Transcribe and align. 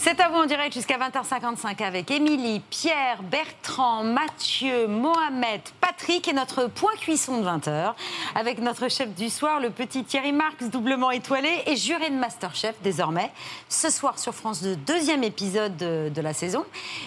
C'est 0.00 0.20
à 0.20 0.28
vous 0.28 0.36
en 0.36 0.46
direct 0.46 0.72
jusqu'à 0.72 0.96
20h55 0.96 1.82
avec 1.82 2.12
Émilie, 2.12 2.60
Pierre, 2.70 3.20
Bertrand, 3.24 4.04
Mathieu, 4.04 4.86
Mohamed, 4.86 5.60
Patrick 5.80 6.28
et 6.28 6.32
notre 6.32 6.68
point 6.68 6.92
cuisson 7.00 7.40
de 7.40 7.44
20h 7.44 7.94
avec 8.36 8.60
notre 8.60 8.88
chef 8.88 9.12
du 9.16 9.28
soir, 9.28 9.58
le 9.58 9.70
petit 9.70 10.04
Thierry 10.04 10.30
Marx, 10.30 10.66
doublement 10.70 11.10
étoilé 11.10 11.50
et 11.66 11.74
juré 11.74 12.10
de 12.10 12.14
Masterchef 12.14 12.76
désormais. 12.84 13.32
Ce 13.68 13.90
soir 13.90 14.20
sur 14.20 14.36
France 14.36 14.62
2, 14.62 14.76
deuxième 14.76 15.24
épisode 15.24 15.76
de, 15.76 16.20
la 16.20 16.32
saison. 16.32 16.64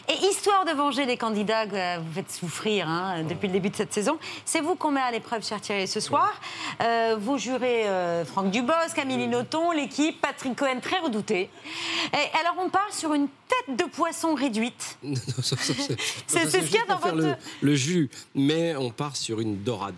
Et 0.10 0.26
histoire 0.26 0.66
de 0.66 0.72
venger 0.72 1.06
les 1.06 1.16
candidats 1.16 1.66
que 1.66 2.00
vous 2.00 2.14
faites 2.14 2.32
souffrir 2.32 2.90
hein, 2.90 3.24
depuis 3.24 3.48
le 3.48 3.54
début 3.54 3.70
de 3.70 3.76
cette 3.78 3.94
saison, 3.94 4.18
c'est 4.44 4.60
vous 4.60 4.76
qu'on 4.76 4.92
met 4.92 5.02
à 5.02 5.12
l'épreuve, 5.12 5.46
cher 5.46 5.62
Thierry, 5.62 5.88
ce 5.88 6.02
soir. 6.02 6.34
Euh, 6.84 7.16
vous 7.18 7.38
jurez 7.38 7.88
euh, 7.88 8.26
Franck 8.26 8.52
Dubosc, 8.52 8.96
Camille 8.96 9.28
Noton, 9.28 9.72
l'équipe, 9.72 10.20
Patrick 10.20 10.58
Cohen 10.58 10.80
très 10.82 11.00
redouté. 11.00 11.50
Alors 12.42 12.56
on 12.60 12.70
part 12.86 12.94
sur 12.94 13.14
une 13.14 13.28
tête 13.48 13.78
de 13.78 13.84
poisson 13.92 14.34
réduite. 14.36 14.98
C'est- 15.04 16.50
ce 16.50 16.58
qu'il 16.58 16.76
y 16.76 16.78
a 16.78 16.86
dans 16.88 16.98
votre- 17.00 17.16
le, 17.16 17.34
le 17.62 17.76
jus, 17.76 18.10
mais 18.36 18.76
on 18.76 18.90
part 18.92 19.16
sur 19.16 19.40
une 19.40 19.62
dorade. 19.64 19.96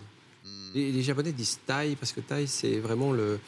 Les, 0.74 0.90
les 0.90 1.02
Japonais 1.04 1.30
disent 1.30 1.60
taille 1.64 1.94
parce 1.94 2.10
que 2.12 2.20
taille, 2.20 2.48
c'est 2.48 2.80
vraiment 2.80 3.12
le 3.12 3.38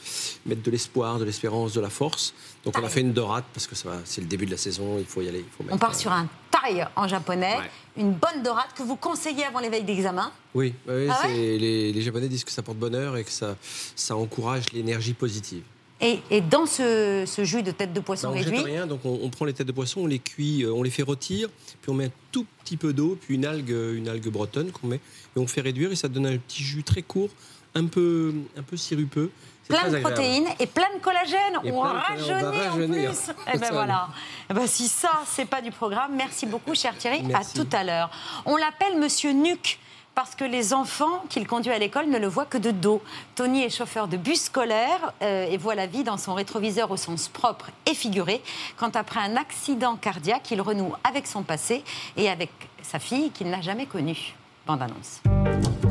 mettre 0.46 0.62
de 0.62 0.70
l'espoir, 0.70 1.18
de 1.18 1.24
l'espérance, 1.24 1.72
de 1.72 1.80
la 1.80 1.90
force. 1.90 2.32
Donc 2.64 2.78
on 2.78 2.84
a 2.84 2.88
fait 2.88 3.00
une 3.00 3.12
dorade 3.12 3.42
parce 3.52 3.66
que 3.66 3.74
c'est 4.04 4.20
le 4.20 4.28
début 4.28 4.46
de 4.46 4.52
la 4.52 4.56
saison, 4.56 4.96
il 5.00 5.04
faut 5.06 5.22
y 5.22 5.28
aller. 5.28 5.40
Il 5.40 5.44
faut 5.64 5.64
On 5.72 5.76
part 5.76 5.90
euh, 5.90 5.98
sur 5.98 6.12
un 6.12 6.28
taille 6.52 6.86
en 6.94 7.08
japonais, 7.08 7.56
Ouais. 7.58 7.70
une 8.02 8.12
bonne 8.12 8.44
dorade 8.44 8.68
que 8.76 8.84
vous 8.84 8.94
conseillez 8.94 9.44
avant 9.44 9.58
l'éveil 9.58 9.82
d'examen. 9.82 10.30
Oui, 10.54 10.72
oui, 10.86 11.08
Ah 11.10 11.26
ouais? 11.26 11.34
les, 11.58 11.92
les 11.92 12.00
Japonais 12.02 12.28
disent 12.28 12.44
que 12.44 12.52
ça 12.52 12.62
porte 12.62 12.78
bonheur 12.78 13.16
et 13.16 13.24
que 13.24 13.32
ça, 13.32 13.56
ça 13.96 14.14
encourage 14.14 14.72
l'énergie 14.72 15.12
positive. 15.12 15.64
Et, 16.00 16.20
et 16.30 16.40
dans 16.42 16.66
ce, 16.66 17.24
ce 17.26 17.44
jus 17.44 17.62
de 17.62 17.70
tête 17.70 17.92
de 17.92 18.00
poisson 18.00 18.28
Ça, 18.28 18.34
on 18.34 18.36
jette 18.36 18.46
réduit, 18.46 18.64
rien, 18.64 18.86
donc 18.86 19.00
on, 19.04 19.18
on 19.22 19.30
prend 19.30 19.46
les 19.46 19.54
têtes 19.54 19.66
de 19.66 19.72
poisson, 19.72 20.02
on 20.02 20.06
les 20.06 20.18
cuit, 20.18 20.62
euh, 20.62 20.72
on 20.72 20.82
les 20.82 20.90
fait 20.90 21.02
rôtir, 21.02 21.48
puis 21.80 21.90
on 21.90 21.94
met 21.94 22.06
un 22.06 22.12
tout 22.32 22.46
petit 22.62 22.76
peu 22.76 22.92
d'eau, 22.92 23.18
puis 23.20 23.34
une 23.34 23.46
algue, 23.46 23.70
une 23.70 24.08
algue 24.08 24.28
bretonne 24.28 24.72
qu'on 24.72 24.88
met, 24.88 24.96
et 24.96 25.38
on 25.38 25.46
fait 25.46 25.62
réduire, 25.62 25.92
et 25.92 25.96
ça 25.96 26.08
donne 26.08 26.26
un 26.26 26.36
petit 26.36 26.62
jus 26.62 26.82
très 26.82 27.00
court, 27.00 27.30
un 27.74 27.86
peu, 27.86 28.34
un 28.58 28.62
peu 28.62 28.76
sirupeux. 28.76 29.30
Plein 29.68 29.90
de 29.90 29.98
protéines 29.98 30.46
et 30.60 30.66
plein 30.66 30.86
de 30.94 31.00
collagène. 31.00 31.58
Et 31.64 31.72
on 31.72 31.82
collagène, 31.82 32.36
on 32.36 32.50
va 32.50 32.50
rajeunit 32.50 33.06
en 33.08 33.10
plus. 33.10 33.32
Eh 33.52 33.58
ben 33.58 33.68
voilà. 33.72 34.08
Eh 34.48 34.54
ben 34.54 34.66
si 34.66 34.86
ça, 34.86 35.22
c'est 35.26 35.46
pas 35.46 35.60
du 35.60 35.72
programme, 35.72 36.14
merci 36.14 36.46
beaucoup, 36.46 36.74
cher 36.74 36.96
Thierry. 36.96 37.22
Merci. 37.24 37.58
À 37.58 37.64
tout 37.64 37.68
à 37.72 37.82
l'heure. 37.82 38.10
On 38.44 38.56
l'appelle 38.56 38.96
Monsieur 38.98 39.32
Nuc. 39.32 39.80
Parce 40.16 40.34
que 40.34 40.44
les 40.44 40.72
enfants 40.72 41.22
qu'il 41.28 41.46
conduit 41.46 41.70
à 41.72 41.78
l'école 41.78 42.08
ne 42.08 42.16
le 42.16 42.26
voient 42.26 42.46
que 42.46 42.56
de 42.56 42.70
dos. 42.70 43.02
Tony 43.34 43.64
est 43.64 43.68
chauffeur 43.68 44.08
de 44.08 44.16
bus 44.16 44.44
scolaire 44.44 45.12
euh, 45.20 45.44
et 45.44 45.58
voit 45.58 45.74
la 45.74 45.86
vie 45.86 46.04
dans 46.04 46.16
son 46.16 46.32
rétroviseur 46.32 46.90
au 46.90 46.96
sens 46.96 47.28
propre 47.28 47.66
et 47.84 47.92
figuré. 47.92 48.40
Quand 48.78 48.96
après 48.96 49.20
un 49.20 49.36
accident 49.36 49.94
cardiaque, 49.96 50.50
il 50.50 50.62
renoue 50.62 50.94
avec 51.04 51.26
son 51.26 51.42
passé 51.42 51.84
et 52.16 52.30
avec 52.30 52.50
sa 52.82 52.98
fille 52.98 53.30
qu'il 53.30 53.50
n'a 53.50 53.60
jamais 53.60 53.84
connue. 53.84 54.34
Bande 54.66 54.80
annonce. 54.80 55.20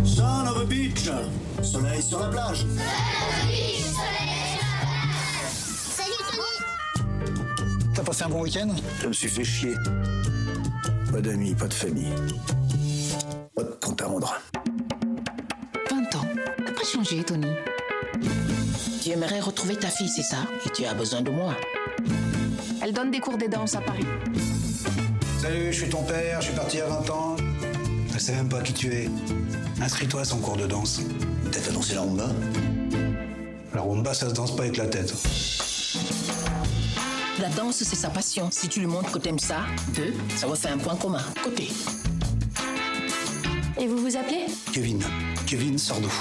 Son 0.03 0.47
of 0.47 0.57
a 0.59 0.65
beach, 0.65 1.07
soleil 1.61 2.01
sur 2.01 2.19
la 2.19 2.29
plage. 2.29 2.65
Salut 5.51 6.13
Tony 6.31 6.65
T'as 7.93 8.03
passé 8.03 8.23
un 8.23 8.29
bon 8.29 8.41
week-end? 8.41 8.69
Je 9.03 9.07
me 9.07 9.13
suis 9.13 9.29
fait 9.29 9.43
chier. 9.43 9.75
Pas 11.11 11.21
d'amis, 11.21 11.53
pas 11.53 11.67
de 11.67 11.73
famille. 11.75 12.15
À 14.05 14.07
rendre. 14.07 14.39
20 15.89 16.15
ans. 16.15 16.27
T'as 16.63 16.71
pas 16.71 16.83
changé, 16.83 17.23
Tony. 17.23 17.47
Tu 19.01 19.09
aimerais 19.09 19.39
retrouver 19.39 19.77
ta 19.77 19.87
fille, 19.87 20.09
c'est 20.09 20.21
ça? 20.21 20.37
Et 20.63 20.69
tu 20.69 20.85
as 20.85 20.93
besoin 20.93 21.23
de 21.23 21.31
moi. 21.31 21.55
Elle 22.83 22.93
donne 22.93 23.09
des 23.09 23.19
cours 23.19 23.37
de 23.37 23.47
danse 23.47 23.73
à 23.73 23.81
Paris. 23.81 24.05
Salut, 25.41 25.73
je 25.73 25.81
suis 25.81 25.89
ton 25.89 26.03
père, 26.03 26.39
je 26.39 26.47
suis 26.47 26.55
parti 26.55 26.77
il 26.77 26.79
y 26.81 26.83
a 26.83 26.87
20 26.87 27.09
ans. 27.09 27.35
Je 28.13 28.19
sais 28.19 28.33
même 28.33 28.47
pas 28.47 28.61
qui 28.61 28.73
tu 28.73 28.93
es. 28.93 29.09
Inscris-toi 29.81 30.21
à 30.21 30.25
son 30.25 30.37
cours 30.37 30.57
de 30.57 30.67
danse. 30.67 31.01
T'as 31.51 31.59
fait 31.59 31.73
danser 31.73 31.95
la 31.95 32.01
rumba? 32.01 32.27
La 33.73 33.81
rumba, 33.81 34.13
ça 34.13 34.29
se 34.29 34.35
danse 34.35 34.55
pas 34.55 34.63
avec 34.63 34.77
la 34.77 34.85
tête. 34.85 35.15
La 37.39 37.49
danse, 37.49 37.77
c'est 37.77 37.95
sa 37.95 38.09
passion. 38.11 38.49
Si 38.51 38.69
tu 38.69 38.81
lui 38.81 38.87
montres 38.87 39.11
que 39.11 39.19
t'aimes 39.19 39.39
ça, 39.39 39.61
deux, 39.95 40.13
ça 40.35 40.45
va 40.45 40.55
faire 40.55 40.73
un 40.73 40.77
point 40.77 40.95
commun. 40.95 41.23
Côté. 41.43 41.69
Et 43.85 43.87
vous 43.87 43.99
vous 43.99 44.17
appelez 44.17 44.47
Kevin. 44.73 44.99
Kevin 45.45 45.77
Sardou. 45.77 46.11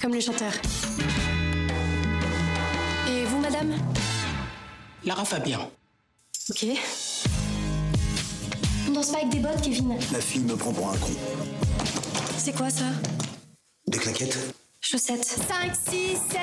Comme 0.00 0.12
le 0.12 0.18
chanteur. 0.18 0.52
Et 3.08 3.24
vous, 3.26 3.38
madame 3.38 3.76
Lara 5.04 5.24
Fabian. 5.24 5.70
Ok. 6.50 6.66
On 8.88 8.90
danse 8.90 9.12
pas 9.12 9.18
avec 9.18 9.28
des 9.28 9.38
bottes, 9.38 9.60
Kevin. 9.62 9.96
La 10.10 10.20
fille 10.20 10.40
me 10.40 10.56
prend 10.56 10.72
pour 10.72 10.88
un 10.88 10.96
con. 10.96 11.12
C'est 12.38 12.56
quoi 12.56 12.70
ça 12.70 12.86
Des 13.86 13.98
claquettes 13.98 14.56
Chaussettes. 14.80 15.24
5, 15.24 15.76
6, 15.76 15.92
7. 16.28 16.40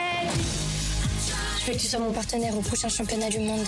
Je 1.60 1.66
veux 1.66 1.74
que 1.74 1.78
tu 1.78 1.88
sois 1.88 2.00
mon 2.00 2.14
partenaire 2.14 2.58
au 2.58 2.62
prochain 2.62 2.88
championnat 2.88 3.28
du 3.30 3.40
monde. 3.40 3.66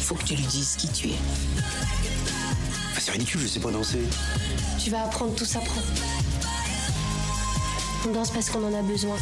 Faut 0.00 0.16
que 0.16 0.24
tu 0.24 0.34
lui 0.34 0.42
dises 0.46 0.74
qui 0.74 0.88
tu 0.88 1.06
es. 1.10 1.18
Ah, 1.60 2.98
C'est 2.98 3.12
ridicule, 3.12 3.42
je 3.42 3.46
sais 3.46 3.60
pas 3.60 3.70
danser. 3.70 4.00
Tu 4.82 4.90
vas 4.90 5.04
apprendre, 5.04 5.36
tout 5.36 5.44
s'apprend. 5.44 5.80
On 8.06 8.12
danse 8.12 8.30
parce 8.30 8.50
qu'on 8.50 8.64
en 8.64 8.78
a 8.78 8.82
besoin. 8.82 9.16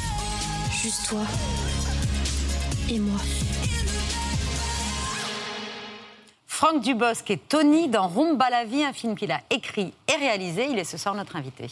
Juste 0.70 1.08
toi. 1.08 1.20
Et 2.90 2.98
moi. 2.98 3.18
Franck 6.46 6.82
Dubosc 6.82 7.30
et 7.30 7.38
Tony 7.38 7.88
dans 7.88 8.08
Rumba 8.08 8.48
la 8.50 8.64
vie, 8.64 8.84
un 8.84 8.92
film 8.92 9.16
qu'il 9.16 9.32
a 9.32 9.40
écrit 9.50 9.92
et 10.08 10.16
réalisé. 10.16 10.66
Il 10.70 10.78
est 10.78 10.84
ce 10.84 10.96
soir 10.98 11.14
notre 11.14 11.36
invité. 11.36 11.68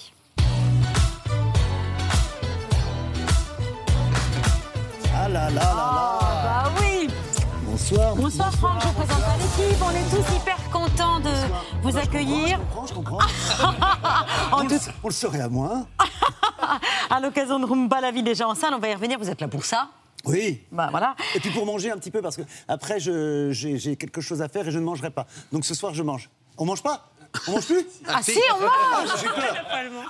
Ah 5.14 5.28
là 5.28 5.50
là 5.50 5.50
là 5.50 5.60
là 5.60 6.18
Bah 6.64 6.72
oui 6.80 7.08
Bonsoir. 7.64 8.14
Bonsoir 8.16 8.52
Franck, 8.54 8.80
je 8.82 8.86
vous 8.88 8.92
présente 8.94 9.22
à 9.22 9.36
l'équipe. 9.36 9.82
On 9.82 9.90
est 9.90 10.10
tous 10.10 10.36
hyper 10.36 10.56
contents 10.70 11.20
de 11.20 11.30
vous 11.82 11.96
accueillir. 11.96 12.58
Je 12.88 12.92
comprends, 12.94 13.18
En 14.52 14.58
On, 14.58 14.62
tout- 14.66 14.68
le- 14.70 14.78
on 15.04 15.08
le 15.08 15.14
saurait 15.14 15.40
à 15.40 15.48
moins. 15.48 15.86
à 17.10 17.20
l'occasion 17.20 17.58
de 17.58 17.66
Rumba 17.66 18.00
la 18.00 18.10
vie 18.10 18.22
déjà 18.22 18.46
en 18.48 18.54
salle, 18.54 18.74
on 18.74 18.78
va 18.78 18.88
y 18.88 18.94
revenir. 18.94 19.18
Vous 19.18 19.30
êtes 19.30 19.40
là 19.40 19.48
pour 19.48 19.64
ça 19.64 19.88
Oui. 20.24 20.60
Bah 20.70 20.88
voilà. 20.90 21.14
Et 21.34 21.40
puis 21.40 21.50
pour 21.50 21.66
manger 21.66 21.90
un 21.90 21.98
petit 21.98 22.10
peu, 22.10 22.22
parce 22.22 22.36
que 22.36 22.42
après 22.68 22.98
j'ai 23.00 23.96
quelque 23.96 24.20
chose 24.20 24.40
à 24.42 24.48
faire 24.48 24.66
et 24.68 24.70
je 24.70 24.78
ne 24.78 24.84
mangerai 24.84 25.10
pas. 25.10 25.26
Donc 25.52 25.64
ce 25.64 25.74
soir 25.74 25.94
je 25.94 26.02
mange. 26.02 26.28
On 26.58 26.64
mange 26.64 26.82
pas? 26.82 27.08
On 27.48 27.52
mange 27.52 27.64
plus? 27.66 27.86
Ah 28.06 28.22
si, 28.22 28.38
on 28.54 28.60
mange 28.60 28.70
Ah, 28.94 29.04
J'ai 29.18 29.26
eu 29.26 29.30
peur. 29.30 29.56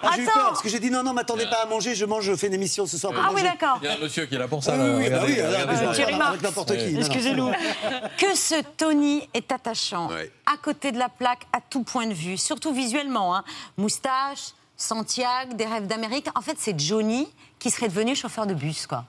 Ah, 0.02 0.10
j'ai 0.16 0.22
eu 0.22 0.24
Attends. 0.26 0.32
peur 0.34 0.48
parce 0.48 0.60
que 0.62 0.68
j'ai 0.68 0.80
dit 0.80 0.90
non, 0.90 1.04
non, 1.04 1.12
m'attendez 1.12 1.46
pas 1.46 1.62
à 1.62 1.66
manger, 1.66 1.94
je 1.94 2.04
mange, 2.04 2.24
je 2.24 2.34
fais 2.34 2.48
une 2.48 2.54
émission 2.54 2.84
ce 2.84 2.98
soir 2.98 3.12
pour 3.12 3.22
Ah 3.24 3.28
oui, 3.28 3.42
manger. 3.42 3.44
d'accord. 3.60 3.78
Il 3.80 3.84
y 3.84 3.88
a 3.88 3.94
un 3.94 3.98
monsieur 3.98 4.26
qui 4.26 4.34
est 4.34 4.38
là 4.38 4.48
pour 4.48 4.62
ça. 4.64 4.72
Oui, 4.72 4.78
là. 5.08 5.22
oui, 5.24 5.34
oui, 5.36 5.40
bah 5.40 5.92
oui, 5.96 6.20
avec 6.20 6.42
n'importe 6.42 6.76
qui. 6.76 6.96
Excusez-nous. 6.96 7.52
Que 8.18 8.34
ce 8.34 8.60
Tony 8.76 9.28
est 9.34 9.52
attachant, 9.52 10.08
Ouais. 10.08 10.32
à 10.52 10.56
côté 10.56 10.90
de 10.90 10.98
la 10.98 11.08
plaque, 11.08 11.46
à 11.52 11.60
tout 11.60 11.84
point 11.84 12.06
de 12.08 12.12
vue, 12.14 12.36
surtout 12.36 12.72
visuellement. 12.74 13.36
hein. 13.36 13.44
Moustache, 13.76 14.50
Santiago, 14.82 15.54
des 15.54 15.64
rêves 15.66 15.86
d'Amérique. 15.86 16.26
En 16.34 16.40
fait, 16.42 16.56
c'est 16.58 16.78
Johnny 16.78 17.26
qui 17.58 17.70
serait 17.70 17.88
devenu 17.88 18.14
chauffeur 18.16 18.46
de 18.46 18.54
bus, 18.54 18.86
quoi. 18.86 19.04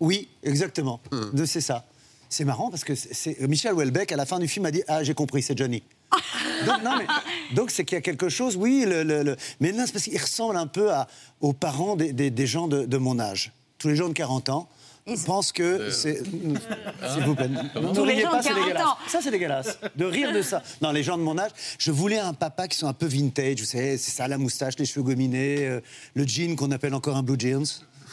Oui, 0.00 0.28
exactement. 0.42 1.00
Hmm. 1.12 1.30
De 1.32 1.44
c'est 1.44 1.60
ça. 1.60 1.84
C'est 2.30 2.44
marrant 2.44 2.70
parce 2.70 2.84
que 2.84 2.94
c'est- 2.94 3.14
c'est 3.14 3.40
Michel 3.48 3.72
Houellebecq 3.74 4.12
à 4.12 4.16
la 4.16 4.26
fin 4.26 4.38
du 4.38 4.48
film 4.48 4.66
a 4.66 4.70
dit 4.70 4.82
ah 4.86 5.02
j'ai 5.02 5.14
compris 5.14 5.42
c'est 5.42 5.56
Johnny. 5.56 5.82
donc 6.66 6.82
non 6.82 6.96
mais 6.98 7.06
donc 7.54 7.70
c'est 7.70 7.84
qu'il 7.84 7.96
y 7.96 7.98
a 7.98 8.02
quelque 8.02 8.28
chose 8.28 8.56
oui 8.56 8.84
le, 8.86 9.02
le- 9.02 9.22
le- 9.22 9.36
mais 9.60 9.72
non 9.72 9.84
c'est 9.86 9.92
parce 9.92 10.04
qu'il 10.04 10.18
ressemble 10.20 10.56
un 10.56 10.66
peu 10.66 10.92
à, 10.92 11.06
aux 11.40 11.52
parents 11.52 11.96
des, 11.96 12.12
des- 12.12 12.30
des 12.30 12.46
gens 12.46 12.68
de, 12.68 12.84
de 12.84 12.96
mon 12.98 13.18
âge. 13.18 13.52
Tous 13.78 13.88
les 13.88 13.96
gens 13.96 14.08
de 14.08 14.12
40 14.14 14.48
ans 14.50 14.68
Ils- 15.08 15.18
pensent 15.24 15.52
que 15.52 15.90
c'est 15.90 16.22
s'il 16.24 17.22
vous 17.24 17.34
plaît. 17.34 17.48
Tous 17.94 18.04
les 18.04 18.20
gens 18.20 18.30
pas, 18.30 18.38
de 18.38 18.42
c'est 18.42 18.48
40 18.50 18.64
dégueulasse. 18.64 18.86
ans. 18.86 18.96
Ça 19.08 19.18
c'est 19.22 19.30
dégueulasse 19.30 19.78
de 19.96 20.04
rire 20.04 20.32
de 20.32 20.42
ça. 20.42 20.62
Non 20.82 20.90
les 20.90 21.02
gens 21.02 21.16
de 21.18 21.22
mon 21.22 21.38
âge, 21.38 21.50
je 21.78 21.90
voulais 21.90 22.18
un 22.18 22.34
papa 22.34 22.68
qui 22.68 22.76
soit 22.76 22.88
un 22.88 22.92
peu 22.92 23.06
vintage, 23.06 23.60
vous 23.60 23.64
savez, 23.66 23.96
c'est 23.98 24.10
ça 24.10 24.28
la 24.28 24.38
moustache, 24.38 24.74
les 24.78 24.84
cheveux 24.84 25.02
gominés, 25.04 25.66
euh, 25.66 25.80
le 26.14 26.26
jean 26.26 26.56
qu'on 26.56 26.70
appelle 26.70 26.94
encore 26.94 27.16
un 27.16 27.22
blue 27.22 27.36
jeans. 27.38 27.64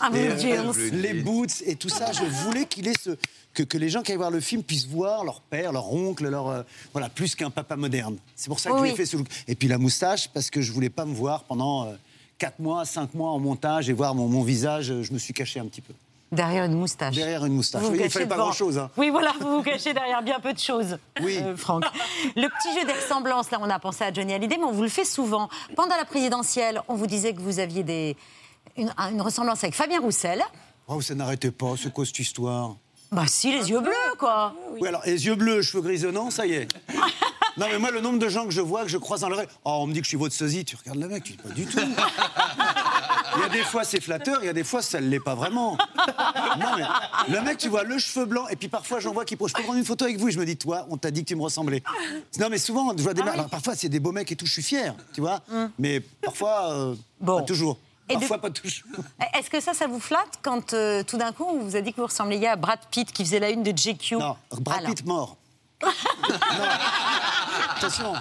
Un 0.01 0.09
blue 0.09 0.19
Et, 0.19 0.27
euh, 0.27 0.38
jeans. 0.74 0.74
les 1.01 1.13
boots 1.13 1.62
et 1.65 1.75
tout 1.75 1.88
ça. 1.89 2.12
Je 2.12 2.24
voulais 2.44 2.65
qu'il 2.65 2.86
ait 2.88 2.94
ce, 3.01 3.12
que, 3.53 3.63
que 3.63 3.77
les 3.77 3.89
gens 3.89 4.01
qui 4.01 4.12
aillent 4.12 4.18
voir 4.18 4.31
le 4.31 4.41
film 4.41 4.62
puissent 4.62 4.88
voir 4.88 5.24
leur 5.24 5.39
père, 5.41 5.71
leur 5.71 5.94
oncle, 5.94 6.27
leur 6.27 6.50
euh, 6.50 6.63
voilà 6.91 7.07
plus 7.09 7.33
qu'un 7.36 7.50
papa 7.50 7.75
moderne. 7.77 8.18
C'est 8.36 8.50
pour 8.50 8.59
ça 8.59 8.71
que 8.71 8.75
Oui, 8.75 8.81
je 8.88 8.91
l'ai 8.91 8.95
fait 8.98 9.06
ce 9.06 9.15
look. 9.18 9.27
Et 9.48 9.56
puis 9.56 9.68
la 9.69 9.77
moustache 9.77 10.27
parce 10.30 10.50
que 10.50 10.62
je 10.62 10.71
voulais 10.74 10.89
pas 10.89 11.06
me 11.06 11.13
voir 11.13 11.44
pendant 11.45 11.94
4 12.38 12.59
mois, 12.59 12.83
5 12.83 13.13
mois 13.13 13.31
en 13.31 13.39
montage 13.39 13.89
et 13.89 13.94
voir 13.94 14.13
mon, 14.15 14.27
mon 14.27 14.44
visage. 14.44 14.91
euh, 14.91 15.01
Je 15.03 15.13
me 15.13 15.18
suis 15.18 15.33
caché 15.33 15.62
un 15.62 15.65
petit 15.65 15.80
peu. 15.81 15.94
Derrière 16.31 16.63
une 16.66 16.74
moustache. 16.74 17.16
Derrière 17.16 17.45
une 17.45 17.54
moustache. 17.54 17.83
Vous 17.83 17.94
il 17.94 17.98
cachez 18.00 18.10
fallait 18.10 18.25
pas 18.25 18.36
grand-chose. 18.38 18.77
hein. 18.77 18.89
Oui, 18.98 19.10
voilà, 19.10 19.33
vous 19.39 19.57
vous 19.57 19.63
cachez 19.63 19.94
derrière 19.94 20.22
bien 20.24 20.39
peu 20.39 20.54
de 20.54 20.60
choses, 20.60 20.98
Oui. 21.22 21.38
euh, 21.42 21.56
Franck. 21.56 21.86
Le 22.36 22.48
petit 22.48 22.80
jeu 22.80 22.86
des 22.86 22.94
ressemblances, 22.94 23.51
là, 23.51 23.60
on 23.62 23.69
a 23.69 23.80
pensé 23.80 24.04
à 24.04 24.12
Johnny 24.12 24.33
Hallyday, 24.33 24.57
mais 24.57 24.63
on 24.66 24.72
vous 24.72 24.81
le 24.83 24.89
fait 24.89 25.06
souvent. 25.06 25.50
Pendant 25.75 25.95
la 25.95 26.04
présidentielle, 26.06 26.81
on 26.88 26.95
vous 26.95 27.07
disait 27.07 27.33
que 27.33 27.42
vous 27.42 27.60
aviez 27.60 27.83
des, 27.83 28.18
une, 28.75 28.92
une 29.12 29.22
ressemblance 29.22 29.63
avec 29.63 29.75
Fabien 29.75 30.00
Roussel. 30.01 30.44
Oh, 30.88 31.00
ça 31.01 31.16
n'arrêtait 31.16 31.51
pas, 31.51 31.74
c'est 31.81 31.94
quoi 31.94 32.06
cette 32.06 32.19
histoire? 32.19 32.75
Bah 33.12 33.24
si, 33.27 33.51
les 33.51 33.69
yeux 33.69 33.80
bleus, 33.80 33.94
quoi. 34.18 34.54
Oui, 34.72 34.88
alors, 34.88 35.01
les 35.06 35.25
yeux 35.27 35.36
bleus, 35.36 35.62
cheveux 35.62 35.81
grisonnants, 35.83 36.31
ça 36.31 36.45
y 36.45 36.54
est. 36.54 36.68
Non, 37.57 37.68
mais 37.72 37.80
moi, 37.80 37.89
le 37.89 38.01
nombre 38.01 38.19
de 38.19 38.27
gens 38.27 38.44
que 38.44 38.51
je 38.51 38.60
vois, 38.60 38.81
que 38.83 38.89
je 38.89 38.98
croise 38.98 39.22
dans 39.22 39.30
l'oreille, 39.30 39.48
oh, 39.63 39.77
on 39.80 39.88
me 39.88 39.94
dit 39.94 40.00
que 40.01 40.04
je 40.04 40.10
suis 40.10 40.18
votre 40.18 40.36
sosie, 40.36 40.66
tu 40.66 40.75
regardes 40.75 41.00
le 41.00 41.07
mec, 41.07 41.24
tu 41.24 41.31
dis 41.31 41.38
pas 41.38 41.48
du 41.51 41.66
tout. 41.66 41.80
Il 43.38 43.42
y 43.42 43.44
a 43.46 43.50
des 43.50 43.64
fois, 43.64 43.84
c'est 43.84 44.02
flatteur, 44.02 44.40
il 44.42 44.46
y 44.46 44.50
a 44.50 44.54
des 44.54 44.64
fois, 44.64 44.82
ça 44.82 45.00
ne 45.02 45.08
l'est 45.08 45.20
pas 45.20 45.36
vraiment. 45.36 45.78
Non, 46.60 46.68
mais 46.78 46.84
le 47.34 47.42
mec, 47.42 47.58
tu 47.58 47.70
vois, 47.70 47.84
le 47.84 47.98
cheveu 47.98 48.26
blanc, 48.26 48.48
et 48.50 48.56
puis 48.56 48.68
parfois, 48.68 49.00
j'en 49.00 49.12
vois 49.14 49.26
qui 49.26 49.36
je 49.36 49.54
peux 49.54 49.64
prendre 49.64 49.78
une 49.78 49.86
photo 49.86 50.06
avec 50.06 50.18
vous, 50.18 50.30
et 50.30 50.32
je 50.32 50.40
me 50.40 50.46
dis, 50.46 50.58
toi, 50.58 50.86
on 50.90 50.98
t'a 50.98 51.12
dit 51.12 51.24
que 51.24 51.28
tu 51.30 51.36
me 51.36 51.42
ressemblais. 51.42 51.84
Non, 52.40 52.48
mais 52.50 52.58
souvent, 52.58 52.96
je 52.98 53.04
vois 53.04 53.14
des 53.14 53.24
mecs, 53.24 53.34
alors 53.34 53.50
parfois, 53.50 53.76
c'est 53.76 53.90
des 53.90 54.00
beaux 54.00 54.12
mecs 54.12 54.32
et 54.32 54.36
tout, 54.36 54.46
je 54.46 54.54
suis 54.54 54.64
fier, 54.64 54.96
tu 55.14 55.22
vois, 55.22 55.42
mais 55.80 56.00
parfois, 56.00 56.72
euh, 56.72 56.96
Bon. 57.20 57.38
pas 57.40 57.44
toujours. 57.44 57.78
Et 58.08 58.14
de- 58.16 58.20
Parfois, 58.20 58.38
pas 58.40 58.52
toujours. 58.52 58.88
Est-ce 59.38 59.50
que 59.50 59.60
ça, 59.60 59.74
ça 59.74 59.88
vous 59.88 60.00
flatte 60.00 60.40
quand 60.44 60.74
euh, 60.74 61.02
tout 61.04 61.18
d'un 61.18 61.32
coup, 61.32 61.46
on 61.50 61.60
vous 61.64 61.76
a 61.76 61.82
dit 61.82 61.92
que 61.92 62.02
vous 62.02 62.06
ressembliez 62.08 62.48
à 62.48 62.56
Brad 62.56 62.78
Pitt 62.92 63.12
qui 63.12 63.26
faisait 63.26 63.40
la 63.40 63.50
une 63.50 63.64
de 63.64 63.76
JQ 63.76 64.18
Non, 64.18 64.38
Brad 64.62 64.78
Alors. 64.80 64.94
Pitt 64.94 65.06
mort. 65.08 65.38
non. 65.84 65.90
Attention. 67.78 68.14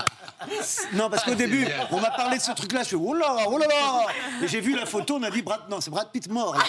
Non, 0.92 1.10
parce 1.10 1.24
qu'au 1.24 1.34
début, 1.34 1.66
on 1.90 2.00
m'a 2.00 2.10
parlé 2.10 2.38
de 2.38 2.42
ce 2.42 2.52
truc-là, 2.52 2.80
je 2.82 2.88
suis 2.88 2.96
oh 2.96 3.14
là, 3.14 3.36
oh 3.48 3.58
là 3.58 3.66
là 3.66 4.06
Et 4.42 4.48
j'ai 4.48 4.60
vu 4.60 4.74
la 4.76 4.86
photo, 4.86 5.16
on 5.16 5.20
m'a 5.20 5.30
dit 5.30 5.42
Brad, 5.42 5.60
non, 5.70 5.80
c'est 5.80 5.90
Brad 5.90 6.10
Pitt 6.10 6.28
mort. 6.30 6.54
là. 6.56 6.64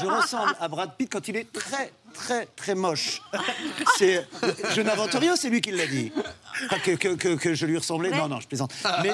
Je 0.00 0.06
ressemble 0.06 0.54
à 0.60 0.68
Brad 0.68 0.90
Pitt 0.96 1.10
quand 1.12 1.26
il 1.28 1.36
est 1.36 1.52
très, 1.52 1.92
très, 2.12 2.46
très 2.56 2.74
moche. 2.74 3.22
C'est 3.96 4.26
Jeune 4.74 4.88
Aventurio, 4.88 5.36
c'est 5.36 5.48
lui 5.50 5.60
qui 5.60 5.70
l'a 5.72 5.86
dit. 5.86 6.12
Pas 6.70 6.78
que, 6.78 6.92
que, 6.92 7.08
que, 7.14 7.34
que 7.36 7.54
je 7.54 7.66
lui 7.66 7.76
ressemblais. 7.78 8.10
Non, 8.10 8.28
non, 8.28 8.40
je 8.40 8.46
plaisante. 8.46 8.72
Mais, 9.02 9.10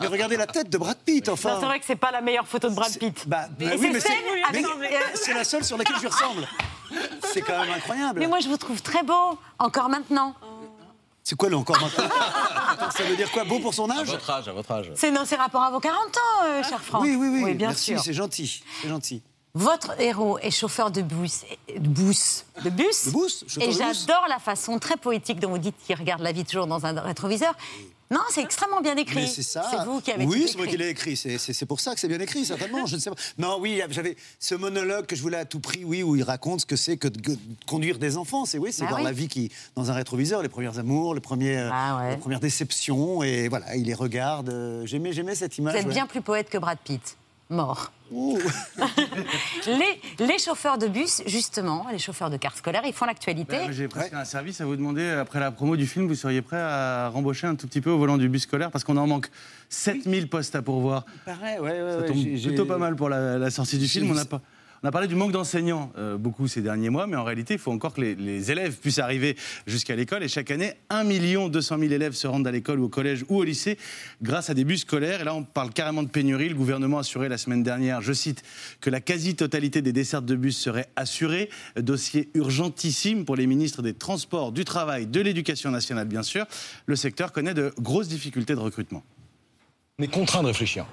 mais 0.00 0.06
regardez 0.06 0.36
la 0.36 0.46
tête 0.46 0.70
de 0.70 0.78
Brad 0.78 0.96
Pitt, 0.98 1.28
enfin. 1.28 1.54
Non, 1.54 1.60
C'est 1.60 1.66
vrai 1.66 1.80
que 1.80 1.86
c'est 1.86 1.96
pas 1.96 2.10
la 2.12 2.20
meilleure 2.20 2.46
photo 2.46 2.68
de 2.68 2.74
Brad 2.74 2.90
C'est- 2.90 2.98
Pitt. 3.00 3.26
Bah, 3.28 3.46
bah 3.58 3.66
oui, 3.78 3.92
c'est 4.00 4.10
mais 4.52 4.62
c'est 5.14 5.32
euh, 5.32 5.34
la 5.34 5.44
seule 5.44 5.64
sur 5.64 5.76
laquelle 5.76 5.96
je 5.96 6.02
lui 6.02 6.08
ressemble. 6.08 6.46
C'est 7.32 7.40
quand 7.42 7.58
même 7.60 7.72
incroyable. 7.74 8.20
Mais 8.20 8.26
moi, 8.28 8.38
je 8.40 8.48
vous 8.48 8.56
trouve 8.56 8.80
très 8.82 9.02
beau, 9.02 9.38
encore 9.58 9.88
maintenant. 9.88 10.34
C'est 11.24 11.36
quoi 11.36 11.48
le 11.48 11.56
encore 11.56 11.80
maintenant 11.80 12.04
Ça 12.96 13.02
veut 13.04 13.16
dire 13.16 13.30
quoi 13.30 13.44
Beau 13.44 13.58
pour 13.58 13.74
son 13.74 13.88
À 13.90 14.00
âge 14.00 14.08
votre 14.08 14.30
âge, 14.30 14.48
à 14.48 14.52
votre 14.52 14.70
âge. 14.70 14.92
C'est 14.94 15.10
dans 15.12 15.24
ses 15.24 15.36
rapports 15.36 15.62
à 15.62 15.70
vos 15.70 15.80
40 15.80 15.98
ans, 15.98 16.44
euh, 16.44 16.62
cher 16.62 16.82
Franck. 16.82 17.02
Oui, 17.02 17.16
oui, 17.16 17.28
oui. 17.42 17.54
bien 17.54 17.68
Merci, 17.68 17.84
sûr. 17.92 18.00
c'est 18.00 18.12
gentil. 18.12 18.62
C'est 18.82 18.88
gentil. 18.88 19.22
Votre 19.56 20.00
héros 20.00 20.38
est 20.40 20.50
chauffeur 20.50 20.90
de 20.90 21.00
bus. 21.00 21.42
De 21.76 21.88
bus. 21.88 22.44
De 22.64 22.70
bus. 22.70 23.06
De 23.06 23.12
bus, 23.12 23.44
Et 23.60 23.70
j'adore 23.70 24.26
la 24.28 24.40
façon 24.40 24.80
très 24.80 24.96
poétique 24.96 25.38
dont 25.38 25.50
vous 25.50 25.58
dites 25.58 25.76
qu'il 25.86 25.94
regarde 25.96 26.22
la 26.22 26.32
vie 26.32 26.44
toujours 26.44 26.66
dans 26.66 26.86
un 26.86 27.00
rétroviseur. 27.00 27.54
Non, 28.14 28.20
c'est 28.30 28.42
extrêmement 28.42 28.80
bien 28.80 28.96
écrit. 28.96 29.26
C'est 29.28 29.42
ça. 29.42 29.66
C'est 29.70 29.84
vous 29.84 30.00
qui 30.00 30.12
avez 30.12 30.24
Oui, 30.24 30.46
c'est 30.48 30.56
moi 30.56 30.66
qui 30.68 30.76
l'ai 30.76 30.88
écrit. 30.88 31.16
C'est- 31.16 31.66
pour 31.66 31.80
ça 31.80 31.94
que 31.94 32.00
c'est 32.00 32.06
bien 32.08 32.20
écrit, 32.20 32.44
certainement. 32.44 32.86
Je 32.86 32.94
ne 32.94 33.00
sais 33.00 33.10
pas. 33.10 33.16
Non, 33.38 33.58
oui, 33.60 33.80
j'avais 33.90 34.16
ce 34.38 34.54
monologue 34.54 35.06
que 35.06 35.16
je 35.16 35.22
voulais 35.22 35.38
à 35.38 35.44
tout 35.44 35.58
prix, 35.60 35.82
oui, 35.84 36.02
où 36.04 36.14
il 36.14 36.22
raconte 36.22 36.60
ce 36.60 36.66
que 36.66 36.76
c'est 36.76 36.96
que 36.96 37.08
de 37.08 37.36
conduire 37.66 37.98
des 37.98 38.16
enfants. 38.16 38.44
C'est 38.44 38.58
oui, 38.58 38.72
c'est 38.72 38.84
voir 38.86 39.00
oui. 39.00 39.04
la 39.04 39.12
vie 39.12 39.26
qui, 39.28 39.50
dans 39.74 39.90
un 39.90 39.94
rétroviseur, 39.94 40.42
les 40.42 40.48
premiers 40.48 40.78
amours, 40.78 41.14
les, 41.14 41.20
premiers, 41.20 41.56
euh, 41.58 41.70
Ah 41.72 41.98
ouais. 41.98 42.10
les 42.12 42.16
premières 42.18 42.40
déceptions, 42.40 43.22
et 43.24 43.48
voilà, 43.48 43.74
il 43.76 43.84
les 43.86 43.94
regarde. 43.94 44.48
euh, 44.50 44.86
J'aimais, 44.86 45.12
j'aimais 45.12 45.34
cette 45.34 45.58
image. 45.58 45.72
Vous 45.74 45.80
êtes 45.80 45.86
ouais. 45.86 45.92
bien 45.92 46.06
plus 46.06 46.20
poète 46.22 46.48
que 46.50 46.58
Brad 46.58 46.78
Pitt. 46.84 47.16
Mort. 47.50 47.92
Ouh. 48.10 48.38
Les, 49.66 50.24
les 50.26 50.38
chauffeurs 50.38 50.78
de 50.78 50.86
bus, 50.88 51.22
justement, 51.26 51.86
les 51.92 51.98
chauffeurs 51.98 52.30
de 52.30 52.36
cars 52.36 52.56
scolaires, 52.56 52.82
ils 52.86 52.92
font 52.92 53.04
l'actualité. 53.04 53.56
Bah, 53.66 53.72
J'ai 53.72 53.88
presque 53.88 54.14
un 54.14 54.24
service 54.24 54.60
à 54.60 54.64
vous 54.64 54.76
demander, 54.76 55.08
après 55.10 55.40
la 55.40 55.50
promo 55.50 55.76
du 55.76 55.86
film, 55.86 56.06
vous 56.06 56.14
seriez 56.14 56.42
prêt 56.42 56.60
à 56.60 57.08
rembaucher 57.08 57.46
un 57.46 57.54
tout 57.54 57.66
petit 57.66 57.80
peu 57.80 57.90
au 57.90 57.98
volant 57.98 58.16
du 58.18 58.28
bus 58.28 58.42
scolaire? 58.42 58.70
Parce 58.70 58.84
qu'on 58.84 58.96
en 58.96 59.06
manque 59.06 59.28
7000 59.68 60.28
postes 60.28 60.54
à 60.54 60.62
pourvoir. 60.62 61.04
Pareil, 61.24 61.58
ouais, 61.58 61.82
ouais, 61.82 61.90
Ça 61.90 61.98
ouais, 62.00 62.06
tombe 62.06 62.42
plutôt 62.42 62.64
pas 62.66 62.78
mal 62.78 62.96
pour 62.96 63.08
la, 63.08 63.38
la 63.38 63.50
sortie 63.50 63.78
du 63.78 63.88
film. 63.88 64.10
On 64.10 64.14
vu 64.14 64.18
a, 64.18 64.22
ça. 64.22 64.28
pas- 64.28 64.40
on 64.84 64.88
a 64.88 64.90
parlé 64.90 65.08
du 65.08 65.14
manque 65.14 65.32
d'enseignants 65.32 65.90
euh, 65.96 66.18
beaucoup 66.18 66.46
ces 66.46 66.60
derniers 66.60 66.90
mois, 66.90 67.06
mais 67.06 67.16
en 67.16 67.24
réalité, 67.24 67.54
il 67.54 67.58
faut 67.58 67.72
encore 67.72 67.94
que 67.94 68.02
les, 68.02 68.50
élèves 68.50 68.76
puissent 68.76 68.98
arriver 68.98 69.34
jusqu'à 69.66 69.96
l'école. 69.96 70.22
Et 70.22 70.28
chaque 70.28 70.50
année, 70.50 70.74
1 70.90 71.48
200 71.48 71.78
000 71.78 71.90
élèves 71.90 72.12
se 72.12 72.26
rendent 72.26 72.46
à 72.46 72.50
l'école 72.50 72.80
ou 72.80 72.84
au 72.84 72.88
collège 72.90 73.24
ou 73.30 73.38
au 73.38 73.44
lycée 73.44 73.78
grâce 74.20 74.50
à 74.50 74.54
des 74.54 74.62
bus 74.64 74.82
scolaires. 74.82 75.22
Et 75.22 75.24
là, 75.24 75.34
on 75.34 75.42
parle 75.42 75.72
carrément 75.72 76.02
de 76.02 76.08
pénurie. 76.08 76.50
Le 76.50 76.54
gouvernement 76.54 76.98
a 76.98 77.00
assuré 77.00 77.30
la 77.30 77.38
semaine 77.38 77.62
dernière, 77.62 78.02
je 78.02 78.12
cite, 78.12 78.42
que 78.82 78.90
la 78.90 79.00
quasi-totalité 79.00 79.80
des 79.80 79.94
dessertes 79.94 80.26
de 80.26 80.36
bus 80.36 80.58
serait 80.58 80.90
assurée. 80.96 81.48
Dossier 81.80 82.28
urgentissime 82.34 83.24
pour 83.24 83.36
les 83.36 83.46
ministres 83.46 83.80
des 83.80 83.94
Transports, 83.94 84.52
du 84.52 84.66
Travail, 84.66 85.06
de 85.06 85.20
l'Éducation 85.22 85.70
nationale, 85.70 86.08
bien 86.08 86.22
sûr. 86.22 86.44
Le 86.84 86.96
secteur 86.96 87.32
connaît 87.32 87.54
de 87.54 87.72
grosses 87.78 88.08
difficultés 88.08 88.54
de 88.54 88.60
recrutement. 88.60 89.02
On 89.98 90.02
est 90.02 90.08
contraint 90.08 90.42
de 90.42 90.48
réfléchir. 90.48 90.84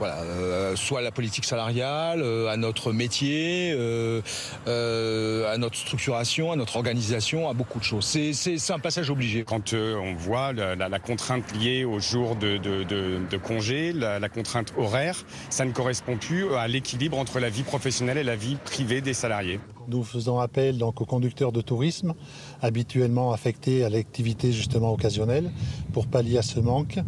Voilà, 0.00 0.16
euh, 0.22 0.76
soit 0.76 1.00
à 1.00 1.02
la 1.02 1.10
politique 1.10 1.44
salariale, 1.44 2.22
euh, 2.22 2.48
à 2.48 2.56
notre 2.56 2.90
métier, 2.90 3.70
euh, 3.76 4.22
euh, 4.66 5.52
à 5.52 5.58
notre 5.58 5.76
structuration, 5.76 6.50
à 6.52 6.56
notre 6.56 6.76
organisation, 6.76 7.50
à 7.50 7.52
beaucoup 7.52 7.78
de 7.78 7.84
choses. 7.84 8.06
C'est- 8.06 8.32
C'est 8.32 8.56
c'est 8.56 8.72
un 8.72 8.78
passage 8.78 9.10
obligé. 9.10 9.44
Quand 9.44 9.74
euh, 9.74 9.96
on 10.02 10.14
voit 10.14 10.54
la, 10.54 10.74
la- 10.74 10.88
la 10.88 10.98
contrainte 11.00 11.44
liée 11.54 11.84
au 11.84 11.98
jour 12.00 12.34
de, 12.34 12.56
de- 12.56 12.82
de- 12.84 13.18
de 13.30 13.36
congé, 13.36 13.92
la, 13.92 14.18
la 14.18 14.28
contrainte 14.30 14.72
horaire, 14.78 15.16
ça 15.50 15.66
ne 15.66 15.72
correspond 15.72 16.16
plus 16.16 16.54
à 16.54 16.66
l'équilibre 16.66 17.18
entre 17.18 17.38
la 17.38 17.50
vie 17.50 17.62
professionnelle 17.62 18.16
et 18.16 18.24
la 18.24 18.36
vie 18.36 18.56
privée 18.64 19.02
des 19.02 19.12
salariés. 19.12 19.60
Nous 19.88 20.02
faisons 20.02 20.38
appel 20.40 20.78
donc 20.78 21.02
aux 21.02 21.06
conducteurs 21.06 21.52
de 21.52 21.60
tourisme, 21.60 22.14
habituellement 22.62 23.32
affectés 23.34 23.84
à 23.84 23.90
l'activité 23.90 24.50
justement 24.52 24.92
occasionnelle, 24.92 25.50
pour 25.92 26.06
pallier 26.06 26.38
à 26.38 26.42
ce 26.42 26.58
manque, 26.60 26.98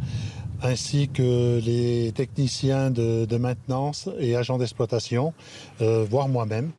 ainsi 0.62 1.08
que 1.08 1.60
les 1.64 2.12
techniciens 2.12 2.90
de, 2.90 3.36
maintenance 3.36 4.08
et 4.18 4.36
agents 4.36 4.58
d'exploitation, 4.58 5.34
euh, 5.80 6.04
voire 6.08 6.28
moi-même. 6.28 6.72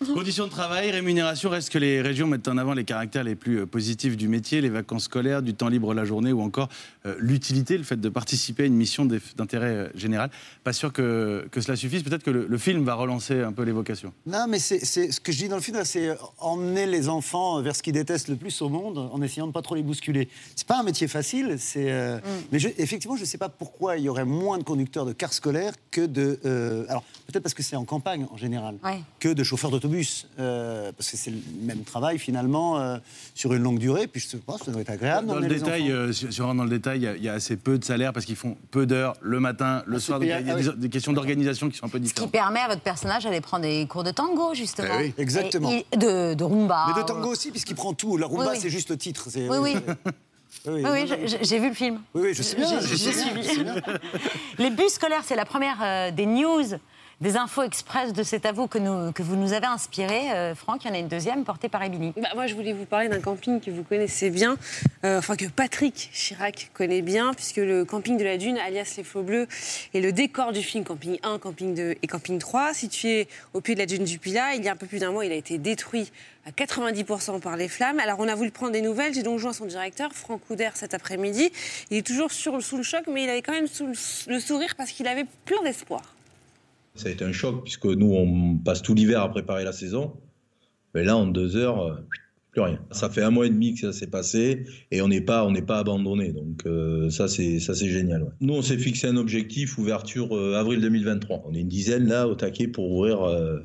Conditions 0.14 0.44
de 0.44 0.50
travail, 0.50 0.90
rémunération, 0.90 1.48
reste 1.48 1.70
que 1.70 1.78
les 1.78 2.02
régions 2.02 2.26
mettent 2.26 2.48
en 2.48 2.58
avant 2.58 2.74
les 2.74 2.84
caractères 2.84 3.24
les 3.24 3.34
plus 3.34 3.60
euh, 3.60 3.66
positifs 3.66 4.16
du 4.16 4.28
métier, 4.28 4.60
les 4.60 4.68
vacances 4.68 5.04
scolaires, 5.04 5.40
du 5.42 5.54
temps 5.54 5.68
libre 5.68 5.94
la 5.94 6.04
journée 6.04 6.32
ou 6.32 6.42
encore 6.42 6.68
euh, 7.06 7.14
l'utilité, 7.18 7.78
le 7.78 7.84
fait 7.84 7.96
de 8.00 8.08
participer 8.10 8.64
à 8.64 8.66
une 8.66 8.74
mission 8.76 9.06
d'intérêt 9.06 9.70
euh, 9.70 9.88
général. 9.94 10.30
Pas 10.64 10.74
sûr 10.74 10.92
que, 10.92 11.48
que 11.50 11.60
cela 11.62 11.76
suffise. 11.76 12.02
Peut-être 12.02 12.22
que 12.24 12.30
le, 12.30 12.46
le 12.46 12.58
film 12.58 12.84
va 12.84 12.94
relancer 12.94 13.40
un 13.40 13.52
peu 13.52 13.62
les 13.62 13.72
vocations. 13.72 14.12
Non, 14.26 14.46
mais 14.48 14.58
c'est 14.58 14.84
c'est- 14.84 15.10
ce 15.12 15.20
que 15.20 15.32
je 15.32 15.38
dis 15.38 15.48
dans 15.48 15.56
le 15.56 15.62
film, 15.62 15.78
c'est 15.84 16.16
emmener 16.38 16.86
les 16.86 17.08
enfants 17.08 17.62
vers 17.62 17.74
ce 17.74 17.82
qu'ils 17.82 17.94
détestent 17.94 18.28
le 18.28 18.36
plus 18.36 18.60
au 18.60 18.68
monde 18.68 18.98
en 18.98 19.22
essayant 19.22 19.46
de 19.46 19.52
pas 19.52 19.62
trop 19.62 19.74
les 19.76 19.82
bousculer. 19.82 20.28
C'est 20.56 20.66
pas 20.66 20.78
un 20.78 20.82
métier 20.82 21.08
facile, 21.08 21.56
c'est. 21.58 21.90
euh, 21.90 22.18
Mais 22.52 22.58
je- 22.58 22.68
effectivement, 22.76 23.16
je 23.16 23.22
ne 23.22 23.26
sais 23.26 23.38
pas 23.38 23.48
pourquoi 23.48 23.96
il 23.96 24.04
y 24.04 24.08
aurait 24.10 24.24
moins 24.26 24.58
de 24.58 24.62
conducteurs 24.64 25.06
de 25.06 25.12
cars 25.14 25.32
scolaires 25.32 25.72
que 25.90 26.04
de. 26.04 26.38
euh, 26.44 26.84
alors, 26.90 27.02
peut-être 27.26 27.42
parce 27.42 27.54
que 27.54 27.62
c'est 27.62 27.76
en 27.76 27.84
campagne 27.86 28.26
en 28.30 28.36
général, 28.36 28.76
Ouais. 28.84 29.00
que 29.20 29.28
de 29.32 29.42
chauffeurs 29.42 29.70
d'autobus. 29.86 30.26
euh, 30.38 30.92
parce 30.96 31.10
que 31.10 31.16
c'est 31.16 31.30
le 31.30 31.38
même 31.62 31.82
travail 31.84 32.18
finalement 32.18 32.78
euh, 32.78 32.98
sur 33.34 33.52
une 33.52 33.62
longue 33.62 33.78
durée. 33.78 34.06
Puis 34.06 34.20
je 34.20 34.28
sais 34.28 34.36
pas, 34.38 34.56
ça 34.64 34.70
doit 34.70 34.80
être 34.82 34.90
agréable. 34.90 35.26
Dans 35.28 35.36
le 35.38 35.46
détail, 35.46 35.90
euh, 35.90 36.12
si 36.12 36.32
si 36.32 36.40
on 36.42 36.46
rentre 36.46 36.58
dans 36.58 36.64
le 36.64 36.70
détail, 36.70 36.98
il 36.98 37.02
y 37.04 37.06
a- 37.08 37.16
il 37.16 37.22
y, 37.24 37.28
a 37.28 37.32
assez 37.34 37.56
peu 37.56 37.78
de 37.78 37.84
salaires 37.84 38.12
parce 38.12 38.26
qu'ils 38.26 38.36
font 38.36 38.56
peu 38.70 38.86
d'heures 38.86 39.14
le 39.20 39.40
matin, 39.40 39.82
le 39.86 39.96
Ah, 39.96 40.00
soir. 40.00 40.18
il 40.22 40.28
y 40.28 40.32
a 40.32 40.42
payé- 40.42 40.54
des, 40.70 40.72
des 40.76 40.88
questions 40.88 41.12
d'organisation 41.12 41.68
qui 41.70 41.76
sont 41.78 41.86
un 41.86 41.88
peu 41.88 41.98
Ce 41.98 42.02
qui 42.02 42.08
différentes. 42.08 42.32
permet 42.32 42.60
à 42.60 42.68
votre 42.68 42.82
personnage 42.82 43.24
d'aller 43.24 43.40
prendre 43.40 43.62
des 43.62 43.86
cours 43.86 44.04
de 44.04 44.10
tango, 44.10 44.54
justement. 44.54 44.88
Eh 44.98 45.04
oui, 45.06 45.14
exactement. 45.18 45.70
Et- 45.70 45.86
et 45.92 45.96
de, 45.96 46.34
de 46.34 46.44
rumba. 46.44 46.86
Mais 46.94 47.00
de 47.02 47.06
tango 47.06 47.28
aussi, 47.30 47.50
puisqu'il 47.50 47.74
prend 47.76 47.94
tout. 47.94 48.16
La 48.16 48.26
rumba, 48.26 48.42
Oui, 48.44 48.48
oui. 48.52 48.58
c'est 48.60 48.70
juste 48.70 48.90
le 48.90 48.96
titre. 48.96 49.28
Oui, 49.36 49.58
oui. 49.60 49.76
Oui, 50.66 50.82
Oui, 50.90 51.28
j'ai 51.42 51.58
vu 51.58 51.68
le 51.68 51.74
film. 51.74 52.00
Oui, 52.14 52.22
oui, 52.24 52.34
je 52.34 52.42
sais 52.42 52.56
bien. 52.56 52.80
J'ai- 52.80 52.96
suivi. 52.96 53.70
Les 54.58 54.70
bus 54.70 54.92
scolaires, 54.94 55.22
c'est 55.24 55.36
la 55.36 55.44
première 55.44 55.76
euh, 55.82 56.10
des 56.10 56.26
news, 56.26 56.64
des 57.22 57.36
infos 57.36 57.62
express 57.62 58.12
de 58.12 58.22
cet 58.22 58.44
avou 58.44 58.66
que, 58.66 59.22
vous 59.22 59.36
nous 59.36 59.54
avez 59.54 59.66
inspiré. 59.66 60.30
Euh, 60.32 60.54
Franck, 60.54 60.84
il 60.84 60.88
y 60.88 60.90
en 60.90 60.94
a 60.94 60.98
une 60.98 61.08
deuxième 61.08 61.44
portée 61.44 61.70
par 61.70 61.82
Émilie. 61.82 62.12
Bah, 62.16 62.28
moi, 62.34 62.46
je 62.46 62.54
voulais 62.54 62.74
vous 62.74 62.84
parler 62.84 63.08
d'un 63.08 63.20
camping 63.20 63.58
que 63.58 63.70
vous 63.70 63.84
connaissez 63.84 64.28
bien, 64.28 64.56
euh, 65.04 65.18
enfin 65.18 65.34
que 65.34 65.46
Patrick 65.46 66.10
Chirac 66.12 66.70
connaît 66.74 67.00
bien, 67.00 67.32
puisque 67.32 67.56
le 67.56 67.86
camping 67.86 68.18
de 68.18 68.24
la 68.24 68.36
Dune, 68.36 68.58
alias 68.58 68.94
les 68.98 69.02
Flots 69.02 69.22
Bleus, 69.22 69.48
est 69.94 70.00
le 70.00 70.12
décor 70.12 70.52
du 70.52 70.62
film 70.62 70.84
Camping 70.84 71.18
1, 71.22 71.38
Camping 71.38 71.74
2 71.74 71.94
et 72.02 72.06
Camping 72.06 72.38
3. 72.38 72.74
Situé 72.74 73.28
au 73.54 73.62
pied 73.62 73.74
de 73.74 73.80
la 73.80 73.86
Dune 73.86 74.04
du 74.04 74.18
Pilat, 74.18 74.54
il 74.54 74.64
y 74.64 74.68
a 74.68 74.72
un 74.72 74.76
peu 74.76 74.86
plus 74.86 74.98
d'un 74.98 75.10
mois, 75.10 75.24
il 75.24 75.32
a 75.32 75.36
été 75.36 75.56
détruit 75.56 76.12
à 76.44 76.50
90% 76.50 77.40
par 77.40 77.56
les 77.56 77.68
flammes. 77.68 77.98
Alors, 77.98 78.20
on 78.20 78.28
a 78.28 78.34
voulu 78.34 78.50
prendre 78.50 78.72
des 78.72 78.82
nouvelles. 78.82 79.14
J'ai 79.14 79.22
donc 79.22 79.38
joint 79.38 79.54
son 79.54 79.64
directeur, 79.64 80.12
Franck 80.12 80.42
Couder, 80.46 80.70
cet 80.74 80.92
après-midi. 80.92 81.50
Il 81.90 81.96
est 81.96 82.06
toujours 82.06 82.30
sous 82.30 82.76
le 82.76 82.82
choc, 82.82 83.04
mais 83.08 83.24
il 83.24 83.30
avait 83.30 83.42
quand 83.42 83.52
même 83.52 83.68
le 84.28 84.40
sourire 84.40 84.74
parce 84.76 84.90
qu'il 84.90 85.08
avait 85.08 85.26
plein 85.46 85.62
d'espoir. 85.62 86.15
Ça 86.96 87.08
a 87.08 87.12
été 87.12 87.24
un 87.24 87.32
choc 87.32 87.62
puisque 87.64 87.84
nous, 87.86 88.12
on 88.14 88.56
passe 88.56 88.82
tout 88.82 88.94
l'hiver 88.94 89.22
à 89.22 89.30
préparer 89.30 89.64
la 89.64 89.72
saison. 89.72 90.14
Mais 90.94 91.04
là, 91.04 91.16
en 91.16 91.26
deux 91.26 91.56
heures, 91.56 91.80
euh, 91.86 91.94
plus 92.52 92.62
rien. 92.62 92.78
Ça 92.90 93.10
fait 93.10 93.22
un 93.22 93.30
mois 93.30 93.46
et 93.46 93.50
demi 93.50 93.74
que 93.74 93.80
ça 93.80 93.92
s'est 93.92 94.06
passé 94.06 94.64
et 94.90 95.02
on 95.02 95.08
n'est 95.08 95.20
pas, 95.20 95.44
on 95.44 95.50
n'est 95.50 95.60
pas 95.62 95.78
abandonné. 95.78 96.32
Donc 96.32 96.64
euh, 96.64 97.10
ça 97.10 97.28
c'est, 97.28 97.60
ça 97.60 97.74
c'est 97.74 97.88
génial. 97.90 98.22
ouais. 98.22 98.30
Nous 98.40 98.54
on 98.54 98.62
s'est 98.62 98.78
fixé 98.78 99.06
un 99.06 99.16
objectif 99.18 99.76
ouverture 99.76 100.34
euh, 100.34 100.54
avril 100.54 100.80
2023. 100.80 101.42
On 101.46 101.54
est 101.54 101.60
une 101.60 101.68
dizaine 101.68 102.06
là 102.08 102.26
au 102.26 102.34
taquet 102.34 102.66
pour 102.66 102.90
ouvrir 102.90 103.22
euh, 103.22 103.58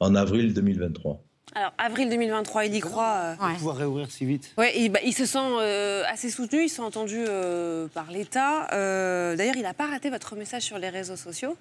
en 0.00 0.14
avril 0.14 0.54
2023. 0.54 1.22
Alors, 1.54 1.72
avril 1.78 2.08
2023, 2.10 2.66
il 2.66 2.74
y 2.76 2.80
croit. 2.80 3.36
euh, 3.42 3.54
Pouvoir 3.56 3.76
réouvrir 3.76 4.10
si 4.10 4.24
vite. 4.26 4.52
Ouais, 4.58 4.72
il, 4.78 4.90
bah, 4.90 5.00
il 5.04 5.12
se 5.12 5.24
sent 5.26 5.38
euh, 5.60 6.02
assez 6.10 6.28
soutenu, 6.30 6.62
il 6.64 6.68
se 6.68 6.76
sent 6.76 6.82
entendu 6.82 7.16
euh, 7.26 7.86
par 7.88 8.10
l'État. 8.10 8.68
Euh, 8.74 9.34
D'ailleurs, 9.34 9.56
il 9.56 9.62
n'a 9.62 9.72
pas 9.74 9.86
raté 9.88 10.08
votre 10.10 10.36
message 10.36 10.62
sur 10.62 10.78
les 10.78 10.88
réseaux 10.90 11.16
sociaux 11.16 11.56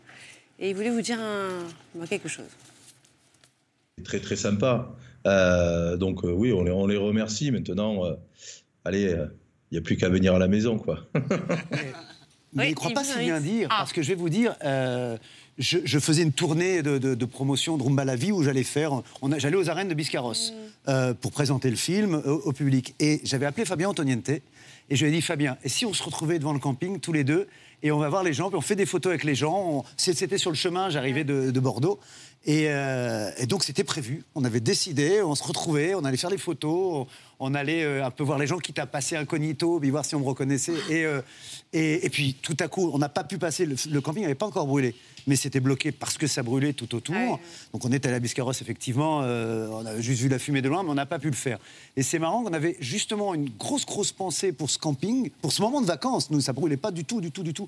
et 0.60 0.70
il 0.70 0.76
voulait 0.76 0.90
vous 0.90 1.02
dire 1.02 1.20
un- 1.20 2.06
quelque 2.08 2.28
chose. 2.30 2.46
Très 4.04 4.20
très 4.20 4.36
sympa. 4.36 4.90
Euh, 5.26 5.98
donc 5.98 6.24
euh, 6.24 6.32
oui, 6.32 6.54
on 6.54 6.64
les, 6.64 6.72
on 6.72 6.88
les 6.88 6.98
remercie. 6.98 7.52
Maintenant, 7.52 8.06
euh, 8.06 8.14
allez, 8.86 9.16
il 9.72 9.74
n'y 9.74 9.78
a 9.78 9.82
plus 9.82 9.98
qu'à 9.98 10.10
venir 10.10 10.36
à 10.36 10.40
la 10.40 10.48
maison 10.48 10.78
quoi. 10.78 11.00
Mais 12.54 12.64
Oui, 12.64 12.66
il 12.68 12.70
ne 12.70 12.76
croit 12.76 12.92
il 12.92 12.94
pas 12.94 13.04
si 13.04 13.20
bien 13.20 13.42
dire, 13.42 13.68
parce 13.68 13.92
que 13.92 14.02
je 14.02 14.08
vais 14.08 14.16
vous 14.16 14.30
dire, 14.30 14.56
euh, 14.64 15.18
je, 15.58 15.80
je 15.84 16.00
faisais 16.00 16.24
une 16.24 16.32
tournée 16.32 16.82
de, 16.82 16.98
de- 16.98 17.14
de 17.14 17.26
promotion 17.26 17.78
de 17.78 17.84
Rumba 17.84 18.06
la 18.06 18.16
vie 18.16 18.32
où 18.32 18.42
j'allais 18.42 18.64
faire, 18.64 19.02
on 19.22 19.32
a- 19.34 19.38
j'allais 19.38 19.58
aux 19.58 19.70
arènes 19.70 19.90
de 19.90 19.94
Biscarrosse 19.94 20.54
euh, 20.88 21.14
pour 21.14 21.32
présenter 21.34 21.70
le 21.70 21.76
film 21.76 22.16
au, 22.26 22.32
au 22.46 22.54
public. 22.54 22.96
Et 23.00 23.20
j'avais 23.26 23.46
appelé 23.46 23.66
Fabien 23.66 23.90
Antoniente 23.90 24.30
et 24.30 24.42
je 24.92 25.04
lui 25.06 25.12
ai 25.12 25.16
dit 25.16 25.22
Fabien, 25.22 25.58
et 25.64 25.70
si 25.70 25.86
on 25.86 25.94
se 25.94 26.02
retrouvait 26.02 26.40
devant 26.40 26.54
le 26.54 26.60
camping 26.60 27.00
tous 27.02 27.12
les 27.12 27.26
deux 27.26 27.48
et 27.84 27.92
on 27.92 28.00
va 28.00 28.10
voir 28.10 28.24
les 28.24 28.34
gens, 28.34 28.50
puis 28.50 28.58
on 28.58 28.62
fait 28.62 28.76
des 28.76 28.86
photos 28.86 29.12
avec 29.12 29.24
les 29.24 29.36
gens. 29.36 29.56
On- 29.56 29.84
C'était 29.98 30.38
sur 30.38 30.50
le 30.50 30.56
chemin, 30.56 30.90
j'arrivais 30.90 31.24
de, 31.24 31.52
de 31.52 31.60
Bordeaux. 31.60 32.00
Et, 32.46 32.68
euh, 32.70 33.30
et 33.38 33.46
donc 33.46 33.64
c'était 33.66 33.84
prévu. 33.84 34.24
On 34.34 34.46
avait 34.46 34.62
décidé, 34.62 35.22
on 35.22 35.36
se 35.36 35.44
retrouvait, 35.44 35.96
on 35.96 36.06
allait 36.06 36.16
faire 36.18 36.30
des 36.30 36.38
photos, 36.38 37.08
on, 37.40 37.52
on 37.52 37.54
allait 37.54 37.84
euh, 37.84 38.06
un 38.06 38.12
peu 38.12 38.24
voir 38.24 38.40
les 38.40 38.48
gens, 38.48 38.58
quitte 38.58 38.80
à 38.80 38.86
passer 38.86 39.18
incognito, 39.18 39.80
puis 39.82 39.90
voir 39.90 40.06
si 40.06 40.16
on 40.16 40.22
me 40.22 40.26
reconnaissait. 40.26 40.76
Et, 40.90 41.04
euh, 41.04 41.22
et, 41.74 42.06
et 42.06 42.10
puis 42.10 42.36
tout 42.42 42.56
à 42.62 42.70
coup, 42.70 42.90
on 42.94 43.00
n'a 43.00 43.10
pas 43.10 43.26
pu 43.26 43.38
passer, 43.38 43.66
le, 43.66 43.76
le 43.92 44.02
camping 44.02 44.22
n'avait 44.22 44.36
pas 44.36 44.46
encore 44.46 44.66
brûlé, 44.66 44.96
mais 45.26 45.36
c'était 45.36 45.60
bloqué 45.60 45.92
parce 45.92 46.18
que 46.18 46.26
ça 46.26 46.42
brûlait 46.42 46.72
tout 46.72 46.96
autour. 46.96 47.40
Donc 47.74 47.84
on 47.84 47.92
était 47.92 48.08
à 48.08 48.12
la 48.12 48.20
Biscarrosse, 48.20 48.62
effectivement, 48.62 49.18
on 49.18 49.86
a 49.86 50.00
juste 50.00 50.22
vu 50.22 50.30
la 50.30 50.40
fumée 50.40 50.62
de 50.62 50.70
loin, 50.70 50.84
mais 50.84 50.90
on 50.90 50.96
n'a 50.96 51.06
pas 51.06 51.20
pu 51.20 51.28
le 51.28 51.36
faire. 51.36 51.60
Et 51.98 52.04
c'est 52.04 52.20
marrant 52.20 52.44
qu'on 52.44 52.54
avait 52.54 52.78
justement 52.80 53.34
une 53.34 53.50
grosse, 53.50 53.86
grosse 53.86 54.14
pensée 54.14 54.54
pour 54.54 54.70
ce 54.70 54.78
camping, 54.78 55.32
pour 55.42 55.52
ce 55.52 55.62
moment 55.62 55.82
de 55.82 55.86
vacances. 55.86 56.32
Nous, 56.32 56.40
ça 56.40 56.54
brûlait 56.54 56.78
pas 56.78 56.92
du 56.92 57.04
tout, 57.04 57.20
du 57.20 57.32
tout, 57.32 57.44
du 57.44 57.54
tout. 57.54 57.68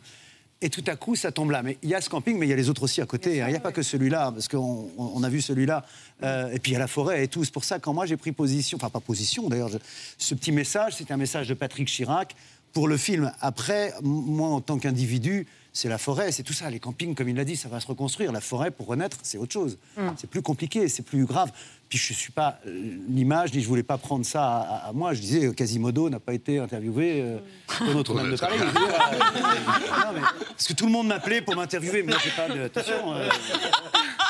Et 0.62 0.70
tout 0.70 0.84
à 0.88 0.96
coup, 0.98 1.16
ça 1.16 1.32
tombe 1.32 1.52
là. 1.52 1.64
Mais 1.64 1.78
il 1.84 1.90
y 1.90 1.96
a 1.96 2.02
ce 2.02 2.10
camping, 2.10 2.38
mais 2.38 2.46
il 2.46 2.50
y 2.50 2.54
a 2.54 2.56
les 2.58 2.70
autres 2.70 2.84
aussi 2.84 3.00
à 3.02 3.06
côté. 3.06 3.42
hein. 3.42 3.48
Il 3.48 3.52
n'y 3.52 3.58
a 3.58 3.62
pas 3.62 3.72
que 3.72 3.82
celui-là, 3.82 4.32
parce 4.34 4.48
qu'on 4.50 4.90
on- 4.98 5.12
on 5.16 5.24
a 5.24 5.30
vu 5.30 5.42
celui-là. 5.42 5.86
Euh, 6.24 6.52
et 6.52 6.60
puis 6.60 6.72
il 6.72 6.74
y 6.74 6.76
a 6.76 6.80
la 6.80 6.88
forêt 6.88 7.24
et 7.24 7.28
tout. 7.30 7.46
C'est 7.46 7.54
pour 7.54 7.64
ça, 7.64 7.80
quand 7.80 7.94
moi 7.94 8.06
j'ai 8.06 8.18
pris 8.18 8.34
position, 8.34 8.76
enfin 8.78 8.90
pas 8.90 9.00
position 9.00 9.48
d'ailleurs, 9.48 9.70
je- 9.70 9.78
ce 10.18 10.36
petit 10.36 10.52
message, 10.52 10.96
c'était 10.98 11.14
un 11.14 11.18
message 11.18 11.48
de 11.48 11.54
Patrick 11.54 11.88
Chirac 11.88 12.36
pour 12.74 12.88
le 12.90 12.98
film. 12.98 13.32
Après, 13.40 13.94
moi 14.04 14.50
en 14.50 14.60
tant 14.60 14.78
qu'individu, 14.80 15.48
c'est 15.72 15.88
la 15.88 15.98
forêt, 15.98 16.32
c'est 16.34 16.44
tout 16.44 16.52
ça. 16.52 16.70
Les 16.70 16.80
campings, 16.80 17.16
comme 17.16 17.30
il 17.30 17.36
l'a 17.38 17.46
dit, 17.46 17.56
ça 17.56 17.70
va 17.70 17.80
se 17.80 17.88
reconstruire. 17.88 18.34
La 18.34 18.42
forêt, 18.42 18.70
pour 18.70 18.88
renaître, 18.88 19.18
c'est 19.24 19.38
autre 19.38 19.54
chose. 19.54 19.78
C'est 20.18 20.30
plus 20.30 20.42
compliqué, 20.42 20.90
c'est 20.90 21.04
plus 21.04 21.24
grave. 21.26 21.52
Puis 21.90 21.98
je 21.98 22.14
suis 22.14 22.32
pas 22.32 22.60
euh, 22.68 22.98
l'image, 23.10 23.52
ni 23.54 23.62
je 23.62 23.68
voulais 23.68 23.82
pas 23.84 23.98
prendre 23.98 24.24
ça 24.24 24.44
à, 24.46 24.60
à- 24.60 24.90
à 24.90 24.94
moi. 24.94 25.14
Je 25.16 25.22
disais, 25.22 25.46
euh, 25.48 25.54
Quasimodo 25.54 26.08
n'a 26.10 26.20
pas 26.20 26.34
été 26.34 26.60
interviewé 26.60 27.22
euh, 27.22 27.40
pour 27.66 27.88
notre 27.96 28.14
de 28.14 28.36
Paris. 28.38 28.58
Je 28.60 28.64
veux 28.64 28.72
dire, 28.72 28.82
euh, 28.84 29.18
non, 29.18 30.12
mais- 30.14 30.22
parce 30.50 30.68
que 30.68 30.74
tout 30.74 30.86
le 30.86 30.92
monde 30.92 31.08
m'appelait 31.08 31.42
pour 31.42 31.56
m'interviewer. 31.56 32.04
mais 32.04 32.12
Moi, 32.14 32.22
j'ai 32.24 32.30
pas 32.32 32.48
de. 32.48 32.62
Attention. 32.66 33.14
euh, 33.16 33.28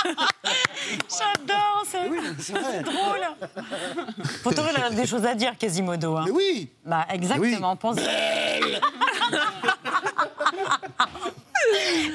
J'adore, 1.09 1.83
c'est 2.39 2.81
drôle. 2.83 3.27
Pourtant, 4.41 4.63
il 4.75 4.81
a 4.81 4.89
des 4.91 5.05
choses 5.05 5.25
à 5.25 5.35
dire, 5.35 5.57
Quasimodo. 5.57 6.15
Hein. 6.15 6.23
Mais 6.27 6.31
oui 6.31 6.69
Bah, 6.85 7.05
exactement. 7.11 7.75
Pense... 7.75 7.97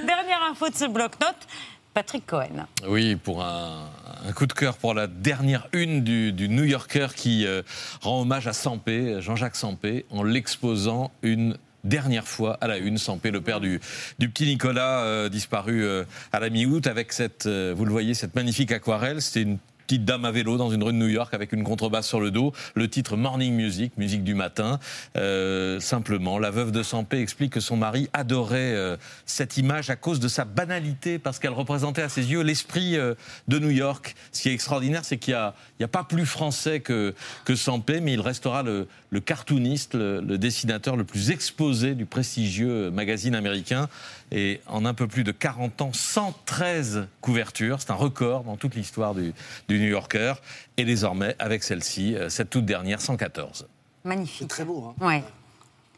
Dernière 0.06 0.42
info 0.50 0.68
de 0.68 0.74
ce 0.74 0.86
bloc-notes, 0.86 1.46
Patrick 1.92 2.26
Cohen. 2.26 2.66
Oui, 2.88 3.16
pour 3.16 3.44
un, 3.44 3.88
un 4.26 4.32
coup 4.32 4.46
de 4.46 4.52
cœur 4.52 4.76
pour 4.76 4.94
la 4.94 5.06
dernière 5.06 5.68
une 5.72 6.02
du, 6.02 6.48
New 6.48 6.64
Yorker 6.64 7.08
qui 7.14 7.46
euh, 7.46 7.62
rend 8.00 8.22
hommage 8.22 8.46
à 8.46 8.52
Sampé, 8.52 9.20
Jean-Jacques 9.20 9.56
Sampé, 9.56 10.06
en 10.10 10.22
l'exposant 10.22 11.12
une 11.22 11.58
dernière 11.84 12.26
fois 12.26 12.56
à 12.62 12.66
la 12.66 12.78
une, 12.78 12.96
Sampé, 12.96 13.30
le 13.30 13.42
père 13.42 13.60
du, 13.60 13.80
petit 14.18 14.46
Nicolas 14.46 15.00
euh, 15.00 15.28
disparu 15.28 15.84
euh, 15.84 16.04
à 16.32 16.40
la 16.40 16.48
mi-août, 16.48 16.86
avec 16.86 17.12
cette, 17.12 17.46
vous 17.46 17.84
le 17.84 17.90
voyez, 17.90 18.14
cette 18.14 18.34
magnifique 18.34 18.72
aquarelle. 18.72 19.20
C'était 19.20 19.42
une 19.42 19.58
petite 19.86 20.04
dame 20.04 20.24
à 20.24 20.30
vélo 20.30 20.56
dans 20.56 20.70
une 20.70 20.82
rue 20.82 20.92
de 20.92 20.98
New 20.98 21.08
York 21.08 21.34
avec 21.34 21.52
une 21.52 21.62
contrebasse 21.62 22.06
sur 22.06 22.20
le 22.20 22.30
dos. 22.30 22.52
Le 22.74 22.88
titre 22.88 23.16
Morning 23.16 23.54
Music, 23.54 23.92
musique 23.98 24.24
du 24.24 24.34
matin. 24.34 24.78
Euh, 25.16 25.78
simplement, 25.80 26.38
la 26.38 26.50
veuve 26.50 26.72
de 26.72 26.82
Sampé 26.82 27.18
explique 27.18 27.52
que 27.52 27.60
son 27.60 27.76
mari 27.76 28.08
adorait 28.12 28.72
euh, 28.74 28.96
cette 29.26 29.58
image 29.58 29.90
à 29.90 29.96
cause 29.96 30.20
de 30.20 30.28
sa 30.28 30.44
banalité, 30.44 31.18
parce 31.18 31.38
qu'elle 31.38 31.52
représentait 31.52 32.02
à 32.02 32.08
ses 32.08 32.30
yeux 32.30 32.42
l'esprit 32.42 32.96
euh, 32.96 33.14
de 33.48 33.58
New 33.58 33.70
York. 33.70 34.14
Ce 34.32 34.42
qui 34.42 34.48
est 34.48 34.54
extraordinaire, 34.54 35.04
c'est 35.04 35.18
qu'il 35.18 35.34
n'y 35.78 35.84
a, 35.84 35.88
pas 35.88 36.04
plus 36.04 36.26
français 36.26 36.80
que, 36.80 37.14
que 37.44 37.54
Sampé, 37.54 38.00
mais 38.00 38.14
il 38.14 38.20
restera 38.20 38.62
le, 38.62 38.86
cartooniste, 39.20 39.94
le 39.94 40.38
dessinateur 40.38 40.96
le 40.96 41.04
plus 41.04 41.30
exposé 41.30 41.94
du 41.94 42.06
prestigieux 42.06 42.90
magazine 42.90 43.34
américain. 43.34 43.88
Et 44.32 44.60
en 44.66 44.84
un 44.84 44.94
peu 44.94 45.06
plus 45.06 45.22
de 45.24 45.32
40 45.32 45.80
ans, 45.82 45.92
113 45.92 47.06
couvertures. 47.20 47.80
C'est 47.80 47.90
un 47.90 47.94
record 47.94 48.44
dans 48.44 48.56
toute 48.56 48.74
l'histoire 48.74 49.14
du, 49.14 49.32
du 49.68 49.78
New 49.78 49.88
Yorker. 49.88 50.34
Et 50.76 50.84
désormais, 50.84 51.36
avec 51.38 51.62
celle-ci, 51.62 52.14
euh, 52.16 52.28
cette 52.28 52.50
toute 52.50 52.64
dernière, 52.64 53.00
114. 53.00 53.66
Magnifique. 54.04 54.36
C'est 54.40 54.48
très 54.48 54.64
beau. 54.64 54.92
Hein. 55.00 55.06
Ouais. 55.06 55.24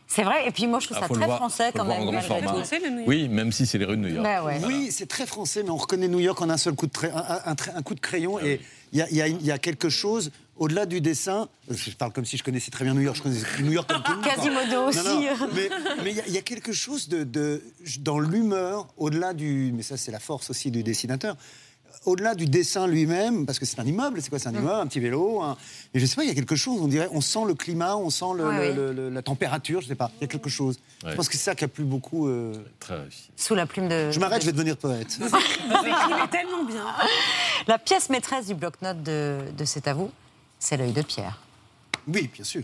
C'est 0.09 0.23
vrai, 0.23 0.47
et 0.47 0.53
puis 0.53 0.69
moi 0.69 0.79
je 0.79 0.87
trouve 0.87 0.99
Ah, 1.03 1.09
ça 1.09 1.13
très 1.13 1.25
voir- 1.27 1.39
français 1.39 1.73
quand 1.75 1.85
même. 1.85 1.99
Oui, 3.09 3.29
même 3.29 3.51
si 3.51 3.67
c'est 3.67 3.77
les 3.77 3.85
rues 3.85 3.97
de 3.97 4.03
New 4.03 4.15
York. 4.15 4.23
Bah 4.25 4.45
ouais. 4.45 4.61
Oui, 4.65 4.93
c'est 4.93 5.07
très 5.09 5.27
français, 5.27 5.65
mais 5.65 5.71
on 5.71 5.77
reconnaît 5.77 6.07
New 6.07 6.21
York 6.21 6.41
en 6.41 6.49
un 6.49 6.57
seul 6.59 6.75
coup 6.77 6.87
de, 6.87 6.93
trait- 6.93 7.11
un, 7.13 7.17
un- 7.19 7.41
un 7.45 7.55
trait- 7.57 7.73
un 7.75 7.83
coup 7.83 7.97
de 7.97 8.01
crayon. 8.01 8.39
Et 8.39 8.61
y 8.93 9.01
y 9.01 9.19
il 9.29 9.45
y 9.45 9.51
a 9.51 9.59
quelque 9.59 9.89
chose, 9.89 10.31
au-delà 10.59 10.87
du 10.87 11.01
dessin, 11.01 11.49
je 11.71 11.91
parle 11.93 12.13
comme 12.13 12.25
si 12.25 12.37
je 12.37 12.43
connaissais 12.43 12.71
très 12.71 12.85
bien 12.85 12.95
New 12.95 13.01
York, 13.03 13.17
je 13.17 13.23
connaissais 13.23 13.47
New 13.63 13.73
York 13.73 13.89
comme 13.89 14.03
tout 14.03 14.13
le 14.13 14.17
monde. 14.19 14.25
Quasimodo 14.27 14.89
aussi. 14.89 14.99
non, 15.05 15.21
mais 15.55 15.69
mais 16.05 16.11
il 16.13 16.17
y 16.17 16.21
a- 16.21 16.27
il 16.29 16.33
y, 16.35 16.39
a 16.39 16.43
quelque 16.43 16.73
chose 16.73 17.09
de, 17.09 17.25
de- 17.25 17.63
dans 18.01 18.19
l'humeur, 18.19 18.89
au-delà 18.97 19.35
du. 19.35 19.73
Mais 19.75 19.83
ça, 19.83 19.97
c'est 19.97 20.13
la 20.13 20.21
force 20.21 20.51
aussi 20.51 20.71
du 20.71 20.83
dessinateur. 20.83 21.37
Au-delà 22.05 22.37
du 22.37 22.47
dessin 22.47 22.87
lui-même, 22.87 23.47
parce 23.47 23.59
que 23.59 23.67
c'est 23.67 23.81
un 23.81 23.85
immeuble, 23.85 24.23
c'est 24.23 24.29
quoi 24.31 24.39
C'est 24.39 24.49
un 24.49 24.53
immeuble, 24.55 24.81
un 24.81 24.87
petit 24.87 25.01
vélo. 25.01 25.43
un- 25.43 25.57
Mais 25.93 25.99
je 25.99 26.07
sais 26.07 26.15
pas, 26.15 26.23
il 26.23 26.29
y 26.29 26.31
a 26.31 26.35
quelque 26.35 26.55
chose, 26.55 26.79
on 26.81 26.87
dirait, 26.87 27.09
on 27.11 27.21
sent 27.21 27.41
le 27.49 27.55
climat, 27.55 27.97
on 27.97 28.11
sent 28.11 28.27
le- 28.37 28.47
Ouais, 28.47 28.73
le- 28.73 28.89
oui. 28.91 28.95
le- 28.97 29.09
la 29.11 29.23
température, 29.23 29.81
je 29.81 29.89
sais 29.89 29.97
pas, 29.97 30.13
il 30.19 30.21
y 30.21 30.25
a 30.25 30.29
quelque 30.29 30.49
chose. 30.49 30.79
Ouais. 31.03 31.11
Je 31.11 31.17
pense 31.17 31.29
que 31.29 31.37
c'est 31.37 31.43
ça 31.43 31.57
qui 31.57 31.65
a 31.65 31.69
plu 31.69 31.83
beaucoup. 31.83 32.29
euh, 32.29 32.55
Très 32.79 32.95
réussi. 33.01 33.31
Sous 33.37 33.57
la 33.57 33.67
plume 33.67 33.89
de. 33.89 34.13
Je 34.13 34.21
m'arrête, 34.21 34.41
je 34.43 34.47
vais 34.47 34.53
devenir 34.53 34.77
poète. 34.77 35.19
Vous 35.21 35.27
écrivez 35.27 36.29
tellement 36.31 36.65
bien. 36.65 36.85
La 37.67 37.79
pièce 37.79 38.09
maîtresse 38.09 38.47
du 38.47 38.55
bloc-notes 38.55 39.03
de, 39.03 39.41
de 39.59 39.65
C'est 39.65 39.89
à 39.89 39.95
vous, 39.95 40.11
c'est 40.59 40.77
l'œil 40.77 40.93
de 40.93 41.03
Pierre. 41.03 41.39
Oui, 42.07 42.29
bien 42.33 42.45
sûr. 42.45 42.63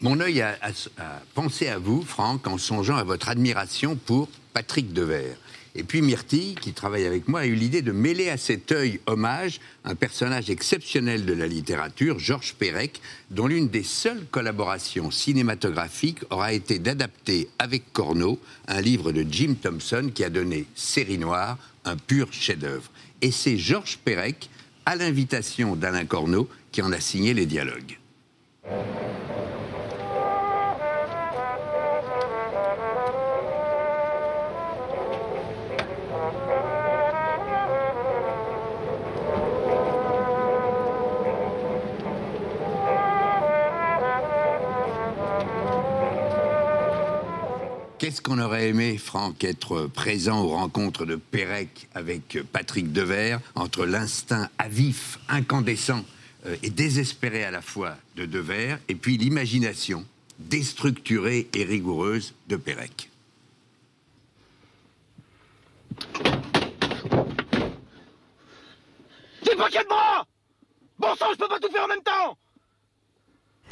Mon 0.00 0.20
œil 0.20 0.42
a, 0.42 0.56
a- 0.60 1.02
a 1.02 1.22
pensé 1.34 1.68
à 1.68 1.78
vous, 1.78 2.02
Franck, 2.02 2.46
en 2.46 2.58
songeant 2.58 2.96
à 2.96 3.04
votre 3.04 3.28
admiration 3.28 3.96
pour 3.96 4.28
Patrick 4.52 4.92
Devers. 4.92 5.36
Et 5.76 5.82
puis 5.82 6.02
Myrtille, 6.02 6.54
qui 6.54 6.72
travaille 6.72 7.04
avec 7.04 7.26
moi, 7.26 7.40
a 7.40 7.46
eu 7.46 7.54
l'idée 7.54 7.82
de 7.82 7.90
mêler 7.90 8.28
à 8.28 8.36
cet 8.36 8.70
œil 8.70 9.00
hommage 9.06 9.58
un 9.84 9.96
personnage 9.96 10.48
exceptionnel 10.48 11.24
de 11.26 11.32
la 11.32 11.48
littérature, 11.48 12.18
Georges 12.20 12.54
Perec, 12.54 13.00
dont 13.30 13.48
l'une 13.48 13.68
des 13.68 13.82
seules 13.82 14.24
collaborations 14.30 15.10
cinématographiques 15.10 16.20
aura 16.30 16.52
été 16.52 16.78
d'adapter 16.78 17.48
avec 17.58 17.92
Corneau 17.92 18.38
un 18.68 18.80
livre 18.80 19.10
de 19.10 19.24
Jim 19.28 19.54
Thompson 19.60 20.12
qui 20.14 20.22
a 20.22 20.30
donné 20.30 20.66
Série 20.76 21.18
Noire, 21.18 21.58
un 21.84 21.96
pur 21.96 22.32
chef-d'œuvre. 22.32 22.90
Et 23.20 23.30
c'est 23.30 23.56
Georges 23.56 23.98
Perec, 24.04 24.50
à 24.86 24.96
l'invitation 24.96 25.76
d'Alain 25.76 26.04
Corneau, 26.04 26.48
qui 26.72 26.82
en 26.82 26.92
a 26.92 27.00
signé 27.00 27.34
les 27.34 27.46
dialogues. 27.46 27.98
Qu'est-ce 48.04 48.20
qu'on 48.20 48.38
aurait 48.38 48.68
aimé, 48.68 48.98
Franck, 48.98 49.44
être 49.44 49.86
présent 49.86 50.44
aux 50.44 50.48
rencontres 50.48 51.06
de 51.06 51.16
Pérec 51.16 51.88
avec 51.94 52.38
Patrick 52.52 52.92
Devers, 52.92 53.40
entre 53.54 53.86
l'instinct 53.86 54.50
à 54.58 54.68
vif, 54.68 55.18
incandescent 55.30 56.04
euh, 56.44 56.54
et 56.62 56.68
désespéré 56.68 57.44
à 57.44 57.50
la 57.50 57.62
fois 57.62 57.96
de 58.16 58.26
Devers, 58.26 58.78
et 58.90 58.94
puis 58.94 59.16
l'imagination 59.16 60.04
déstructurée 60.38 61.48
et 61.54 61.64
rigoureuse 61.64 62.34
de 62.46 62.56
Pérec? 62.56 63.08
a 69.46 69.48
de 69.48 69.88
moi 69.88 70.26
Bon 70.98 71.16
sang, 71.16 71.28
je 71.32 71.38
peux 71.38 71.48
pas 71.48 71.58
tout 71.58 71.72
faire 71.72 71.84
en 71.84 71.88
même 71.88 72.02
temps 72.02 72.36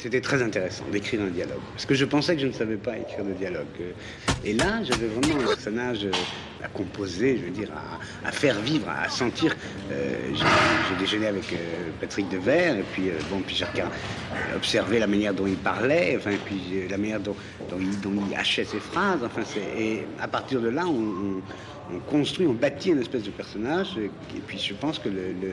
C'était 0.03 0.19
très 0.19 0.41
intéressant 0.43 0.83
d'écrire 0.91 1.21
un 1.21 1.27
dialogue, 1.29 1.61
parce 1.71 1.85
que 1.85 1.93
je 1.93 2.03
pensais 2.03 2.35
que 2.35 2.41
je 2.41 2.47
ne 2.47 2.51
savais 2.51 2.75
pas 2.75 2.97
écrire 2.97 3.23
de 3.23 3.31
dialogue. 3.31 3.67
Et 4.43 4.51
là, 4.51 4.83
j'avais 4.83 5.07
vraiment 5.07 5.41
un 5.41 5.47
personnage 5.47 6.03
euh, 6.03 6.11
à 6.61 6.67
composer, 6.67 7.37
je 7.37 7.45
veux 7.45 7.51
dire, 7.51 7.69
à, 8.25 8.31
faire 8.33 8.59
vivre, 8.59 8.89
à 8.89 9.07
sentir. 9.07 9.55
Euh, 9.93 10.13
j'ai 10.35 10.95
déjeuné 10.99 11.27
avec 11.27 11.53
euh, 11.53 11.55
Patrick 12.01 12.27
Devers, 12.27 12.75
et 12.79 12.83
puis, 12.91 13.11
euh, 13.11 13.13
bon, 13.29 13.39
puis 13.47 13.63
observé 14.53 14.99
la 14.99 15.07
manière 15.07 15.33
dont 15.33 15.47
il 15.47 15.55
parlait, 15.55 16.15
enfin, 16.17 16.31
puis 16.43 16.85
la 16.89 16.97
manière 16.97 17.21
dont, 17.21 17.37
il, 17.79 17.97
dont 18.01 18.11
hachait 18.37 18.65
ses 18.65 18.81
phrases, 18.81 19.23
enfin, 19.23 19.43
et 19.79 20.03
à 20.19 20.27
partir 20.27 20.59
de 20.59 20.67
là, 20.67 20.85
on, 20.85 20.89
on- 20.91 21.41
on 21.95 21.99
construit, 21.99 22.45
on 22.45 22.53
bâtit 22.53 22.89
une 22.89 22.99
espèce 22.99 23.23
de 23.23 23.29
personnage, 23.29 23.97
et 23.97 24.39
puis 24.47 24.57
je 24.57 24.73
pense 24.73 24.99
que 24.99 25.07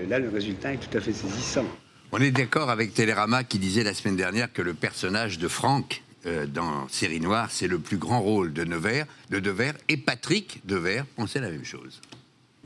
là, 0.09 0.19
le 0.19 0.29
résultat 0.29 0.73
est 0.73 0.79
tout 0.79 0.97
à 0.99 1.01
fait 1.01 1.13
saisissant. 1.13 1.67
On 2.13 2.19
est 2.19 2.33
d'accord 2.33 2.71
avec 2.71 2.93
Télérama 2.93 3.45
qui 3.45 3.61
disait 3.61 3.85
la 3.85 3.95
semaine 3.95 4.17
dernière 4.17 4.53
que 4.53 4.63
le 4.63 4.75
personnage 4.75 5.39
de 5.39 5.47
Franck 5.47 6.03
euh, 6.27 6.45
dans 6.45 6.89
Série 6.89 7.21
Noire, 7.21 7.49
c'est 7.53 7.69
le 7.69 7.79
plus 7.79 7.99
grand 7.99 8.21
rôle 8.21 8.53
de 8.53 8.65
Nevers, 8.65 9.07
de 9.31 9.39
Devers, 9.39 9.75
et 9.89 9.97
Patrick 9.97 10.61
Devers 10.65 11.07
pensait 11.15 11.39
la 11.39 11.51
même 11.51 11.65
chose. 11.65 12.01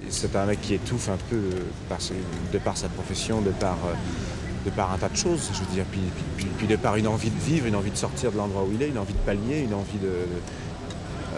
C'est 0.08 0.34
un 0.34 0.46
mec 0.46 0.62
qui 0.62 0.72
étouffe 0.72 1.10
un 1.10 1.18
peu 1.28 1.36
euh, 1.36 1.94
de 2.54 2.58
par 2.58 2.78
sa 2.78 2.88
profession, 2.88 3.42
de 3.42 3.50
par, 3.50 3.76
euh, 3.84 4.94
un 4.94 4.98
tas 4.98 5.10
de 5.10 5.16
choses, 5.16 5.50
puis, 6.56 6.66
de 6.66 6.76
par 6.76 6.96
une 6.96 7.06
envie 7.06 7.30
de 7.30 7.40
vivre, 7.40 7.66
une 7.66 7.76
envie 7.76 7.90
de 7.90 7.96
sortir 7.96 8.32
de 8.32 8.38
l'endroit 8.38 8.62
où 8.64 8.72
il 8.72 8.80
est, 8.80 8.88
une 8.88 8.98
envie 8.98 9.12
de 9.12 9.18
pallier, 9.18 9.60
une 9.60 9.74
envie 9.74 9.98
de... 9.98 10.10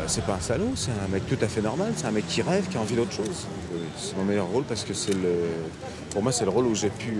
c'est 0.07 0.25
pas 0.25 0.35
un 0.35 0.41
salaud, 0.41 0.75
c'est 0.77 0.93
un 0.93 1.09
mec 1.09 1.27
tout 1.27 1.45
à 1.45 1.49
fait 1.49 1.61
normal, 1.61 1.93
c'est 1.97 2.07
un 2.07 2.13
mec 2.13 2.29
qui 2.29 2.41
rêve, 2.41 2.69
qui 2.69 2.77
a 2.77 2.81
envie 2.81 2.95
d'autre 2.95 3.13
chose. 3.13 3.49
C'est 3.99 4.17
mon 4.17 4.25
meilleur 4.25 4.47
rôle 4.47 4.63
parce 4.63 4.85
que 4.85 4.95
c'est 4.95 5.13
le... 5.13 5.35
Pour 6.11 6.23
moi, 6.23 6.31
c'est 6.31 6.45
le 6.45 6.51
rôle 6.51 6.67
où 6.67 6.75
j'ai 6.77 6.91
pu... 6.91 7.17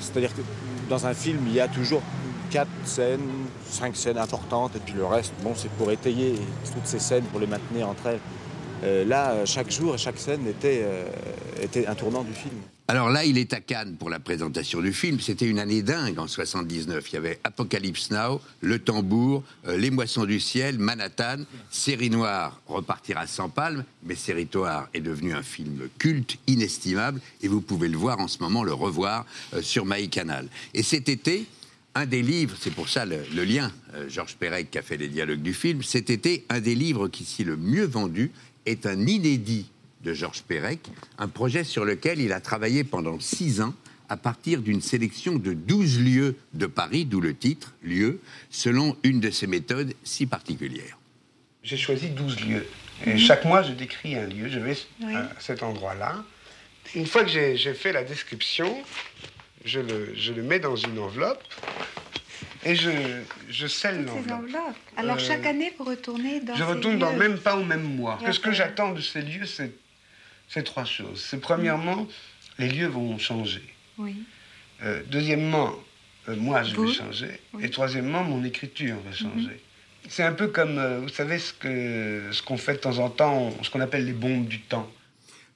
C'est-à-dire 0.00 0.34
que 0.34 0.40
dans 0.88 1.06
un 1.06 1.14
film, 1.14 1.38
il 1.46 1.54
y 1.54 1.60
a 1.60 1.68
toujours 1.68 2.02
quatre 2.50 2.68
scènes, 2.84 3.20
cinq 3.64 3.96
scènes 3.96 4.18
importantes, 4.18 4.74
et 4.76 4.80
puis 4.80 4.94
le 4.94 5.04
reste, 5.04 5.32
bon, 5.42 5.52
c'est 5.54 5.70
pour 5.72 5.90
étayer 5.90 6.34
toutes 6.72 6.86
ces 6.86 6.98
scènes, 6.98 7.24
pour 7.24 7.40
les 7.40 7.46
maintenir 7.46 7.88
entre 7.88 8.06
elles. 8.06 8.20
Euh, 8.82 9.04
là, 9.04 9.44
chaque 9.44 9.70
jour 9.70 9.98
chaque 9.98 10.18
scène 10.18 10.46
était, 10.46 10.80
euh, 10.82 11.04
était 11.62 11.86
un 11.86 11.94
tournant 11.94 12.22
du 12.22 12.32
film. 12.32 12.54
Alors 12.88 13.10
là, 13.10 13.24
il 13.24 13.38
est 13.38 13.52
à 13.52 13.60
Cannes 13.60 13.96
pour 13.98 14.10
la 14.10 14.18
présentation 14.18 14.80
du 14.80 14.92
film. 14.92 15.20
C'était 15.20 15.46
une 15.46 15.60
année 15.60 15.82
dingue 15.82 16.18
en 16.18 16.26
79. 16.26 17.04
Il 17.10 17.14
y 17.14 17.18
avait 17.18 17.38
Apocalypse 17.44 18.10
Now, 18.10 18.40
Le 18.62 18.78
Tambour, 18.80 19.44
euh, 19.68 19.76
Les 19.76 19.90
Moissons 19.90 20.24
du 20.24 20.40
Ciel, 20.40 20.78
Manhattan, 20.78 21.44
Série 21.70 22.10
Noire 22.10 22.60
repartira 22.66 23.26
sans 23.26 23.48
palme, 23.48 23.84
mais 24.02 24.16
Série 24.16 24.48
Noire 24.52 24.88
est 24.92 25.00
devenu 25.00 25.34
un 25.34 25.42
film 25.42 25.88
culte, 25.98 26.38
inestimable, 26.48 27.20
et 27.42 27.48
vous 27.48 27.60
pouvez 27.60 27.88
le 27.88 27.98
voir 27.98 28.18
en 28.18 28.28
ce 28.28 28.38
moment, 28.40 28.64
le 28.64 28.72
revoir 28.72 29.24
sur 29.60 29.84
MyCanal. 29.86 30.48
Et 30.74 30.82
cet 30.82 31.08
été, 31.08 31.46
un 31.94 32.06
des 32.06 32.22
livres, 32.22 32.56
c'est 32.60 32.72
pour 32.72 32.88
ça 32.88 33.04
le, 33.04 33.44
lien, 33.44 33.70
Georges 34.08 34.36
Perec 34.36 34.70
qui 34.70 34.78
a 34.78 34.82
fait 34.82 34.96
les 34.96 35.08
dialogues 35.08 35.42
du 35.42 35.54
film, 35.54 35.82
cet 35.82 36.10
été, 36.10 36.44
un 36.48 36.60
des 36.60 36.74
livres 36.74 37.08
qui 37.08 37.24
s'y 37.24 37.44
le 37.44 37.56
mieux 37.56 37.84
vendu 37.84 38.30
est 38.70 38.86
un 38.86 39.06
inédit 39.06 39.66
de 40.04 40.14
Georges 40.14 40.42
Perec, 40.42 40.80
un 41.18 41.28
projet 41.28 41.64
sur 41.64 41.84
lequel 41.84 42.20
il 42.20 42.32
a 42.32 42.40
travaillé 42.40 42.84
pendant 42.84 43.20
six 43.20 43.60
ans 43.60 43.74
à 44.08 44.16
partir 44.16 44.60
d'une 44.62 44.80
sélection 44.80 45.36
de 45.36 45.52
12 45.52 46.00
lieux 46.00 46.36
de 46.54 46.66
Paris, 46.66 47.04
d'où 47.04 47.20
le 47.20 47.34
titre, 47.34 47.74
lieux, 47.82 48.20
selon 48.50 48.96
une 49.04 49.20
de 49.20 49.30
ses 49.30 49.46
méthodes 49.46 49.92
si 50.02 50.26
particulières. 50.26 50.98
J'ai 51.62 51.76
choisi 51.76 52.08
12 52.08 52.40
lieux. 52.46 52.66
Et 53.06 53.18
chaque 53.18 53.44
mois, 53.44 53.62
je 53.62 53.72
décris 53.72 54.14
un 54.16 54.26
lieu. 54.26 54.48
Je 54.48 54.58
vais 54.58 54.76
Oui. 55.02 55.14
à 55.14 55.30
cet 55.38 55.62
endroit-là. 55.62 56.24
Une 56.94 57.06
fois 57.06 57.22
que 57.24 57.30
j'ai 57.30 57.56
j'ai 57.56 57.74
fait 57.74 57.92
la 57.92 58.02
description, 58.02 58.74
je 59.64 59.80
le, 59.80 60.12
je 60.16 60.32
le 60.32 60.42
mets 60.42 60.58
dans 60.58 60.76
une 60.76 60.98
enveloppe 60.98 61.42
et 62.64 62.74
je, 62.74 62.90
je 63.48 63.66
scelle 63.66 64.04
l'enveloppe. 64.04 64.76
Alors 64.96 65.16
Euh, 65.16 65.18
chaque 65.18 65.46
année, 65.46 65.72
vous 65.78 65.84
retournez 65.84 66.40
dans 66.40 66.54
Je 66.54 66.58
ces 66.58 66.64
retourne 66.64 66.98
dans 66.98 67.12
même 67.12 67.38
pas 67.38 67.56
au 67.56 67.64
même 67.64 67.82
mois. 67.96 68.18
Que 68.24 68.32
ce 68.32 68.40
que 68.40 68.52
j'attends 68.52 68.92
de 68.92 69.00
ces 69.00 69.22
lieux, 69.22 69.46
c'est 69.46 69.72
c'est 70.48 70.64
trois 70.64 70.84
choses. 70.84 71.24
C'est 71.28 71.40
premièrement, 71.40 72.08
les 72.58 72.68
lieux 72.68 72.88
vont 72.88 73.18
changer. 73.18 73.62
Oui. 73.98 74.16
Euh, 74.82 75.02
deuxièmement, 75.06 75.72
euh, 76.28 76.34
moi, 76.36 76.64
je 76.64 76.74
Vous 76.74 76.86
vais 76.86 76.92
changer. 76.92 77.40
Oui. 77.52 77.64
Et 77.64 77.70
troisièmement, 77.70 78.24
mon 78.24 78.42
écriture 78.44 78.96
va 79.06 79.12
changer. 79.12 79.62
C'est 80.08 80.24
un 80.24 80.32
peu 80.32 80.48
comme, 80.48 80.78
euh, 80.78 80.98
vous 81.00 81.08
savez, 81.08 81.38
ce 81.38 81.52
que 81.52 82.30
ce 82.32 82.42
qu'on 82.42 82.56
fait 82.56 82.72
de 82.74 82.78
temps 82.78 82.98
en 82.98 83.10
temps, 83.10 83.54
ce 83.62 83.70
qu'on 83.70 83.80
appelle 83.80 84.06
les 84.06 84.12
bombes 84.12 84.48
du 84.48 84.60
temps. 84.60 84.90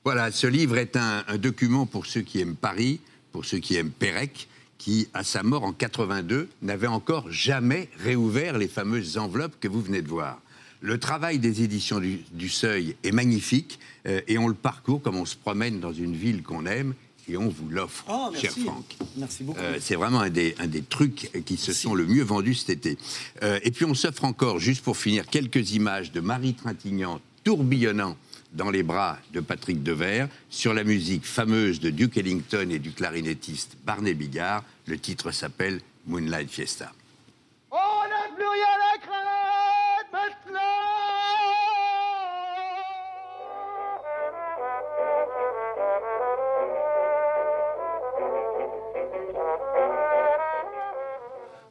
Voilà, 0.04 0.30
ce 0.30 0.46
livre 0.46 0.76
est 0.76 0.96
un, 0.96 1.24
un 1.26 1.38
document 1.38 1.86
pour 1.86 2.06
ceux 2.06 2.20
qui 2.20 2.40
aiment 2.40 2.56
Paris, 2.56 3.00
pour 3.32 3.44
ceux 3.44 3.58
qui 3.58 3.76
aiment 3.76 3.90
Pérec, 3.90 4.48
qui, 4.78 5.08
à 5.14 5.24
sa 5.24 5.42
mort 5.42 5.64
en 5.64 5.72
82, 5.72 6.48
n'avait 6.62 6.86
encore 6.86 7.30
jamais 7.30 7.88
réouvert 7.98 8.58
les 8.58 8.68
fameuses 8.68 9.18
enveloppes 9.18 9.58
que 9.60 9.68
vous 9.68 9.80
venez 9.80 10.02
de 10.02 10.08
voir. 10.08 10.40
Le 10.80 10.98
travail 10.98 11.38
des 11.38 11.62
éditions 11.62 11.98
du, 11.98 12.20
du 12.32 12.48
Seuil 12.48 12.96
est 13.04 13.12
magnifique 13.12 13.78
euh, 14.06 14.20
et 14.28 14.36
on 14.36 14.48
le 14.48 14.54
parcourt 14.54 15.00
comme 15.00 15.16
on 15.16 15.24
se 15.24 15.36
promène 15.36 15.80
dans 15.80 15.92
une 15.92 16.14
ville 16.14 16.42
qu'on 16.42 16.66
aime 16.66 16.94
et 17.26 17.38
on 17.38 17.48
vous 17.48 17.70
l'offre, 17.70 18.04
Oh, 18.08 18.30
cher. 18.38 18.52
Franck. 18.52 18.96
Merci 19.16 19.44
beaucoup. 19.44 19.58
Euh, 19.58 19.78
c'est 19.80 19.94
vraiment 19.94 20.20
un 20.20 20.28
des, 20.28 20.54
un 20.58 20.66
des 20.66 20.82
trucs 20.82 21.30
qui 21.46 21.56
se 21.56 21.72
sont 21.72 21.94
le 21.94 22.04
mieux 22.06 22.22
vendus 22.22 22.54
cet 22.54 22.70
été. 22.70 22.98
Euh, 23.42 23.58
et 23.62 23.70
puis 23.70 23.86
on 23.86 23.94
s'offre 23.94 24.24
encore, 24.24 24.58
juste 24.58 24.84
pour 24.84 24.98
finir, 24.98 25.26
quelques 25.26 25.72
images 25.72 26.12
de 26.12 26.20
Marie 26.20 26.54
Trintignant 26.54 27.20
tourbillonnant 27.44 28.16
dans 28.54 28.70
les 28.70 28.82
bras 28.82 29.18
de 29.32 29.40
Patrick 29.40 29.82
Devers 29.82 30.28
sur 30.48 30.72
la 30.74 30.84
musique 30.84 31.26
fameuse 31.26 31.80
de 31.80 31.90
Duke 31.90 32.16
Ellington 32.16 32.68
et 32.70 32.78
du 32.78 32.92
clarinettiste 32.92 33.76
Barney 33.84 34.14
Bigard. 34.14 34.64
Le 34.86 34.98
titre 34.98 35.32
s'appelle 35.32 35.80
Moonlight 36.06 36.48
Fiesta. 36.48 36.92
On 37.70 37.76
n'a 37.76 38.34
plus 38.34 38.46
rien 38.46 38.64
à 38.94 38.98
craindre 38.98 40.12
maintenant 40.12 40.60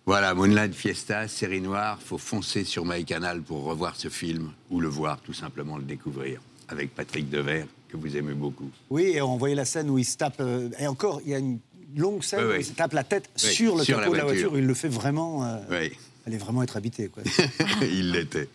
Voilà, 0.05 0.33
Moonlight 0.33 0.75
Fiesta, 0.75 1.29
série 1.29 1.61
noire. 1.61 1.99
Faut 2.01 2.17
foncer 2.17 2.65
sur 2.65 2.85
MyCanal 2.85 3.41
pour 3.41 3.63
revoir 3.63 3.95
ce 3.95 4.09
film 4.09 4.51
ou 4.69 4.81
le 4.81 4.89
voir, 4.89 5.21
tout 5.21 5.33
simplement 5.33 5.77
le 5.77 5.83
découvrir 5.83 6.41
avec 6.67 6.93
Patrick 6.95 7.29
Devers 7.29 7.65
que 7.89 7.97
vous 7.97 8.15
aimez 8.17 8.33
beaucoup. 8.33 8.69
Oui, 8.89 9.03
et 9.15 9.21
on 9.21 9.37
voyait 9.37 9.55
la 9.55 9.65
scène 9.65 9.89
où 9.89 9.97
il 9.99 10.05
se 10.05 10.17
tape. 10.17 10.39
euh, 10.39 10.69
et 10.79 10.87
encore, 10.87 11.21
il 11.25 11.31
y 11.31 11.35
a 11.35 11.39
une 11.39 11.59
longue 11.95 12.23
scène 12.23 12.45
Oui, 12.47 12.55
où 12.55 12.59
il 12.59 12.65
se 12.65 12.71
tape 12.73 12.93
la 12.93 13.03
tête 13.03 13.29
Oui, 13.43 13.49
sur 13.51 13.75
le 13.75 13.83
sur 13.83 13.97
capot 13.99 14.13
la 14.13 14.13
de 14.13 14.17
la 14.17 14.23
voiture. 14.23 14.49
voiture. 14.49 14.59
Il 14.63 14.67
le 14.67 14.73
fait 14.73 14.87
vraiment. 14.87 15.43
euh, 15.45 15.57
Oui, 15.69 15.91
Elle 16.25 16.33
est 16.33 16.37
vraiment 16.37 16.63
être 16.63 16.77
habitée. 16.77 17.09
Quoi. 17.09 17.23
il 17.81 18.11
l'était. 18.11 18.49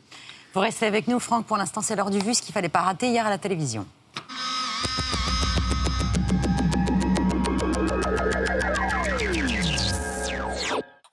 Vous 0.54 0.60
restez 0.60 0.86
avec 0.86 1.06
nous, 1.06 1.20
Franck. 1.20 1.46
Pour 1.46 1.56
l'instant, 1.56 1.82
c'est 1.82 1.94
l'heure 1.94 2.10
du 2.10 2.18
vu, 2.18 2.34
ce 2.34 2.42
qu'il 2.42 2.52
fallait 2.52 2.68
pas 2.68 2.80
rater 2.80 3.08
hier 3.10 3.24
à 3.26 3.30
la 3.30 3.38
télévision. 3.38 3.86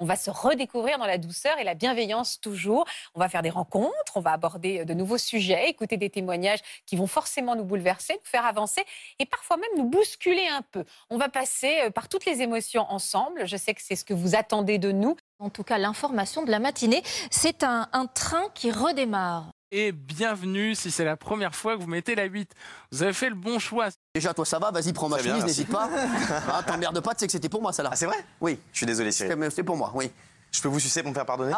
On 0.05 0.07
va 0.07 0.17
se 0.17 0.29
redécouvrir 0.29 0.99
dans 0.99 1.07
la 1.07 1.17
douceur 1.17 1.57
et 1.57 1.63
la 1.63 1.73
bienveillance 1.73 2.39
toujours. 2.39 2.85
On 3.15 3.19
va 3.19 3.27
faire 3.27 3.41
des 3.41 3.49
rencontres, 3.49 4.13
on 4.13 4.19
va 4.19 4.33
aborder 4.33 4.85
de 4.85 4.93
nouveaux 4.93 5.17
sujets, 5.17 5.67
écouter 5.67 5.97
des 5.97 6.11
témoignages 6.11 6.59
qui 6.85 6.95
vont 6.95 7.07
forcément 7.07 7.55
nous 7.55 7.63
bouleverser, 7.63 8.13
nous 8.13 8.19
faire 8.29 8.45
avancer 8.45 8.83
et 9.17 9.25
parfois 9.25 9.57
même 9.57 9.71
nous 9.77 9.89
bousculer 9.89 10.45
un 10.47 10.61
peu. 10.61 10.85
On 11.09 11.17
va 11.17 11.27
passer 11.27 11.79
euh, 11.85 11.89
par 11.89 12.07
toutes 12.07 12.27
les 12.27 12.43
émotions 12.43 12.85
ensemble. 12.87 13.47
Je 13.47 13.57
sais 13.57 13.73
que 13.73 13.81
c'est 13.81 13.95
ce 13.95 14.05
que 14.05 14.13
vous 14.13 14.35
attendez 14.35 14.77
de 14.77 14.91
nous. 14.91 15.17
En 15.39 15.49
tout 15.49 15.63
cas, 15.63 15.79
l'information 15.79 16.43
de 16.43 16.51
la 16.51 16.59
matinée, 16.59 17.01
c'est 17.31 17.63
un 17.63 18.05
train 18.13 18.47
qui 18.53 18.69
redémarre. 18.69 19.49
Et 19.77 19.91
bienvenue 19.91 20.73
si 20.73 20.89
c'est 20.89 21.03
la 21.03 21.17
première 21.17 21.53
fois 21.53 21.75
que 21.75 21.81
vous 21.81 21.89
mettez 21.89 22.15
la 22.15 22.23
8. 22.23 22.49
Vous 22.93 23.03
avez 23.03 23.11
fait 23.11 23.27
le 23.27 23.35
bon 23.35 23.59
choix. 23.59 23.89
Déjà, 24.13 24.33
toi, 24.33 24.45
ça 24.45 24.57
va, 24.57 24.71
vas-y, 24.71 24.93
prends 24.93 25.09
ma 25.09 25.17
chemise, 25.17 25.43
n'hésite 25.43 25.67
pas. 25.67 25.89
ah, 26.49 26.63
t'emmerdes 26.65 27.01
pas, 27.01 27.13
tu 27.13 27.19
sais 27.19 27.25
que 27.25 27.33
c'était 27.33 27.49
pour 27.49 27.61
moi, 27.61 27.73
ça 27.73 27.83
là. 27.83 27.89
Ah, 27.91 27.95
c'est 27.97 28.05
vrai? 28.05 28.15
Oui. 28.39 28.57
Je 28.71 28.77
suis 28.77 28.85
désolé, 28.85 29.11
Cyril. 29.11 29.35
C'était 29.49 29.63
pour 29.63 29.75
moi, 29.75 29.91
oui. 29.93 30.09
Je 30.53 30.61
peux 30.61 30.69
vous 30.69 30.79
sucer 30.79 31.01
pour 31.01 31.09
me 31.11 31.13
faire 31.13 31.25
pardonner? 31.25 31.51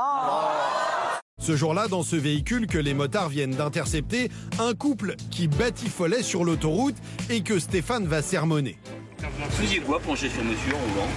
Ce 1.39 1.55
jour-là, 1.55 1.87
dans 1.87 2.01
ce 2.01 2.15
véhicule 2.15 2.65
que 2.65 2.79
les 2.79 2.95
motards 2.95 3.29
viennent 3.29 3.53
d'intercepter, 3.53 4.31
un 4.59 4.73
couple 4.73 5.15
qui 5.29 5.47
batifolait 5.47 6.23
sur 6.23 6.43
l'autoroute 6.43 6.95
et 7.29 7.43
que 7.43 7.59
Stéphane 7.59 8.07
va 8.07 8.23
sermonner. 8.23 8.79
Vous 9.19 9.51
faisiez 9.51 9.79
quoi 9.81 9.99
pencher 9.99 10.31
sur 10.31 10.43
monsieur 10.43 10.73
en 10.73 10.79
roulant 10.79 11.11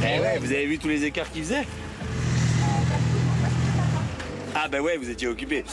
Eh 0.00 0.20
ouais, 0.20 0.38
vous 0.38 0.46
avez 0.46 0.64
vu 0.64 0.78
tous 0.78 0.88
les 0.88 1.04
écarts 1.04 1.30
qu'il 1.30 1.44
faisait 1.44 1.66
Ah 4.64 4.68
bah 4.68 4.78
ouais, 4.80 4.96
vous 4.96 5.10
étiez 5.10 5.26
occupé. 5.26 5.64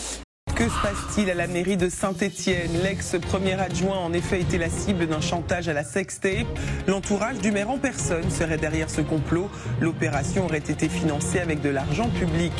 Que 0.56 0.64
se 0.64 0.82
passe-t-il 0.82 1.30
à 1.30 1.36
la 1.36 1.46
mairie 1.46 1.78
de 1.78 1.90
Saint-Étienne? 1.90 2.72
L'ex-premier 2.82 3.54
adjoint 3.54 3.98
a 3.98 4.00
en 4.00 4.14
effet 4.14 4.42
été 4.42 4.58
la 4.58 4.68
cible 4.68 5.06
d'un 5.06 5.22
chantage 5.22 5.70
à 5.70 5.74
la 5.74 5.84
sextape. 5.84 6.48
L'entourage 6.88 7.38
du 7.38 7.52
maire 7.52 7.70
en 7.70 7.78
personne 7.78 8.32
serait 8.32 8.58
derrière 8.58 8.90
ce 8.90 9.02
complot. 9.02 9.48
L'opération 9.80 10.46
aurait 10.46 10.58
été 10.58 10.90
financée 10.90 11.40
avec 11.40 11.62
de 11.62 11.70
l'argent 11.70 12.10
public. 12.10 12.52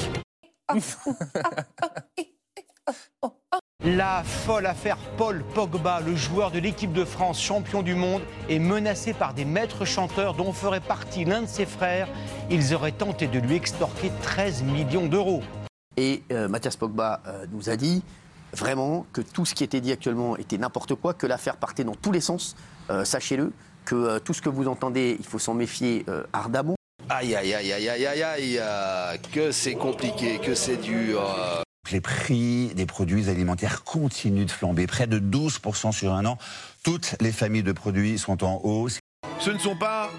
La 3.84 4.24
folle 4.24 4.68
affaire 4.68 4.98
Paul 5.18 5.44
Pogba, 5.56 6.00
le 6.06 6.16
joueur 6.16 6.52
de 6.52 6.60
l'équipe 6.60 6.94
de 6.94 7.06
France, 7.06 7.42
champion 7.42 7.82
du 7.82 7.96
monde, 7.96 8.22
est 8.50 8.60
menacé 8.60 9.14
par 9.14 9.34
des 9.34 9.46
maîtres 9.46 9.84
chanteurs 9.84 10.36
dont 10.36 10.54
ferait 10.54 10.80
partie 10.80 11.26
l'un 11.26 11.42
de 11.42 11.48
ses 11.48 11.66
frères. 11.66 12.08
Ils 12.52 12.76
auraient 12.76 12.92
tenté 12.92 13.26
de 13.26 13.40
lui 13.40 13.56
extorquer 13.56 14.12
13 14.22 14.62
millions 14.62 15.08
d'euros. 15.08 15.42
Et 16.00 16.24
euh, 16.32 16.48
Mathias 16.48 16.78
Pogba 16.78 17.22
euh, 17.28 17.46
nous 17.52 17.70
a 17.70 17.76
dit 17.76 18.04
vraiment 18.54 19.06
que 19.12 19.20
tout 19.20 19.46
ce 19.46 19.54
qui 19.54 19.66
était 19.66 19.82
dit 19.82 19.92
actuellement 19.92 20.38
était 20.38 20.58
n'importe 20.58 20.96
quoi, 20.96 21.14
que 21.14 21.28
l'affaire 21.28 21.58
partait 21.58 21.84
dans 21.84 21.94
tous 21.94 22.14
les 22.14 22.22
sens. 22.22 22.56
Euh, 22.90 23.04
Sachez-le, 23.04 23.52
que 23.84 23.96
euh, 23.96 24.20
tout 24.20 24.34
ce 24.34 24.42
que 24.42 24.48
vous 24.48 24.70
entendez, 24.70 25.18
il 25.20 25.26
faut 25.26 25.40
s'en 25.40 25.54
méfier 25.54 26.06
euh, 26.08 26.24
ardemment. 26.32 26.76
Aïe, 27.10 27.36
aïe, 27.36 27.54
aïe, 27.54 27.74
aïe, 27.74 27.90
aïe, 27.90 28.24
aïe, 28.24 28.60
aïe, 28.60 29.20
que 29.34 29.52
c'est 29.52 29.74
compliqué, 29.74 30.40
que 30.40 30.56
c'est 30.56 30.78
dur. 30.78 31.22
Les 31.92 32.00
prix 32.00 32.68
des 32.76 32.86
produits 32.86 33.30
alimentaires 33.30 33.84
continuent 33.84 34.46
de 34.46 34.52
flamber, 34.52 34.88
près 34.88 35.08
de 35.08 35.20
12% 35.20 35.92
sur 35.92 36.14
un 36.14 36.26
an. 36.26 36.38
Toutes 36.84 37.16
les 37.20 37.34
familles 37.34 37.64
de 37.64 37.74
produits 37.74 38.18
sont 38.18 38.42
en 38.46 38.62
hausse. 38.64 39.00
Ce 39.40 39.50
ne 39.50 39.58
sont 39.58 39.76
pas 39.76 40.10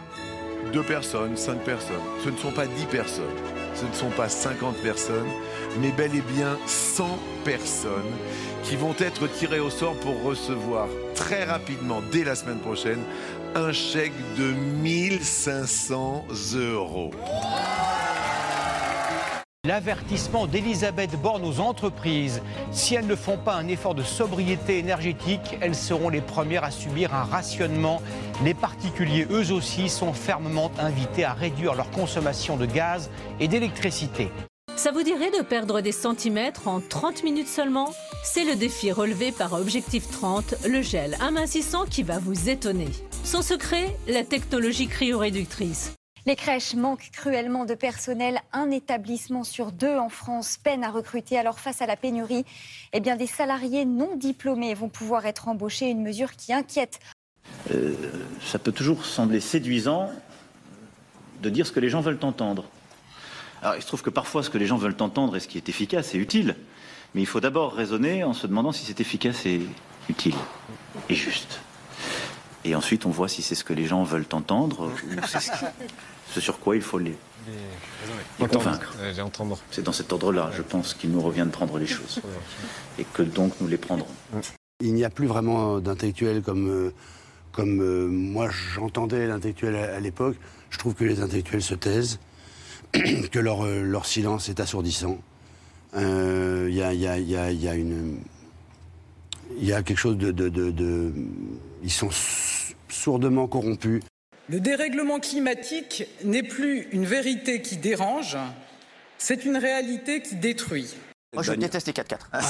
deux 0.74 0.82
personnes, 0.82 1.36
cinq 1.36 1.58
personnes, 1.64 2.02
ce 2.22 2.28
ne 2.28 2.36
sont 2.36 2.52
pas 2.52 2.66
dix 2.66 2.86
personnes, 2.86 3.24
ce 3.74 3.84
ne 3.84 3.92
sont 3.92 4.10
pas 4.10 4.28
50 4.28 4.76
personnes, 4.82 5.28
mais 5.78 5.92
bel 5.92 6.14
et 6.14 6.22
bien 6.22 6.58
100 6.66 7.18
personnes 7.44 8.12
qui 8.64 8.76
vont 8.76 8.94
être 8.98 9.26
tirées 9.28 9.60
au 9.60 9.70
sort 9.70 9.94
pour 9.96 10.22
recevoir 10.22 10.88
très 11.14 11.44
rapidement, 11.44 12.02
dès 12.12 12.24
la 12.24 12.34
semaine 12.34 12.58
prochaine, 12.58 13.00
un 13.54 13.72
chèque 13.72 14.12
de 14.38 14.52
1500 14.82 16.24
euros. 16.54 17.10
L'avertissement 19.66 20.46
d'Elisabeth 20.46 21.20
Borne 21.20 21.44
aux 21.44 21.60
entreprises. 21.60 22.40
Si 22.72 22.94
elles 22.94 23.06
ne 23.06 23.14
font 23.14 23.36
pas 23.36 23.54
un 23.56 23.68
effort 23.68 23.94
de 23.94 24.02
sobriété 24.02 24.78
énergétique, 24.78 25.58
elles 25.60 25.74
seront 25.74 26.08
les 26.08 26.22
premières 26.22 26.64
à 26.64 26.70
subir 26.70 27.14
un 27.14 27.24
rationnement. 27.24 28.00
Les 28.42 28.54
particuliers, 28.54 29.26
eux 29.30 29.52
aussi, 29.52 29.90
sont 29.90 30.14
fermement 30.14 30.70
invités 30.78 31.24
à 31.24 31.34
réduire 31.34 31.74
leur 31.74 31.90
consommation 31.90 32.56
de 32.56 32.64
gaz 32.64 33.10
et 33.38 33.48
d'électricité. 33.48 34.30
Ça 34.80 34.92
vous 34.92 35.02
dirait 35.02 35.30
de 35.30 35.42
perdre 35.42 35.82
des 35.82 35.92
centimètres 35.92 36.66
en 36.66 36.80
30 36.80 37.22
minutes 37.22 37.48
seulement? 37.48 37.92
C'est 38.24 38.44
le 38.44 38.56
défi 38.56 38.90
relevé 38.92 39.30
par 39.30 39.52
Objectif 39.52 40.10
30, 40.10 40.54
le 40.66 40.80
gel 40.80 41.18
amincissant 41.20 41.84
qui 41.84 42.02
va 42.02 42.18
vous 42.18 42.48
étonner. 42.48 42.88
Son 43.22 43.42
secret, 43.42 43.94
la 44.08 44.24
technologie 44.24 44.86
cryoréductrice. 44.86 45.92
Les 46.24 46.34
crèches 46.34 46.72
manquent 46.74 47.10
cruellement 47.12 47.66
de 47.66 47.74
personnel. 47.74 48.40
Un 48.54 48.70
établissement 48.70 49.44
sur 49.44 49.70
deux 49.70 49.98
en 49.98 50.08
France 50.08 50.56
peine 50.56 50.82
à 50.82 50.90
recruter. 50.90 51.38
Alors 51.38 51.60
face 51.60 51.82
à 51.82 51.86
la 51.86 51.96
pénurie, 51.96 52.46
eh 52.94 53.00
bien, 53.00 53.16
des 53.16 53.26
salariés 53.26 53.84
non 53.84 54.16
diplômés 54.16 54.72
vont 54.72 54.88
pouvoir 54.88 55.26
être 55.26 55.48
embauchés. 55.48 55.90
Une 55.90 56.02
mesure 56.02 56.36
qui 56.36 56.54
inquiète. 56.54 57.00
Euh, 57.70 57.92
ça 58.46 58.58
peut 58.58 58.72
toujours 58.72 59.04
sembler 59.04 59.40
séduisant 59.40 60.08
de 61.42 61.50
dire 61.50 61.66
ce 61.66 61.72
que 61.72 61.80
les 61.80 61.90
gens 61.90 62.00
veulent 62.00 62.18
entendre. 62.22 62.64
Alors, 63.62 63.76
il 63.76 63.82
se 63.82 63.86
trouve 63.86 64.02
que 64.02 64.10
parfois, 64.10 64.42
ce 64.42 64.50
que 64.50 64.58
les 64.58 64.66
gens 64.66 64.76
veulent 64.76 64.96
entendre 65.00 65.36
et 65.36 65.40
ce 65.40 65.48
qui 65.48 65.58
est 65.58 65.68
efficace 65.68 66.14
est 66.14 66.18
utile. 66.18 66.56
Mais 67.14 67.20
il 67.22 67.26
faut 67.26 67.40
d'abord 67.40 67.74
raisonner 67.74 68.24
en 68.24 68.32
se 68.32 68.46
demandant 68.46 68.72
si 68.72 68.84
c'est 68.84 69.00
efficace 69.00 69.44
et 69.46 69.60
utile 70.08 70.34
et 71.08 71.14
juste. 71.14 71.60
Et 72.64 72.74
ensuite, 72.74 73.04
on 73.06 73.10
voit 73.10 73.28
si 73.28 73.42
c'est 73.42 73.54
ce 73.54 73.64
que 73.64 73.72
les 73.72 73.86
gens 73.86 74.04
veulent 74.04 74.26
entendre 74.32 74.86
ou 74.88 75.26
c'est 75.26 75.40
ce, 75.40 75.50
qui- 75.50 75.64
ce 76.32 76.40
sur 76.40 76.60
quoi 76.60 76.76
il 76.76 76.82
faut 76.82 76.98
les, 76.98 77.16
les 78.38 78.44
convaincre. 78.58 78.94
C'est 79.70 79.82
dans 79.82 79.92
cet 79.92 80.12
ordre-là, 80.12 80.50
je 80.56 80.62
pense, 80.62 80.94
qu'il 80.94 81.10
nous 81.10 81.20
revient 81.22 81.44
de 81.46 81.50
prendre 81.50 81.78
les 81.78 81.86
choses. 81.86 82.20
Et 82.98 83.04
que 83.12 83.22
donc 83.22 83.54
nous 83.60 83.66
les 83.68 83.78
prendrons. 83.78 84.06
Il 84.82 84.94
n'y 84.94 85.04
a 85.04 85.10
plus 85.10 85.26
vraiment 85.26 85.78
d'intellectuels 85.80 86.42
comme, 86.42 86.92
comme 87.52 87.80
euh, 87.82 88.06
moi 88.06 88.48
j'entendais 88.74 89.26
l'intellectuel 89.26 89.74
à, 89.76 89.96
à 89.96 90.00
l'époque. 90.00 90.36
Je 90.70 90.78
trouve 90.78 90.94
que 90.94 91.04
les 91.04 91.20
intellectuels 91.20 91.62
se 91.62 91.74
taisent, 91.74 92.18
que 92.92 93.38
leur, 93.38 93.64
euh, 93.64 93.82
leur 93.82 94.06
silence 94.06 94.48
est 94.48 94.60
assourdissant. 94.60 95.18
Euh, 95.96 96.66
Il 96.68 96.74
y, 96.76 96.82
a, 96.82 96.92
il 96.92 97.00
y 97.00 97.06
a- 97.08 97.18
il 97.18 97.28
y 97.28 97.36
a- 97.36 97.50
il 97.50 97.62
y 97.62 97.68
a 97.68 97.74
une. 97.74 98.18
Il 99.58 99.64
y 99.64 99.72
a 99.72 99.82
quelque 99.82 99.98
chose 99.98 100.16
de. 100.16 100.30
de- 100.30 100.48
de- 100.48 100.70
de- 100.70 101.12
ils 101.82 101.90
sont 101.90 102.10
sourdement 102.88 103.48
corrompus. 103.48 104.02
Le 104.48 104.60
dérèglement 104.60 105.18
climatique 105.20 106.04
n'est 106.24 106.42
plus 106.42 106.88
une 106.92 107.04
vérité 107.06 107.60
qui 107.62 107.76
dérange, 107.76 108.36
c'est 109.18 109.44
une 109.44 109.56
réalité 109.56 110.22
qui 110.22 110.36
détruit. 110.36 110.94
Moi, 111.34 111.42
je 111.42 111.52
déteste 111.52 111.86
les 111.88 111.92
4x4. 111.92 112.30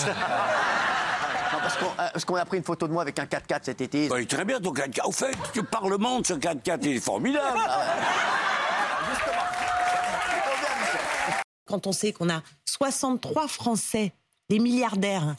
Non, 1.52 1.58
parce 1.62 1.76
qu'on 1.78 1.86
euh, 1.86 2.20
qu'on 2.26 2.34
a 2.36 2.44
pris 2.44 2.58
une 2.58 2.62
photo 2.64 2.86
de 2.86 2.92
moi 2.92 3.02
avec 3.02 3.18
un 3.18 3.24
4x4 3.26 3.60
cet 3.64 3.80
été. 3.80 4.08
Ouais, 4.08 4.24
très 4.24 4.44
bien 4.44 4.60
ton 4.60 4.72
4x4. 4.72 5.06
Au 5.08 5.10
fait, 5.12 5.32
tu 5.52 5.62
parlementes 5.64 6.26
ce 6.28 6.34
4x4, 6.34 6.78
il 6.82 6.96
est 6.96 7.00
formidable. 7.00 7.58
Quand 11.70 11.86
on 11.86 11.92
sait 11.92 12.12
qu'on 12.12 12.28
a 12.28 12.42
63 12.64 13.46
Français, 13.46 14.12
des 14.48 14.58
milliardaires, 14.58 15.36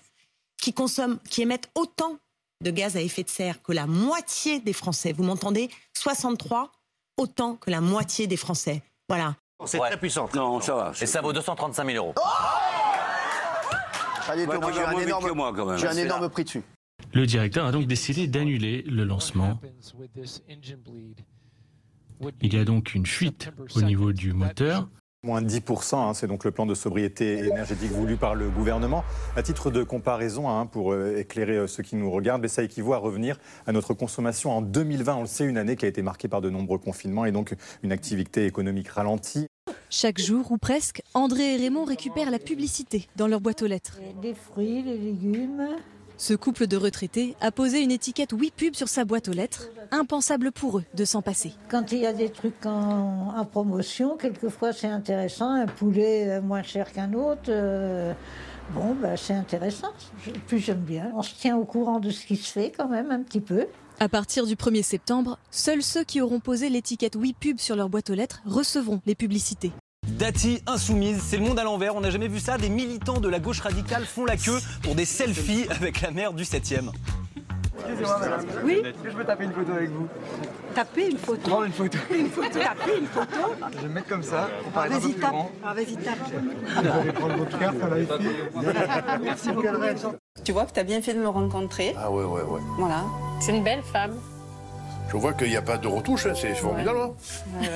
qui 0.58 0.72
consomment, 0.74 1.20
qui 1.30 1.42
émettent 1.42 1.70
autant 1.76 2.18
de 2.64 2.72
gaz 2.72 2.96
à 2.96 3.02
effet 3.02 3.24
de 3.24 3.30
serre 3.30 3.62
que 3.62 3.74
la 3.74 3.86
moitié 3.86 4.62
des 4.62 4.72
Français. 4.72 5.12
Vous 5.12 5.24
m'entendez 5.24 5.70
63, 5.94 6.72
autant 7.18 7.56
que 7.56 7.70
la 7.70 7.82
moitié 7.82 8.28
des 8.28 8.38
Français. 8.38 8.82
Voilà. 9.10 9.36
C'est 9.66 9.78
très 9.80 9.98
puissant. 10.00 10.30
Non, 10.34 10.62
ça 10.62 10.74
va. 10.76 10.94
Et 11.02 11.06
ça 11.06 11.22
vaut 11.22 11.34
235 11.34 11.86
000 11.86 11.98
euros. 11.98 12.16
Allez, 14.30 14.46
Ouais, 14.46 14.58
j'ai 14.74 14.82
un 14.84 14.98
énorme, 15.00 15.26
que 15.26 15.32
moi, 15.34 15.52
quand 15.54 15.66
même. 15.66 15.78
j'ai 15.78 15.88
un 15.88 15.94
C'est 15.94 16.04
énorme 16.04 16.22
là. 16.22 16.30
prix 16.30 16.46
dessus. 16.46 16.64
Le 17.14 17.26
directeur 17.26 17.66
a 17.66 17.72
donc 17.74 17.88
décidé 17.88 18.28
d'annuler 18.28 18.84
le 18.84 19.04
lancement. 19.04 19.60
Il 22.42 22.54
y 22.54 22.58
a 22.58 22.64
donc 22.64 22.94
une 22.94 23.06
fuite 23.06 23.50
au 23.76 23.82
niveau 23.82 24.14
du 24.14 24.32
moteur. 24.32 24.88
Moins 25.24 25.44
de 25.44 25.48
10%, 25.48 25.96
hein, 25.98 26.14
c'est 26.16 26.26
donc 26.26 26.44
le 26.46 26.50
plan 26.50 26.66
de 26.66 26.74
sobriété 26.74 27.46
énergétique 27.46 27.92
voulu 27.92 28.18
par 28.18 28.34
le 28.34 28.50
gouvernement. 28.50 29.04
À 29.36 29.44
titre 29.44 29.70
de 29.70 29.84
comparaison, 29.84 30.50
hein, 30.50 30.66
pour 30.66 30.94
euh, 30.94 31.16
éclairer 31.16 31.58
euh, 31.58 31.68
ceux 31.68 31.84
qui 31.84 31.96
nous 31.96 32.10
regardent, 32.10 32.42
mais 32.42 32.48
ça 32.48 32.64
équivaut 32.64 32.94
à 32.94 32.98
revenir 32.98 33.38
à 33.68 33.72
notre 33.72 33.94
consommation 33.94 34.50
en 34.50 34.64
2020. 34.64 35.14
On 35.14 35.22
le 35.22 35.28
sait, 35.28 35.46
une 35.46 35.60
année 35.60 35.76
qui 35.76 35.86
a 35.86 35.88
été 35.88 36.02
marquée 36.02 36.28
par 36.28 36.42
de 36.42 36.50
nombreux 36.50 36.80
confinements 36.80 37.26
et 37.26 37.32
donc 37.32 37.54
une 37.84 37.92
activité 37.92 38.48
économique 38.48 38.88
ralentie. 38.88 39.46
Chaque 39.92 40.20
jour 40.20 40.52
ou 40.52 40.58
presque, 40.58 41.04
André 41.14 41.54
et 41.54 41.58
Raymond 41.58 41.86
récupèrent 41.86 42.32
la 42.32 42.40
publicité 42.40 43.08
dans 43.16 43.28
leur 43.28 43.42
boîte 43.42 43.62
aux 43.62 43.68
lettres. 43.68 44.00
Des 44.24 44.34
fruits, 44.34 44.82
des 44.82 44.98
légumes. 44.98 45.68
Ce 46.24 46.36
couple 46.36 46.68
de 46.68 46.78
retraités 46.78 47.36
a 47.42 47.52
posé 47.52 47.82
une 47.82 47.90
étiquette 47.90 48.32
Oui 48.32 48.54
Pub 48.56 48.76
sur 48.76 48.88
sa 48.88 49.06
boîte 49.06 49.28
aux 49.28 49.32
lettres. 49.34 49.70
Impensable 49.90 50.52
pour 50.52 50.78
eux 50.78 50.84
de 50.94 51.04
s'en 51.04 51.24
passer. 51.24 51.52
Quand 51.68 51.92
il 51.92 51.98
y 51.98 52.06
a 52.06 52.14
des 52.14 52.30
trucs 52.30 52.64
en, 52.68 53.34
en 53.36 53.44
promotion, 53.44 54.18
quelquefois 54.18 54.72
c'est 54.72 54.86
intéressant. 54.88 55.50
Un 55.50 55.66
poulet 55.66 56.30
euh, 56.30 56.42
moins 56.44 56.62
cher 56.62 56.94
qu'un 56.94 57.12
autre. 57.14 57.50
euh, 57.50 58.14
bon, 58.76 58.94
bah, 59.02 59.18
c'est 59.18 59.34
intéressant. 59.34 59.88
Je- 60.24 60.30
Puis 60.46 60.60
j'aime 60.60 60.82
bien. 60.82 61.12
On 61.16 61.24
se 61.24 61.34
tient 61.34 61.58
au 61.58 61.66
courant 61.66 62.00
de 62.00 62.12
ce 62.12 62.24
qui 62.28 62.36
se 62.36 62.52
fait 62.52 62.72
quand 62.72 62.88
même 62.88 63.10
un 63.10 63.24
petit 63.24 63.42
peu. 63.42 63.66
À 64.00 64.08
partir 64.08 64.46
du 64.46 64.56
1er 64.56 64.84
septembre, 64.84 65.40
seuls 65.50 65.82
ceux 65.82 66.04
qui 66.04 66.22
auront 66.22 66.40
posé 66.40 66.70
l'étiquette 66.70 67.16
Oui 67.16 67.34
Pub 67.40 67.58
sur 67.60 67.76
leur 67.76 67.90
boîte 67.90 68.12
aux 68.12 68.16
lettres 68.16 68.44
recevront 68.46 69.02
les 69.08 69.16
publicités. 69.16 69.72
Dati 70.18 70.62
insoumise, 70.68 71.22
c'est 71.26 71.38
le 71.38 71.44
monde 71.44 71.58
à 71.60 71.64
l'envers, 71.64 71.96
on 71.96 72.02
n'a 72.02 72.10
jamais 72.12 72.28
vu 72.28 72.40
ça. 72.40 72.58
Des 72.58 72.70
militants 72.70 73.20
de 73.20 73.28
la 73.30 73.40
gauche 73.40 73.60
radicale 73.62 74.06
font 74.06 74.26
la 74.26 74.38
queue 74.38 74.60
pour 74.84 74.94
des 74.96 75.06
selfies 75.06 75.66
avec 75.70 76.02
la 76.02 76.12
maire 76.12 76.34
du 76.34 76.44
7e. 76.44 76.92
Excusez-moi, 77.84 78.20
madame. 78.20 78.46
Oui 78.64 78.82
Est-ce 78.86 78.98
que 79.04 79.10
je 79.10 79.16
peux 79.16 79.24
taper 79.26 79.46
une 79.46 79.54
photo 79.54 79.72
avec 79.72 79.90
vous 79.90 80.08
Taper 80.76 81.10
une 81.10 81.18
photo. 81.18 81.50
Prendre 81.50 81.64
une 81.66 81.72
photo. 81.74 81.98
Une 82.14 82.30
photo. 82.30 82.60
Taper 82.60 82.98
une 83.00 83.08
photo. 83.08 83.38
Je 83.76 83.78
vais 83.82 83.88
me 83.88 83.94
mettre 83.94 84.08
comme 84.08 84.22
ça, 84.24 84.50
pour 84.62 84.72
paraître 84.72 84.96
un 84.96 85.00
peu 85.00 85.04
Vas-y, 85.08 85.12
plus 85.14 85.22
tape. 85.22 85.32
grand. 85.32 85.52
Ah, 85.66 85.74
vas-y, 85.74 85.96
tape. 85.98 86.18
Vous 86.30 86.88
allez 87.00 87.12
prendre 87.12 87.36
votre 87.38 87.58
carte, 87.60 87.76
là, 87.80 88.00
ici. 88.00 89.22
Merci 89.24 89.52
beaucoup. 89.52 89.68
Tu 90.44 90.52
vois 90.52 90.66
que 90.66 90.74
tu 90.74 90.80
as 90.80 90.84
bien 90.84 91.02
fait 91.02 91.14
de 91.16 91.20
me 91.20 91.28
rencontrer. 91.30 91.96
Ah 91.98 92.12
ouais, 92.12 92.24
ouais, 92.24 92.42
ouais. 92.44 92.62
Voilà. 92.78 93.04
C'est 93.40 93.56
une 93.56 93.64
belle 93.64 93.82
femme. 93.82 94.14
Je 95.12 95.18
vois 95.18 95.34
qu'il 95.34 95.50
n'y 95.50 95.58
a 95.58 95.62
pas 95.62 95.78
de 95.78 95.88
retouche, 95.88 96.28
hein, 96.28 96.34
c'est 96.40 96.54
formidable. 96.54 97.00
hein. 97.00 97.12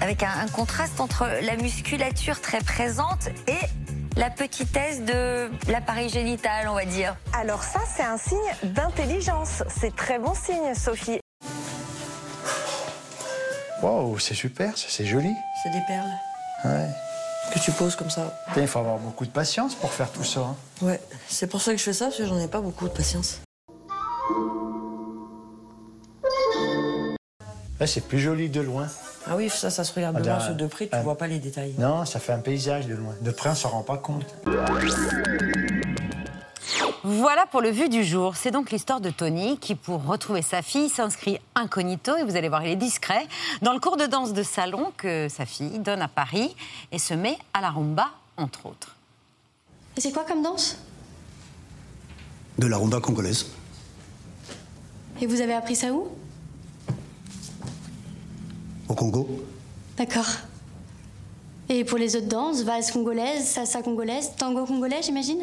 Avec 0.00 0.22
un, 0.22 0.30
un 0.30 0.48
contraste 0.48 1.00
entre 1.00 1.26
la 1.42 1.56
musculature 1.56 2.40
très 2.40 2.60
présente 2.60 3.28
et 3.46 3.58
la 4.16 4.30
petitesse 4.30 5.00
de 5.02 5.50
l'appareil 5.70 6.08
génital, 6.08 6.68
on 6.68 6.74
va 6.74 6.84
dire. 6.84 7.16
Alors 7.32 7.62
ça, 7.62 7.80
c'est 7.96 8.02
un 8.04 8.16
signe 8.18 8.38
d'intelligence. 8.74 9.62
C'est 9.80 9.94
très 9.94 10.18
bon 10.18 10.34
signe, 10.34 10.74
Sophie. 10.74 11.20
Waouh, 13.82 14.18
c'est 14.18 14.34
super, 14.34 14.72
c'est 14.76 15.06
joli. 15.06 15.30
C'est 15.62 15.70
des 15.70 15.82
perles 15.86 16.10
Ouais. 16.64 16.88
que 17.54 17.58
tu 17.60 17.70
poses 17.70 17.94
comme 17.94 18.10
ça. 18.10 18.36
Il 18.56 18.66
faut 18.66 18.80
avoir 18.80 18.98
beaucoup 18.98 19.24
de 19.24 19.30
patience 19.30 19.74
pour 19.76 19.92
faire 19.92 20.10
tout 20.10 20.24
ça. 20.24 20.40
hein. 20.40 20.56
Ouais, 20.82 21.00
c'est 21.28 21.46
pour 21.46 21.60
ça 21.62 21.70
que 21.72 21.78
je 21.78 21.84
fais 21.84 21.92
ça, 21.92 22.06
parce 22.06 22.16
que 22.18 22.26
j'en 22.26 22.38
ai 22.40 22.48
pas 22.48 22.60
beaucoup 22.60 22.88
de 22.88 22.92
patience. 22.92 23.40
Ouais, 27.80 27.86
c'est 27.86 28.00
plus 28.00 28.18
joli 28.18 28.48
de 28.48 28.60
loin. 28.60 28.88
Ah 29.30 29.36
oui, 29.36 29.50
ça, 29.50 29.70
ça 29.70 29.84
se 29.84 29.92
regarde 29.92 30.16
Ah, 30.18 30.20
de 30.22 30.26
loin, 30.28 30.38
d'un- 30.38 30.44
sur 30.44 30.54
de 30.54 30.66
près, 30.66 30.88
tu 30.88 30.94
un- 30.96 31.02
vois 31.02 31.18
pas 31.18 31.26
les 31.26 31.38
détails. 31.38 31.74
Non, 31.78 32.04
ça 32.04 32.18
fait 32.20 32.32
un 32.32 32.38
paysage 32.38 32.86
de 32.86 32.94
loin. 32.94 33.14
De 33.20 33.30
près, 33.30 33.50
on 33.50 33.54
s'en 33.54 33.68
rend 33.70 33.82
pas 33.82 33.98
compte. 33.98 34.24
Voilà 37.04 37.46
pour 37.46 37.60
le 37.60 37.70
vu 37.70 37.88
du 37.88 38.04
jour. 38.04 38.36
C'est 38.36 38.50
donc 38.50 38.70
l'histoire 38.70 39.00
de 39.00 39.10
Tony 39.10 39.58
qui, 39.58 39.74
pour 39.74 40.04
retrouver 40.04 40.42
sa 40.42 40.62
fille, 40.62 40.88
s'inscrit 40.88 41.38
incognito, 41.54 42.16
et 42.16 42.22
vous 42.24 42.36
allez 42.36 42.48
voir, 42.48 42.64
il 42.64 42.70
est 42.70 42.76
discret, 42.76 43.26
dans 43.62 43.72
le 43.72 43.80
cours 43.80 43.96
de 43.96 44.06
danse 44.06 44.32
de 44.32 44.42
salon 44.42 44.92
que 44.96 45.28
sa 45.28 45.46
fille 45.46 45.78
donne 45.78 46.02
à 46.02 46.08
Paris 46.08 46.54
et 46.92 46.98
se 46.98 47.14
met 47.14 47.38
à 47.54 47.60
la 47.60 47.70
rumba, 47.70 48.08
entre 48.36 48.66
autres. 48.66 48.96
Et 49.96 50.00
c'est 50.00 50.12
quoi 50.12 50.24
comme 50.24 50.42
danse? 50.42 50.76
De 52.58 52.66
la 52.66 52.76
rumba 52.76 53.00
congolaise. 53.00 53.46
Et 55.20 55.26
vous 55.26 55.40
avez 55.40 55.54
appris 55.54 55.76
ça 55.76 55.92
où? 55.92 56.08
Au 58.88 58.94
Congo. 58.94 59.28
D'accord. 59.96 60.26
Et 61.68 61.84
pour 61.84 61.98
les 61.98 62.16
autres 62.16 62.28
danses, 62.28 62.62
valse 62.62 62.90
congolaise, 62.90 63.44
salsa 63.44 63.82
congolaise, 63.82 64.30
tango 64.38 64.64
congolais, 64.64 65.02
j'imagine? 65.02 65.40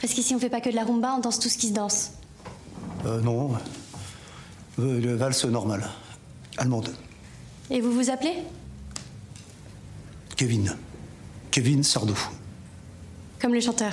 Parce 0.00 0.12
qu'ici, 0.12 0.34
on 0.34 0.38
fait 0.38 0.48
pas 0.50 0.60
que 0.60 0.70
de 0.70 0.74
la 0.76 0.84
rumba, 0.84 1.14
on 1.16 1.18
danse 1.18 1.40
tout 1.40 1.48
ce 1.48 1.58
qui 1.58 1.68
se 1.68 1.72
danse. 1.72 2.12
Euh, 3.04 3.20
non. 3.20 3.52
Euh, 4.78 5.00
le 5.00 5.16
valse 5.16 5.44
normal. 5.46 5.88
Allemande. 6.58 6.94
Et 7.70 7.80
vous 7.80 7.90
vous 7.90 8.10
appelez? 8.10 8.34
Kevin. 10.36 10.76
Kevin 11.50 11.82
Sardou. 11.82 12.18
Comme 13.40 13.54
le 13.54 13.60
chanteur. 13.60 13.92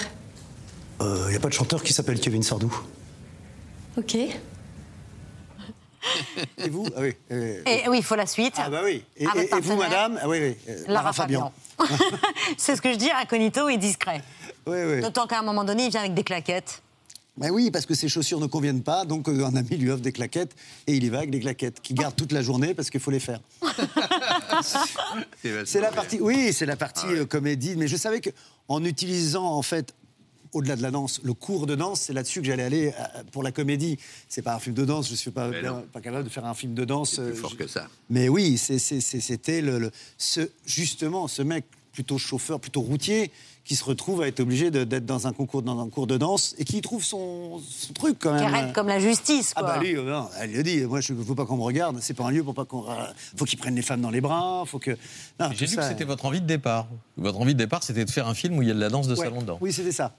Il 1.01 1.29
n'y 1.29 1.35
a 1.35 1.39
pas 1.39 1.49
de 1.49 1.53
chanteur 1.53 1.83
qui 1.83 1.91
s'appelle 1.91 2.19
Kevin 2.19 2.43
Sardou. 2.43 2.73
Ok. 3.97 4.17
Et 6.57 6.69
vous 6.69 6.85
ah 6.95 7.01
oui, 7.01 7.13
euh, 7.31 7.61
Et 7.65 7.87
oui, 7.89 7.97
il 7.99 8.03
faut 8.03 8.15
la 8.15 8.25
suite. 8.27 8.55
Ah 8.57 8.69
bah 8.69 8.81
oui. 8.83 9.03
Et, 9.17 9.23
et- 9.23 9.55
et 9.55 9.59
vous, 9.61 9.75
madame 9.75 10.19
Ah 10.21 10.27
oui, 10.29 10.37
oui. 10.41 10.55
euh, 10.69 10.83
Lara 10.87 11.13
Fabian. 11.13 11.51
C'est 12.57 12.75
ce 12.75 12.81
que 12.81 12.91
je 12.93 12.97
dis, 12.97 13.09
incognito 13.11 13.69
et 13.69 13.77
discret. 13.77 14.21
Oui, 14.65 14.77
oui. 14.85 15.01
D'autant 15.01 15.27
qu'à 15.27 15.39
un 15.39 15.43
moment 15.43 15.65
donné, 15.65 15.83
il 15.85 15.89
vient 15.91 15.99
avec 15.99 16.13
des 16.13 16.23
claquettes. 16.23 16.81
Ben 17.35 17.49
oui, 17.51 17.69
parce 17.69 17.85
que 17.85 17.95
ses 17.95 18.07
chaussures 18.07 18.39
ne 18.39 18.45
conviennent 18.45 18.81
pas, 18.83 19.03
donc 19.03 19.27
euh, 19.27 19.43
un 19.45 19.57
ami 19.57 19.75
lui 19.75 19.91
offre 19.91 20.01
des 20.01 20.13
claquettes 20.13 20.55
et 20.87 20.93
il 20.93 21.03
y 21.03 21.09
va 21.09 21.17
avec 21.17 21.31
des 21.31 21.41
claquettes 21.41 21.81
qu'il 21.81 21.97
garde 21.97 22.15
toute 22.15 22.31
la 22.31 22.41
journée 22.41 22.73
parce 22.73 22.89
qu'il 22.89 23.01
faut 23.01 23.11
les 23.11 23.19
faire. 23.19 23.41
C'est 25.65 25.81
la 25.81 25.91
partie, 25.91 26.19
oui, 26.21 26.53
c'est 26.53 26.65
la 26.65 26.75
partie 26.75 27.05
euh, 27.07 27.25
comédie, 27.25 27.75
mais 27.75 27.87
je 27.87 27.97
savais 27.97 28.21
que 28.21 28.29
en 28.67 28.83
utilisant 28.85 29.45
en 29.45 29.61
fait 29.61 29.93
au-delà 30.53 30.75
de 30.75 30.81
la 30.81 30.91
danse, 30.91 31.19
le 31.23 31.33
cours 31.33 31.65
de 31.67 31.75
danse, 31.75 32.01
c'est 32.01 32.13
là-dessus 32.13 32.41
que 32.41 32.47
j'allais 32.47 32.63
aller 32.63 32.87
euh, 32.87 33.23
pour 33.31 33.43
la 33.43 33.51
comédie. 33.51 33.97
C'est 34.29 34.41
pas 34.41 34.55
un 34.55 34.59
film 34.59 34.75
de 34.75 34.85
danse, 34.85 35.09
je 35.09 35.15
suis 35.15 35.31
pas, 35.31 35.49
capable 36.01 36.23
de 36.23 36.29
faire 36.29 36.45
un 36.45 36.53
film 36.53 36.73
de 36.73 36.85
danse. 36.85 37.15
Plus 37.15 37.23
euh, 37.23 37.33
fort 37.33 37.57
que 37.57 37.67
ça. 37.67 37.87
mais 38.09 38.29
oui, 38.29 38.57
c'était 38.57 39.61
le, 39.61 39.79
le- 39.79 39.91
ce, 40.17 40.41
justement 40.65 41.27
ce 41.27 41.41
mec 41.41 41.65
plutôt 41.91 42.17
chauffeur, 42.17 42.59
plutôt 42.59 42.81
routier, 42.81 43.31
qui 43.65 43.75
se 43.75 43.83
retrouve 43.83 44.23
à 44.23 44.27
être 44.27 44.39
obligé 44.39 44.71
d'être 44.71 45.05
dans 45.05 45.27
un 45.27 45.31
concours, 45.31 45.61
dans 45.61 45.79
un 45.79 45.87
cours 45.89 46.07
de 46.07 46.17
danse 46.17 46.53
et 46.57 46.65
qui 46.65 46.81
trouve 46.81 47.03
son, 47.03 47.61
son 47.65 47.93
truc 47.93 48.17
quand 48.19 48.35
Qui 48.35 48.43
même. 48.43 48.53
arrête 48.53 48.73
comme 48.73 48.87
la 48.87 48.99
justice, 48.99 49.53
Ah 49.55 49.61
quoi. 49.61 49.73
bah 49.75 49.79
lui, 49.79 49.95
euh, 49.95 50.03
non, 50.03 50.27
elle 50.39 50.51
le 50.51 50.63
dit. 50.63 50.81
Moi, 50.81 50.99
je 51.01 51.13
veux 51.13 51.35
pas 51.35 51.45
qu'on 51.45 51.55
me 51.57 51.61
regarde. 51.61 51.97
C'est 52.01 52.13
pas 52.15 52.25
un 52.25 52.31
lieu 52.31 52.43
pour 52.43 52.55
pas 52.55 52.65
qu'on. 52.65 52.89
euh, 52.89 52.95
Faut 53.37 53.45
qu'il 53.45 53.59
prenne 53.59 53.75
les 53.75 53.81
femmes 53.83 54.01
dans 54.01 54.09
les 54.09 54.21
bras. 54.21 54.63
Faut 54.65 54.79
que. 54.79 54.97
J'ai 55.51 55.67
lu 55.67 55.75
que 55.77 55.83
c'était 55.83 56.03
votre 56.03 56.25
envie 56.25 56.41
de 56.41 56.47
départ. 56.47 56.87
Votre 57.15 57.39
envie 57.39 57.53
de 57.53 57.59
départ, 57.59 57.83
c'était 57.83 58.03
de 58.05 58.11
faire 58.11 58.27
un 58.27 58.33
film 58.33 58.57
où 58.57 58.63
il 58.63 58.67
y 58.67 58.71
a 58.71 58.73
de 58.73 58.79
la 58.79 58.89
danse 58.89 59.07
de 59.07 59.13
Ouais. 59.15 59.25
salon 59.25 59.41
dedans. 59.41 59.59
Oui, 59.61 59.71
c'était 59.71 59.91
ça. 59.93 60.13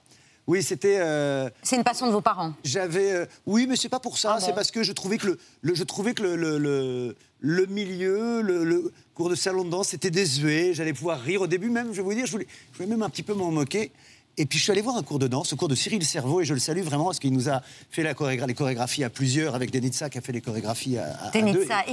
Oui, 0.46 0.62
c'était. 0.62 0.98
euh, 1.00 1.48
C'est 1.62 1.76
une 1.76 1.84
passion 1.84 2.06
de 2.06 2.12
vos 2.12 2.20
parents. 2.20 2.52
J'avais. 2.64 3.12
euh, 3.12 3.26
oui, 3.46 3.66
mais 3.68 3.76
c'est 3.76 3.88
pas 3.88 4.00
pour 4.00 4.18
ça. 4.18 4.34
Ah 4.36 4.40
c'est 4.40 4.48
bon 4.48 4.56
parce 4.56 4.70
que 4.70 4.82
je 4.82 4.92
trouvais 4.92 5.16
que 5.18 5.28
le, 5.28 5.38
le- 5.62 5.74
je 5.74 5.84
trouvais 5.84 6.12
que 6.14 6.22
le, 6.22 6.36
le, 6.36 6.58
le- 6.58 7.16
le 7.40 7.66
milieu, 7.66 8.40
le, 8.42 8.64
le 8.64 8.92
cours 9.14 9.30
de 9.30 9.34
salon 9.34 9.64
de 9.64 9.70
danse, 9.70 9.88
c'était 9.88 10.10
désuet. 10.10 10.72
J'allais 10.74 10.92
pouvoir 10.92 11.20
rire 11.20 11.40
au 11.42 11.46
début 11.46 11.70
même. 11.70 11.88
Je 11.92 11.96
vais 11.96 12.02
vous 12.02 12.14
dire, 12.14 12.26
je 12.26 12.32
voulais, 12.32 12.46
je 12.72 12.76
voulais 12.78 12.88
même 12.90 13.02
un 13.02 13.08
petit 13.10 13.22
peu 13.22 13.32
m'en 13.34 13.50
moquer. 13.50 13.90
Et 14.36 14.46
puis 14.46 14.58
je 14.58 14.64
suis 14.64 14.72
allé 14.72 14.80
voir 14.82 14.96
un 14.96 15.02
cours 15.04 15.20
de 15.20 15.28
danse, 15.28 15.52
le 15.52 15.56
cours 15.56 15.68
de 15.68 15.76
Cyril 15.76 16.04
Cerveau, 16.04 16.40
et 16.40 16.44
je 16.44 16.54
le 16.54 16.58
salue 16.60 16.80
vraiment 16.80 17.04
parce 17.04 17.20
qu'il 17.20 17.32
nous 17.32 17.48
a 17.48 17.62
fait 17.90 18.02
la 18.02 18.14
chorégra- 18.14 18.46
les 18.48 18.54
chorégraphies 18.54 19.04
à 19.04 19.08
plusieurs, 19.10 19.54
avec 19.54 19.70
Denitsa 19.70 20.10
qui 20.10 20.18
a 20.18 20.20
fait 20.20 20.32
les 20.32 20.40
chorégraphies 20.40 20.98
à, 20.98 21.04
à- 21.06 21.26
à 21.28 21.30
deux. 21.52 21.52
Denitsa, 21.60 21.84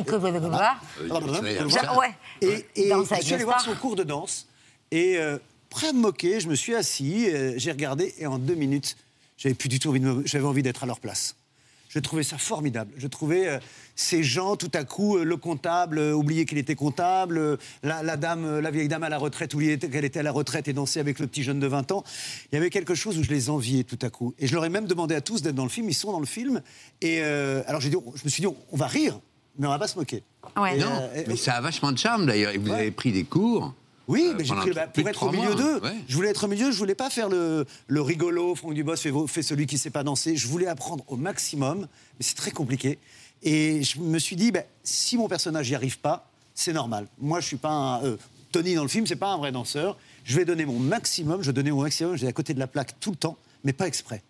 Et-. 2.42 2.48
Euh. 2.48 2.58
Et, 2.76 2.88
et 2.88 2.90
Danse 2.90 3.08
je 3.20 3.26
suis 3.26 3.34
allé 3.36 3.44
voir 3.44 3.62
son 3.62 3.76
cours 3.76 3.96
de 3.96 4.02
danse, 4.04 4.48
et 4.90 5.18
euh, 5.20 5.38
prêt 5.72 5.88
à 5.88 5.94
me 5.94 6.00
moquer, 6.00 6.40
je 6.40 6.48
me 6.48 6.56
suis 6.56 6.76
assis, 6.76 7.28
j'ai 7.56 7.72
regardé, 7.72 8.14
et 8.20 8.28
en 8.28 8.38
deux 8.38 8.54
minutes, 8.56 8.96
j'avais 9.38 9.56
plus 9.56 9.70
du 9.70 9.80
tout 9.80 9.90
envie 9.90 10.00
de 10.00 10.06
me- 10.06 10.28
j'avais 10.28 10.46
envie 10.46 10.62
d'être 10.62 10.84
à 10.84 10.86
leur 10.86 11.00
place. 11.00 11.36
Je 11.90 12.00
trouvais 12.00 12.24
ça 12.24 12.38
formidable. 12.38 12.94
Je 12.98 13.06
trouvais 13.08 13.50
euh, 13.50 13.60
ces 13.98 14.24
gens, 14.24 14.56
tout 14.56 14.72
à 14.74 14.86
coup, 14.86 15.18
euh, 15.18 15.26
le 15.26 15.36
comptable, 15.36 15.98
euh, 16.00 16.14
oublier 16.14 16.46
qu'il 16.46 16.58
était 16.58 16.76
comptable, 16.76 17.38
euh, 17.38 17.58
la, 17.84 18.02
la 18.02 18.16
dame, 18.16 18.46
euh, 18.46 18.62
la 18.62 18.72
vieille 18.72 18.88
dame 18.88 19.04
à 19.04 19.10
la 19.10 19.18
retraite, 19.18 19.54
oublier 19.54 19.78
qu'elle 19.78 20.06
était 20.06 20.20
à 20.20 20.24
la 20.24 20.32
retraite 20.32 20.70
et 20.70 20.74
dansait 20.74 21.02
avec 21.02 21.20
le 21.20 21.28
petit 21.28 21.44
jeune 21.44 21.60
de 21.60 21.68
20 21.68 21.92
ans. 21.92 22.06
Il 22.52 22.56
y 22.56 22.58
avait 22.58 22.70
quelque 22.70 22.96
chose 22.96 23.18
où 23.18 23.24
je 23.24 23.30
les 23.30 23.50
enviais 23.50 23.84
tout 23.84 24.00
à 24.04 24.10
coup. 24.10 24.34
Et 24.40 24.48
je 24.48 24.54
leur 24.56 24.64
ai 24.64 24.70
même 24.70 24.86
demandé 24.88 25.16
à 25.16 25.22
tous 25.22 25.42
d'être 25.42 25.56
dans 25.56 25.66
le 25.66 25.70
film. 25.70 25.90
Ils 25.90 25.94
sont 25.94 26.14
dans 26.14 26.22
le 26.22 26.26
film. 26.26 26.62
Et 27.02 27.20
euh, 27.24 27.62
alors 27.68 27.82
j'ai 27.82 27.90
dit, 27.90 27.98
je 28.16 28.22
me 28.24 28.30
suis 28.30 28.42
dit, 28.42 28.48
on 28.48 28.78
va 28.78 28.88
rire, 28.88 29.20
mais 29.60 29.68
on 29.68 29.72
va 29.72 29.80
pas 29.80 29.90
se 29.90 29.98
moquer. 30.00 30.24
Et, 30.76 30.78
non, 30.80 31.10
euh, 31.14 31.24
mais 31.28 31.36
ça 31.36 31.56
a 31.56 31.62
vachement 31.62 31.92
de 31.92 31.98
charme 31.98 32.26
d'ailleurs. 32.26 32.54
Et 32.54 32.58
vous 32.58 32.72
avez 32.72 32.92
pris 32.92 33.12
des 33.12 33.26
cours. 33.26 33.74
Oui, 34.12 34.28
euh, 34.28 34.34
mais 34.38 34.44
j'ai 34.46 34.54
pris 34.56 34.72
bah, 34.74 34.88
pour 34.88 35.08
être 35.08 35.24
au 35.24 35.32
milieu 35.32 35.56
d'eux. 35.56 35.80
ouais. 35.82 35.96
Je 36.08 36.16
voulais 36.16 36.30
être 36.30 36.44
au 36.44 36.48
milieu, 36.48 36.72
je 36.72 36.78
voulais 36.78 36.96
pas 36.96 37.10
faire 37.10 37.30
le, 37.30 37.66
le 37.88 38.02
rigolo, 38.02 38.54
Franck 38.56 38.74
Dubos 38.74 38.96
fait, 38.98 39.12
fait 39.28 39.42
celui 39.42 39.66
qui 39.68 39.78
sait 39.78 39.90
pas 39.90 40.04
danser. 40.04 40.36
Je 40.36 40.48
voulais 40.48 40.68
apprendre 40.68 41.04
au 41.08 41.16
maximum, 41.18 41.82
mais 41.82 41.88
c'est 42.26 42.36
très 42.36 42.52
compliqué. 42.52 43.00
Et 43.44 43.82
je 43.84 44.00
me 44.00 44.20
suis 44.20 44.36
dit, 44.36 44.52
ben, 44.52 44.64
si 44.84 45.18
mon 45.18 45.28
personnage 45.28 45.70
n'y 45.70 45.76
arrive 45.76 46.00
pas, 46.00 46.30
c'est 46.54 46.74
normal. 46.74 47.08
Moi, 47.20 47.40
je 47.40 47.48
suis 47.48 47.58
pas 47.58 47.70
un. 47.72 48.04
euh, 48.04 48.18
Tony 48.52 48.76
dans 48.76 48.84
le 48.84 48.90
film, 48.90 49.08
c'est 49.08 49.16
pas 49.16 49.30
un 49.32 49.38
vrai 49.38 49.52
danseur. 49.52 49.98
Je 50.26 50.36
vais 50.36 50.46
donner 50.46 50.66
mon 50.66 50.78
maximum, 50.78 51.42
je 51.42 51.52
donnais 51.52 51.72
mon 51.72 51.82
maximum, 51.82 52.16
j'étais 52.16 52.28
à 52.28 52.34
côté 52.34 52.54
de 52.54 52.60
la 52.60 52.68
plaque 52.68 53.00
tout 53.00 53.10
le 53.12 53.16
temps, 53.16 53.38
mais 53.64 53.74
pas 53.74 53.88
exprès. 53.88 54.22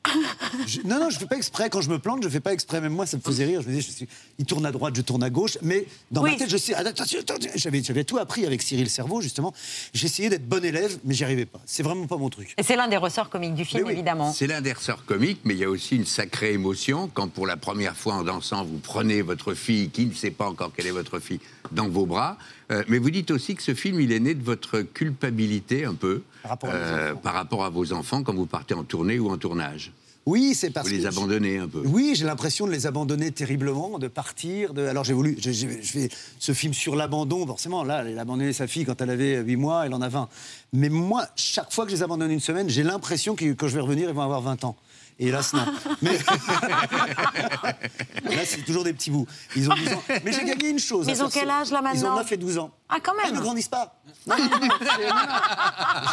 Je- 0.68 0.82
non, 0.82 1.00
non, 1.00 1.10
je 1.10 1.18
fais 1.18 1.26
pas 1.26 1.38
exprès. 1.38 1.70
Quand 1.70 1.82
je 1.82 1.90
me 1.90 2.00
plante, 2.00 2.22
je 2.24 2.30
fais 2.30 2.40
pas 2.40 2.52
exprès. 2.54 2.82
Même 2.82 2.94
moi, 2.94 3.06
ça 3.06 3.18
me 3.18 3.22
faisait 3.22 3.46
rire. 3.46 3.62
Je 3.62 3.68
me 3.68 3.74
disais, 3.74 3.88
je 3.88 3.96
suis- 3.96 4.08
il 4.40 4.46
tourne 4.46 4.66
à 4.66 4.72
droite, 4.72 4.96
je 4.96 5.02
tourne 5.02 5.24
à 5.24 5.30
gauche. 5.30 5.58
Mais 5.62 5.86
dans 6.12 6.22
Oui. 6.24 6.32
ma 6.32 6.38
tête, 6.38 6.50
je 6.50 6.58
sais. 6.58 6.74
Attention, 6.74 7.20
attention. 7.20 7.50
J'avais, 7.56 7.82
j'avais 7.84 8.04
tout 8.04 8.18
appris 8.18 8.46
avec 8.46 8.62
Cyril 8.62 8.90
Cerveau, 8.90 9.22
justement. 9.22 9.54
J'essayais 9.94 10.30
d'être 10.30 10.48
bon 10.48 10.64
élève, 10.64 10.98
mais 11.06 11.14
j'y 11.14 11.24
arrivais 11.24 11.46
pas. 11.46 11.62
C'est 11.66 11.84
vraiment 11.84 12.08
pas 12.08 12.18
mon 12.18 12.30
truc. 12.30 12.54
Et 12.58 12.64
c'est 12.64 12.76
l'un 12.76 12.88
des 12.88 12.98
ressorts 12.98 13.30
comiques 13.30 13.56
du 13.56 13.66
film, 13.66 13.90
évidemment. 13.90 14.34
C'est 14.34 14.48
l'un 14.48 14.62
des 14.62 14.74
ressorts 14.74 15.06
comiques, 15.06 15.40
mais 15.46 15.54
il 15.54 15.60
y 15.60 15.64
a 15.64 15.70
aussi 15.70 15.96
une 15.96 16.06
sacrée 16.06 16.54
émotion 16.54 17.10
quand, 17.14 17.30
pour 17.30 17.48
la 17.48 17.58
première 17.58 17.96
fois 17.96 18.16
en 18.16 18.24
dansant, 18.24 18.66
vous 18.66 18.80
prenez 18.80 19.22
votre 19.22 19.54
fille, 19.54 19.90
qui 19.90 20.06
ne 20.06 20.14
sait 20.14 20.32
pas 20.32 20.48
encore 20.48 20.72
quelle 20.76 20.88
est 20.88 20.92
votre 20.92 21.20
fille, 21.20 21.40
dans 21.72 21.88
vos 21.88 22.06
bras. 22.06 22.38
Euh, 22.72 22.84
mais 22.88 22.98
vous 22.98 23.12
dites 23.12 23.32
aussi 23.32 23.56
que 23.56 23.64
ce 23.64 23.74
film, 23.74 24.00
il 24.00 24.12
est 24.12 24.20
né 24.20 24.34
de 24.34 24.44
votre 24.44 24.82
culpabilité 24.82 25.86
un 25.86 25.94
peu 25.94 26.24
par 26.42 26.52
rapport 26.52 26.70
à, 26.70 26.74
vos 26.74 26.80
euh, 26.80 27.14
par 27.16 27.34
rapport 27.34 27.66
à 27.66 27.70
vos 27.70 27.94
enfants 27.94 28.24
quand 28.24 28.34
vous 28.34 28.46
partez 28.46 28.74
en 28.74 28.84
tournée 28.84 29.20
ou 29.20 29.30
en 29.30 29.38
tournage. 29.38 29.92
Oui, 30.28 30.54
c'est 30.54 30.70
parce 30.70 30.88
Vous 30.88 30.94
les 30.94 31.02
que. 31.02 31.08
abandonnez 31.08 31.58
un 31.58 31.68
peu. 31.68 31.82
Oui, 31.84 32.14
j'ai 32.16 32.26
l'impression 32.26 32.68
de 32.68 32.72
les 32.72 32.86
abandonner 32.86 33.32
terriblement, 33.32 33.98
de 33.98 34.08
partir. 34.08 34.74
De... 34.74 34.86
Alors 34.86 35.04
j'ai 35.04 35.14
voulu, 35.14 35.36
je 35.40 35.52
fais 35.82 36.10
ce 36.38 36.54
film 36.54 36.74
sur 36.74 36.96
l'abandon, 36.96 37.46
forcément. 37.48 37.84
Là, 37.84 38.04
elle 38.06 38.18
a 38.20 38.22
abandonné 38.22 38.54
sa 38.54 38.68
fille 38.68 38.86
quand 38.86 39.02
elle 39.02 39.10
avait 39.10 39.42
8 39.42 39.56
mois, 39.56 39.86
elle 39.88 39.96
en 39.96 40.02
a 40.02 40.10
20. 40.10 40.30
Mais 40.74 40.90
moi, 40.90 41.26
chaque 41.36 41.74
fois 41.74 41.86
que 41.86 41.92
je 41.92 41.96
les 41.96 42.04
abandonne 42.04 42.32
une 42.32 42.40
semaine, 42.40 42.70
j'ai 42.70 42.84
l'impression 42.84 43.36
que 43.36 43.52
quand 43.54 43.68
je 43.68 43.74
vais 43.74 43.82
revenir, 43.82 44.10
ils 44.10 44.16
vont 44.16 44.22
avoir 44.22 44.42
20 44.42 44.64
ans. 44.64 44.76
Et 45.20 45.28
hélas, 45.28 45.54
non. 45.54 45.66
Mais 46.02 46.18
là, 48.36 48.46
c'est 48.46 48.64
toujours 48.66 48.84
des 48.84 48.94
petits 48.94 49.12
bouts. 49.12 49.28
Ils 49.56 49.70
ont 49.70 49.76
12 49.76 49.94
ans. 49.94 50.04
Mais 50.24 50.32
j'ai 50.32 50.46
gagné 50.46 50.70
une 50.70 50.80
chose. 50.80 51.06
Mais 51.06 51.14
ils 51.14 51.22
ont 51.24 51.30
faire 51.30 51.42
quel 51.44 51.52
âge, 51.52 51.72
là, 51.72 51.80
Ils 51.94 52.06
ont 52.06 52.10
maintenant 52.10 52.16
9 52.18 52.32
et 52.32 52.38
12 52.38 52.58
ans. 52.58 52.72
Ah, 52.90 52.98
quand 53.02 53.14
même 53.16 53.28
Ils 53.30 53.36
ne 53.36 53.42
grandissent 53.42 53.68
pas. 53.68 54.02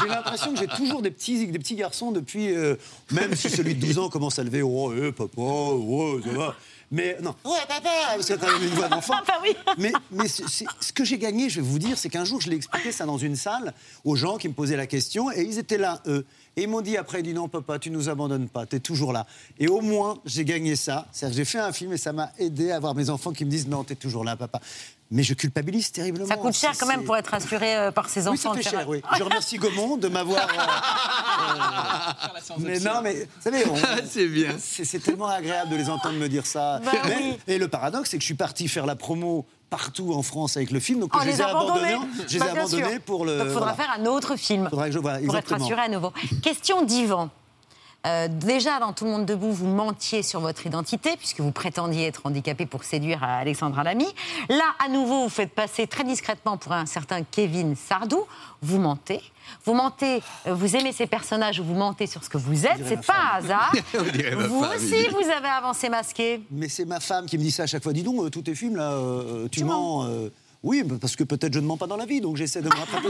J'ai 0.03 0.09
l'impression 0.09 0.53
que 0.53 0.59
j'ai 0.59 0.67
toujours 0.69 1.03
des 1.03 1.11
petits, 1.11 1.47
des 1.47 1.59
petits 1.59 1.75
garçons 1.75 2.13
depuis. 2.13 2.55
euh, 2.55 2.77
même 3.11 3.35
si 3.35 3.51
celui 3.51 3.75
de 3.75 3.81
12 3.85 3.99
ans 3.99 4.09
commence 4.09 4.39
à 4.39 4.45
lever 4.45 4.63
Oh, 4.63 4.93
eh, 4.95 5.13
papa, 5.13 5.33
oh, 5.37 6.21
ça 6.25 6.31
va. 6.31 6.55
Mais 6.91 7.19
non, 7.21 7.35
ouais, 7.45 7.59
papa, 7.69 7.91
parce 8.17 8.31
même 8.31 8.63
une 8.63 8.69
voix 8.71 8.89
d'enfant. 8.89 9.15
Mais, 9.79 9.93
mais 10.11 10.27
c'est- 10.27 10.65
ce 10.81 10.93
que 10.93 11.05
j'ai 11.05 11.19
gagné, 11.19 11.51
je 11.51 11.61
vais 11.61 11.67
vous 11.67 11.79
dire, 11.79 11.99
c'est 11.99 12.09
qu'un 12.09 12.25
jour, 12.25 12.41
je 12.41 12.49
l'ai 12.49 12.57
expliqué 12.57 12.93
ça 12.93 13.05
dans 13.05 13.19
une 13.19 13.37
salle 13.37 13.75
aux 14.05 14.17
gens 14.17 14.39
qui 14.39 14.49
me 14.49 14.55
posaient 14.55 14.77
la 14.77 14.87
question, 14.87 15.31
et 15.31 15.43
ils 15.43 15.59
étaient 15.59 15.77
là, 15.79 16.01
eux. 16.07 16.25
Et 16.57 16.63
ils 16.63 16.69
m'ont 16.69 16.81
dit 16.81 16.97
après, 16.97 17.21
ils 17.21 17.23
dit 17.25 17.35
non, 17.35 17.47
papa, 17.49 17.79
tu 17.79 17.91
nous 17.91 18.09
abandonnes 18.09 18.49
pas, 18.49 18.67
tu 18.67 18.77
es 18.77 18.81
toujours 18.81 19.13
là. 19.13 19.27
Et 19.59 19.69
au 19.69 19.81
moins, 19.81 20.19
j'ai 20.25 20.45
gagné 20.45 20.75
ça. 20.77 21.07
C'est-à-dire 21.13 21.35
que 21.35 21.37
j'ai 21.37 21.45
fait 21.45 21.59
un 21.61 21.73
film 21.73 21.93
et 21.93 21.99
ça 21.99 22.13
m'a 22.13 22.33
aidé 22.39 22.71
à 22.73 22.77
avoir 22.77 22.95
mes 22.95 23.11
enfants 23.11 23.33
qui 23.33 23.45
me 23.45 23.51
disent 23.51 23.69
non, 23.69 23.85
tu 23.85 23.93
es 23.93 23.97
toujours 23.97 24.25
là, 24.25 24.35
papa. 24.37 24.61
Mais 25.11 25.23
je 25.23 25.33
culpabilise 25.33 25.91
terriblement. 25.91 26.27
Ça 26.27 26.37
coûte 26.37 26.55
cher 26.55 26.73
quand 26.79 26.87
même 26.87 27.05
pour 27.05 27.17
être 27.17 27.33
assuré 27.33 27.75
euh, 27.77 27.91
par 27.91 28.11
ses 28.11 28.29
oui, 28.29 28.35
enfants. 28.35 28.53
ça 28.55 28.61
fait 28.61 28.71
cher, 28.71 28.87
oui. 28.89 29.01
Je 29.17 29.23
remercie 29.23 29.57
Gaumont 29.57 29.97
de 29.97 30.09
m'avoir. 30.09 30.47
euh, 30.47 31.19
mais 32.59 32.79
non, 32.81 33.01
mais 33.03 33.15
vous 33.15 33.27
savez, 33.41 33.65
c'est 34.09 34.27
bien. 34.29 34.51
C'est 34.59 35.03
tellement 35.03 35.29
agréable 35.29 35.71
de 35.71 35.77
les 35.77 35.89
entendre 35.89 36.19
me 36.19 36.29
dire 36.29 36.47
ça. 36.47 36.81
Bah 36.85 36.93
Mais- 37.07 37.17
oui. 37.17 37.39
Et 37.47 37.59
le 37.59 37.69
paradoxe, 37.69 38.11
c'est 38.11 38.17
que 38.19 38.23
je 38.23 38.27
suis 38.27 38.35
parti 38.35 38.69
faire 38.69 38.87
la 38.87 38.97
promo 38.97 39.47
partout 39.71 40.13
en 40.15 40.23
France 40.23 40.57
avec 40.57 40.71
le 40.71 40.81
film, 40.81 41.01
donc 41.01 41.11
Oh, 41.15 41.19
je 41.23 41.27
les 41.29 41.41
ai 41.41 41.45
abandonnés. 41.45 41.93
abandonnés. 41.95 42.13
Je 42.27 42.33
les 42.35 42.39
Bah, 42.41 42.47
ai 42.49 42.53
bien 42.53 42.61
abandonnés 42.63 42.99
pour 43.01 43.25
le. 43.25 43.39
Donc, 43.39 43.47
il 43.49 43.53
faudra 43.53 43.73
voilà. 43.75 43.91
faire 43.91 44.01
un 44.01 44.07
autre 44.07 44.37
film 44.37 44.69
Faudra 44.71 44.87
que 44.89 44.93
je- 44.93 44.99
voilà, 44.99 45.19
pour 45.21 45.37
être 45.37 45.51
rassuré 45.51 45.81
à 45.81 45.89
nouveau. 45.89 46.13
Question 46.43 46.83
d'Yvan. 46.85 47.31
Euh, 48.07 48.29
déjà, 48.29 48.79
dans 48.79 48.93
Tout 48.93 49.05
le 49.05 49.11
monde 49.11 49.27
debout, 49.27 49.51
vous 49.53 49.67
mentiez 49.67 50.23
sur 50.23 50.41
votre 50.41 50.65
identité, 50.67 51.17
puisque 51.17 51.41
vous 51.41 51.51
prétendiez 51.51 52.07
être 52.07 52.23
handicapé 52.25 52.65
pour 52.65 52.85
séduire 52.85 53.23
à 53.25 53.39
Alexandra 53.39 53.83
Lamy. 53.83 54.07
Là, 54.49 54.65
à 54.85 54.89
nouveau, 54.89 55.25
vous 55.25 55.29
faites 55.29 55.53
passer 55.53 55.87
très 55.87 56.05
discrètement 56.05 56.57
pour 56.57 56.73
un 56.73 56.87
certain 56.87 57.23
Kevin 57.25 57.75
Sardou. 57.77 58.25
Vous 58.63 58.79
mentez. 58.79 59.21
Vous 59.65 59.75
mentez, 59.75 60.23
euh, 60.47 60.55
vous 60.55 60.77
aimez 60.77 60.93
ces 60.93 61.07
personnages, 61.07 61.61
vous 61.61 61.75
mentez 61.75 62.07
sur 62.07 62.23
ce 62.23 62.29
que 62.29 62.39
vous 62.39 62.67
êtes, 62.67 62.87
c'est 62.87 62.97
pas 62.97 63.03
femme. 63.03 63.45
hasard. 63.45 63.73
Vous 63.95 64.63
femme, 64.63 64.77
aussi, 64.77 65.09
vous 65.11 65.31
avez 65.31 65.49
avancé 65.49 65.89
masqué. 65.89 66.41
Mais 66.51 66.69
c'est 66.69 66.85
ma 66.85 67.01
femme 67.01 67.27
qui 67.27 67.39
me 67.39 67.43
dit 67.43 67.51
ça 67.51 67.63
à 67.63 67.67
chaque 67.67 67.83
fois. 67.83 67.93
Dis 67.93 68.03
donc, 68.03 68.21
euh, 68.23 68.31
tous 68.31 68.43
tes 68.43 68.55
films, 68.55 68.77
là, 68.77 68.93
euh, 68.93 69.49
tu, 69.51 69.65
mens. 69.65 70.05
euh, 70.07 70.29
oui, 70.63 70.83
parce 71.01 71.15
que 71.17 71.25
peut-être 71.25 71.55
je 71.55 71.61
ne 71.61 71.67
mens 71.67 71.77
pas 71.77 71.87
dans 71.87 71.97
la 71.97 72.07
vie, 72.07 72.21
donc 72.21 72.37
j'essaie 72.37 72.61
de 72.63 72.69
me 72.69 72.75
rattraper. 72.75 73.09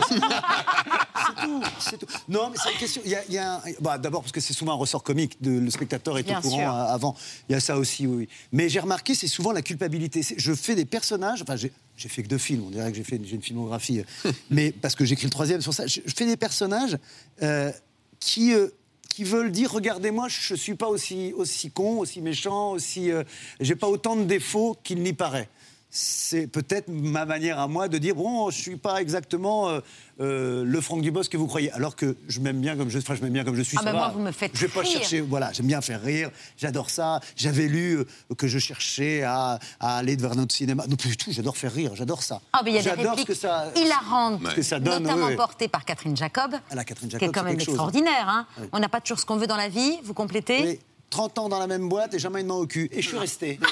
C'est 1.78 1.98
tout. 1.98 2.06
Non, 2.28 2.50
mais 2.50 2.56
c'est 2.62 2.72
une 2.72 2.78
question. 2.78 3.02
Il 3.04 3.10
y 3.10 3.14
a, 3.14 3.22
il 3.28 3.34
y 3.34 3.38
a 3.38 3.54
un- 3.56 3.60
bah, 3.80 3.98
D'abord, 3.98 4.22
parce 4.22 4.32
que 4.32 4.40
c'est 4.40 4.52
souvent 4.52 4.72
un 4.72 4.76
ressort 4.76 5.02
comique, 5.02 5.40
de, 5.42 5.50
le 5.58 5.70
spectateur 5.70 6.18
est 6.18 6.22
Bien 6.22 6.38
au 6.38 6.42
courant 6.42 6.58
sûr. 6.58 6.68
euh, 6.74 6.94
avant. 6.94 7.16
Il 7.48 7.52
y 7.52 7.54
a 7.54 7.60
ça 7.60 7.76
aussi, 7.78 8.06
oui. 8.06 8.28
Mais 8.52 8.68
j'ai 8.68 8.80
remarqué, 8.80 9.14
c'est 9.14 9.26
souvent 9.28 9.52
la 9.52 9.62
culpabilité. 9.62 10.22
Je 10.36 10.52
fais 10.54 10.74
des 10.74 10.84
personnages, 10.84 11.42
enfin, 11.42 11.56
j'ai 11.56 12.08
fait 12.08 12.22
que 12.22 12.28
deux 12.28 12.38
films, 12.38 12.64
on 12.66 12.70
dirait 12.70 12.90
que 12.90 12.96
j'ai 12.96 13.04
fait 13.04 13.16
une, 13.16 13.42
filmographie, 13.42 14.00
euh, 14.26 14.32
mais 14.50 14.72
parce 14.72 14.94
que 14.94 15.04
j'écris 15.04 15.26
le 15.26 15.30
troisième 15.30 15.60
sur 15.60 15.74
ça. 15.74 15.86
Je, 15.86 16.00
je 16.04 16.14
fais 16.14 16.26
des 16.26 16.36
personnages 16.36 16.98
euh, 17.42 17.72
qui. 18.20 18.52
euh, 18.54 18.68
qui 19.10 19.24
veulent 19.24 19.50
dire 19.50 19.72
regardez-moi, 19.72 20.28
je 20.28 20.54
suis 20.54 20.76
pas 20.76 20.86
aussi 20.86 21.32
aussi 21.36 21.72
con, 21.72 21.98
aussi 21.98 22.20
méchant, 22.20 22.70
aussi 22.70 23.10
euh, 23.10 23.24
j'ai 23.58 23.74
pas 23.74 23.88
autant 23.88 24.14
de 24.14 24.22
défauts 24.22 24.76
qu'il 24.84 25.02
n'y 25.02 25.12
paraît. 25.12 25.48
C'est 25.90 26.46
peut-être 26.48 26.88
ma 26.88 27.24
manière 27.24 27.58
à 27.58 27.66
moi 27.66 27.88
de 27.88 27.96
dire 27.96 28.14
bon, 28.14 28.50
je 28.50 28.58
suis 28.60 28.76
pas 28.76 29.00
exactement 29.00 29.70
euh, 29.70 29.80
euh, 30.20 30.62
le 30.62 30.80
Franck 30.82 31.00
Dubosc 31.00 31.32
que 31.32 31.38
vous 31.38 31.46
croyez, 31.46 31.72
alors 31.72 31.96
que 31.96 32.14
je 32.28 32.40
m'aime 32.40 32.60
bien 32.60 32.76
comme 32.76 32.90
je, 32.90 32.98
enfin, 32.98 33.14
je 33.14 33.22
m'aime 33.22 33.32
bien 33.32 33.42
comme 33.42 33.54
je 33.56 33.62
suis. 33.62 33.78
Ah 33.80 33.84
ben 33.84 33.92
moi, 33.94 34.08
vous 34.14 34.20
me 34.20 34.30
faites 34.30 34.50
Je 34.54 34.66
vais 34.66 34.72
pas 34.72 34.80
rire. 34.80 34.90
chercher, 34.90 35.20
voilà, 35.22 35.50
j'aime 35.52 35.66
bien 35.66 35.80
faire 35.80 36.02
rire, 36.02 36.30
j'adore 36.58 36.90
ça. 36.90 37.20
J'avais 37.36 37.68
lu 37.68 37.96
euh, 37.98 38.04
que 38.36 38.46
je 38.46 38.58
cherchais 38.58 39.22
à, 39.22 39.58
à 39.80 39.96
aller 39.96 40.14
vers 40.16 40.34
notre 40.34 40.54
cinéma. 40.54 40.84
Non, 40.88 40.96
plus 40.96 41.08
du 41.10 41.16
tout, 41.16 41.32
j'adore 41.32 41.56
faire 41.56 41.72
rire, 41.72 41.92
j'adore 41.94 42.22
ça. 42.22 42.42
Ah, 42.52 42.60
mais 42.62 42.72
il 42.72 42.74
y 42.74 42.78
a 42.80 42.82
des 42.82 42.90
répliques 43.08 43.26
que 43.28 43.34
ça, 43.34 43.72
hilarantes, 43.74 44.42
que 44.54 44.62
ça 44.62 44.78
donne. 44.80 45.04
notamment 45.04 45.24
oui, 45.26 45.30
oui. 45.32 45.36
portées 45.36 45.68
par 45.68 45.86
Catherine 45.86 46.16
Jacob, 46.16 46.52
Ah, 46.70 46.74
la 46.74 46.84
Catherine 46.84 47.08
qui 47.08 47.16
est 47.16 47.20
Jacob, 47.20 47.34
quand 47.34 47.44
même 47.44 47.58
chose. 47.58 47.68
extraordinaire. 47.68 48.28
hein. 48.28 48.46
Oui. 48.60 48.66
On 48.72 48.78
n'a 48.78 48.90
pas 48.90 49.00
toujours 49.00 49.18
ce 49.18 49.24
qu'on 49.24 49.36
veut 49.36 49.46
dans 49.46 49.56
la 49.56 49.70
vie, 49.70 49.98
vous 50.04 50.12
complétez 50.14 50.80
30 51.10 51.38
ans 51.38 51.48
dans 51.48 51.58
la 51.58 51.66
même 51.66 51.88
boîte 51.88 52.14
et 52.14 52.18
jamais 52.18 52.40
une 52.42 52.48
main 52.48 52.54
au 52.54 52.66
cul. 52.66 52.88
Et 52.92 53.00
je 53.02 53.08
suis 53.08 53.18
resté. 53.18 53.58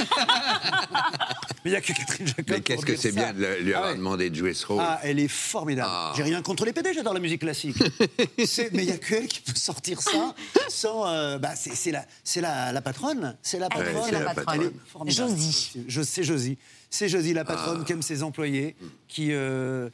Mais 1.65 1.71
il 1.71 1.71
n'y 1.71 1.77
a 1.77 1.81
que 1.81 1.93
Catherine 1.93 2.27
Jacob. 2.29 2.45
Mais 2.49 2.61
qu'est-ce 2.61 2.87
que 2.87 2.97
c'est 2.97 3.13
bien 3.13 3.33
de 3.33 3.45
lui 3.61 3.75
Ah 3.75 3.79
avoir 3.79 3.91
ouais. 3.93 3.97
demandé 3.99 4.31
de 4.31 4.35
jouer 4.37 4.55
ce 4.55 4.67
rôle. 4.67 4.79
Ah, 4.81 5.01
elle 5.03 5.19
est 5.19 5.29
formidable. 5.29 5.89
Ah. 5.93 6.13
J'ai 6.17 6.23
rien 6.23 6.41
contre 6.41 6.65
les 6.65 6.73
PD, 6.73 6.93
j'adore 6.95 7.13
la 7.15 7.21
musique 7.21 7.41
classique. 7.41 7.77
C'est- 8.47 8.73
mais 8.73 8.85
il 8.85 8.87
n'y 8.87 8.93
a 8.93 8.99
qu'elle 8.99 9.27
qui 9.27 9.41
peut 9.41 9.53
sortir 9.57 10.01
ça 10.01 10.35
sans. 10.69 11.07
euh, 11.09 11.39
bah, 11.39 11.55
c'est 11.57 11.75
c'est 11.75 11.91
la, 11.91 12.05
c'est 12.25 12.41
la, 12.41 12.73
la 12.73 12.81
patronne. 12.83 13.37
C'est 13.43 13.59
la 13.59 13.67
Ah, 13.71 13.75
patronne. 13.77 14.03
c'est 14.07 14.13
la 14.13 14.21
patronne. 14.21 14.61
Elle 14.61 14.67
est 14.69 14.73
formidable. 14.93 15.29
Josie. 15.31 15.73
Je- 15.89 16.03
C'est 16.03 16.23
Josie. 16.23 16.57
C'est 16.91 17.09
Josie, 17.09 17.33
la 17.35 17.43
Ah. 17.43 17.45
patronne, 17.45 17.85
qui 17.85 17.93
aime 17.93 18.03
ses 18.03 18.23
employés. 18.23 18.77
Qui. 19.09 19.33
euh, 19.33 19.89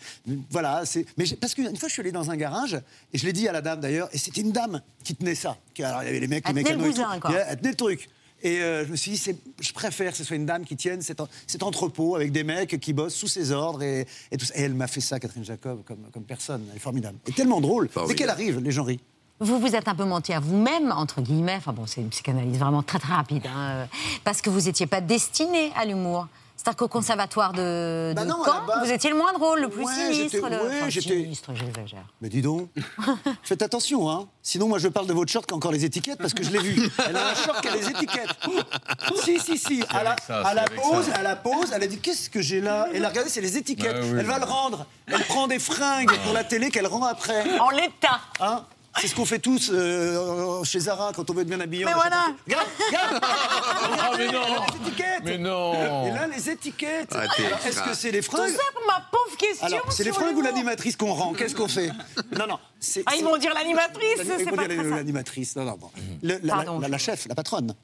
voilà. 0.50 0.84
c'est- 0.84 1.06
Mais 1.16 1.24
parce 1.40 1.54
qu'une 1.54 1.76
fois, 1.76 1.88
je 1.88 1.92
suis 1.92 2.00
allé 2.00 2.12
dans 2.12 2.30
un 2.30 2.36
garage, 2.36 2.74
et 3.12 3.18
je 3.18 3.24
l'ai 3.26 3.32
dit 3.32 3.48
à 3.48 3.52
la 3.52 3.60
dame 3.60 3.80
d'ailleurs, 3.80 4.08
et 4.12 4.18
c'était 4.18 4.40
une 4.42 4.52
dame 4.52 4.80
qui 5.04 5.14
tenait 5.14 5.34
ça. 5.34 5.56
Qui- 5.74 5.82
alors, 5.82 6.02
il 6.02 6.06
y 6.06 6.08
avait 6.10 6.20
les 6.20 6.28
mecs, 6.28 6.44
Elle 6.48 6.54
les 6.56 6.62
tenait 6.62 6.76
mécanos 6.76 6.96
le 6.98 7.02
bousin, 7.04 7.20
quoi. 7.20 7.30
Elle- 7.32 7.46
elle 7.48 7.56
tenait 7.58 7.70
le 7.70 7.76
truc. 7.76 8.08
Et 8.44 8.60
euh, 8.60 8.84
je 8.84 8.90
me 8.90 8.96
suis 8.96 9.12
dit, 9.12 9.22
je 9.60 9.72
préfère 9.72 10.10
que 10.10 10.18
ce 10.18 10.24
soit 10.24 10.34
une 10.34 10.46
dame 10.46 10.64
qui 10.64 10.74
tienne 10.76 11.00
cet, 11.00 11.20
en- 11.20 11.28
cet 11.46 11.62
entrepôt 11.62 12.16
avec 12.16 12.32
des 12.32 12.42
mecs 12.42 12.78
qui 12.80 12.92
bossent 12.92 13.14
sous 13.14 13.28
ses 13.28 13.52
ordres 13.52 13.82
et, 13.84 14.04
et 14.32 14.36
tout 14.36 14.44
ça. 14.44 14.54
Et 14.56 14.62
elle 14.62 14.74
m'a 14.74 14.88
fait 14.88 15.00
ça, 15.00 15.20
Catherine 15.20 15.44
Jacob, 15.44 15.82
comme, 15.84 16.10
comme 16.12 16.24
personne. 16.24 16.64
Elle 16.70 16.76
est 16.76 16.80
formidable. 16.80 17.18
Et 17.26 17.32
tellement 17.32 17.60
drôle. 17.60 17.88
Dès 18.08 18.14
qu'elle 18.16 18.30
arrive, 18.30 18.58
les 18.58 18.72
gens 18.72 18.82
rient. 18.82 19.00
Vous 19.38 19.58
vous 19.60 19.74
êtes 19.76 19.86
un 19.88 19.94
peu 19.94 20.04
menti 20.04 20.32
à 20.32 20.40
vous-même, 20.40 20.92
entre 20.92 21.20
guillemets. 21.20 21.54
Enfin 21.56 21.72
bon, 21.72 21.86
c'est 21.86 22.00
une 22.00 22.08
psychanalyse 22.10 22.58
vraiment 22.58 22.82
très 22.82 22.98
très 22.98 23.12
rapide. 23.14 23.44
hein, 23.46 23.86
parce 24.24 24.42
que 24.42 24.50
vous 24.50 24.62
n'étiez 24.62 24.86
pas 24.86 25.00
destiné 25.00 25.70
à 25.76 25.84
l'humour. 25.84 26.26
C'est-à-dire 26.62 26.76
qu'au 26.76 26.86
conservatoire 26.88 27.52
de, 27.52 28.12
Bah 28.14 28.22
de 28.22 28.28
non, 28.28 28.44
Caen, 28.44 28.64
base- 28.66 28.84
vous 28.86 28.92
étiez 28.92 29.10
le 29.10 29.16
moins 29.16 29.32
drôle, 29.32 29.62
le 29.62 29.68
plus 29.68 29.82
Ouais, 29.84 29.92
sinistre. 29.92 30.36
j'étais- 30.36 30.48
le... 30.48 30.62
ouais, 30.62 30.76
enfin, 30.78 30.88
j'étais- 30.90 31.08
sinistre, 31.22 31.50
j'exagère. 31.56 32.04
Mais 32.20 32.28
dis 32.28 32.40
donc, 32.40 32.68
faites 33.42 33.62
attention, 33.62 34.08
hein. 34.08 34.28
Sinon, 34.44 34.68
moi, 34.68 34.78
je 34.78 34.86
parle 34.86 35.08
de 35.08 35.12
votre 35.12 35.32
short 35.32 35.44
qui 35.44 35.54
a 35.54 35.56
encore 35.56 35.72
les 35.72 35.84
étiquettes 35.84 36.18
parce 36.18 36.34
que 36.34 36.44
je 36.44 36.50
l'ai 36.50 36.60
vu. 36.60 36.88
Elle 37.08 37.16
a 37.16 37.30
un 37.30 37.34
short 37.34 37.60
qui 37.62 37.66
a 37.68 37.74
les 37.74 37.88
étiquettes. 37.88 38.28
Si, 39.24 39.38
si, 39.40 39.58
si. 39.58 39.82
À 39.90 40.02
la, 40.04 40.16
ça, 40.26 40.40
à 40.40 40.54
la 40.54 40.64
pause, 40.64 41.06
ça. 41.06 41.14
à 41.16 41.22
la 41.22 41.36
pause, 41.36 41.70
elle 41.74 41.82
a 41.82 41.86
dit 41.86 41.98
qu'est-ce 41.98 42.30
que 42.30 42.40
j'ai 42.40 42.60
là? 42.60 42.86
Elle 42.94 43.04
a 43.04 43.08
regardé, 43.08 43.28
c'est 43.30 43.40
les 43.40 43.56
étiquettes. 43.56 43.96
Oui. 44.02 44.16
Elle 44.20 44.26
va 44.26 44.38
le 44.38 44.44
rendre. 44.44 44.86
Elle 45.06 45.22
prend 45.24 45.46
des 45.48 45.58
fringues 45.58 46.12
pour 46.24 46.32
la 46.32 46.44
télé 46.44 46.70
qu'elle 46.70 46.86
rend 46.86 47.04
après. 47.04 47.58
En 47.58 47.70
l'état 47.70 48.20
Hein? 48.40 48.64
C'est 49.00 49.08
ce 49.08 49.14
qu'on 49.14 49.24
fait 49.24 49.38
tous 49.38 49.70
euh, 49.72 50.62
chez 50.64 50.80
Zara 50.80 51.12
quand 51.14 51.28
on 51.30 51.34
veut 51.34 51.42
être 51.42 51.48
bien 51.48 51.60
habillé. 51.60 51.84
Mais 51.84 51.92
voilà. 51.94 52.26
Regarde, 52.46 52.66
regarde 52.88 53.20
Ah, 53.24 54.10
mais 54.18 54.26
non 54.30 54.42
les 54.42 54.80
étiquettes 54.86 55.22
Mais 55.24 55.38
non 55.38 56.04
Et 56.06 56.10
là, 56.10 56.26
les 56.26 56.50
étiquettes 56.50 57.14
Ah, 57.14 57.24
Est-ce 57.66 57.82
que 57.82 57.94
c'est 57.94 58.10
les 58.10 58.20
Tout 58.22 58.32
fringues 58.32 58.50
ça 58.54 58.62
pour 58.74 58.86
ma 58.86 59.00
pauvre 59.10 59.36
question. 59.36 59.66
Alors, 59.66 59.92
c'est 59.92 60.04
les 60.04 60.12
fringues 60.12 60.36
ou 60.36 60.42
l'animatrice 60.42 60.96
qu'on 60.96 61.12
rend 61.12 61.32
Qu'est-ce 61.32 61.54
qu'on 61.54 61.68
fait 61.68 61.90
Non, 62.38 62.46
non. 62.48 62.58
c'est- 62.80 63.02
Ah, 63.06 63.12
ils 63.16 63.24
vont 63.24 63.36
dire 63.36 63.52
l'animatrice, 63.54 64.06
Ils 64.18 64.24
c'est 64.38 64.44
vont 64.44 64.56
pas 64.56 64.68
dire 64.68 64.82
l'animatrice. 64.82 65.56
Non, 65.56 65.64
non, 65.64 65.76
bon. 65.78 65.90
Le- 66.22 66.38
la, 66.42 66.54
Pardon. 66.54 66.78
la- 66.80 66.88
la 66.88 66.98
chef, 66.98 67.26
la 67.28 67.34
patronne. 67.34 67.74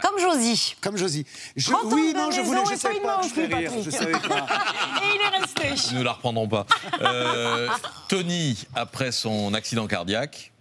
Comme 0.00 0.18
Josie. 0.18 0.74
Comme 0.80 0.96
Josie. 0.96 1.26
Je, 1.56 1.70
30 1.70 1.84
ans 1.84 1.88
oui, 1.92 2.12
non, 2.16 2.30
je 2.30 2.40
voulais, 2.40 2.60
je 2.70 2.76
savais 2.76 2.94
pas 2.94 2.96
une 2.98 3.02
pas, 3.02 3.16
main 3.20 3.28
je 3.28 3.54
rire, 3.56 3.72
je 3.84 3.90
savais 3.90 4.12
pas. 4.12 4.18
Et 5.02 5.14
il 5.14 5.20
est 5.20 5.38
resté. 5.68 5.92
Nous 5.92 5.98
ne 6.00 6.04
la 6.04 6.12
reprendrons 6.12 6.48
pas. 6.48 6.66
Euh, 7.00 7.68
Tony, 8.08 8.64
après 8.74 9.12
son 9.12 9.52
accident 9.54 9.86
cardiaque, 9.86 10.52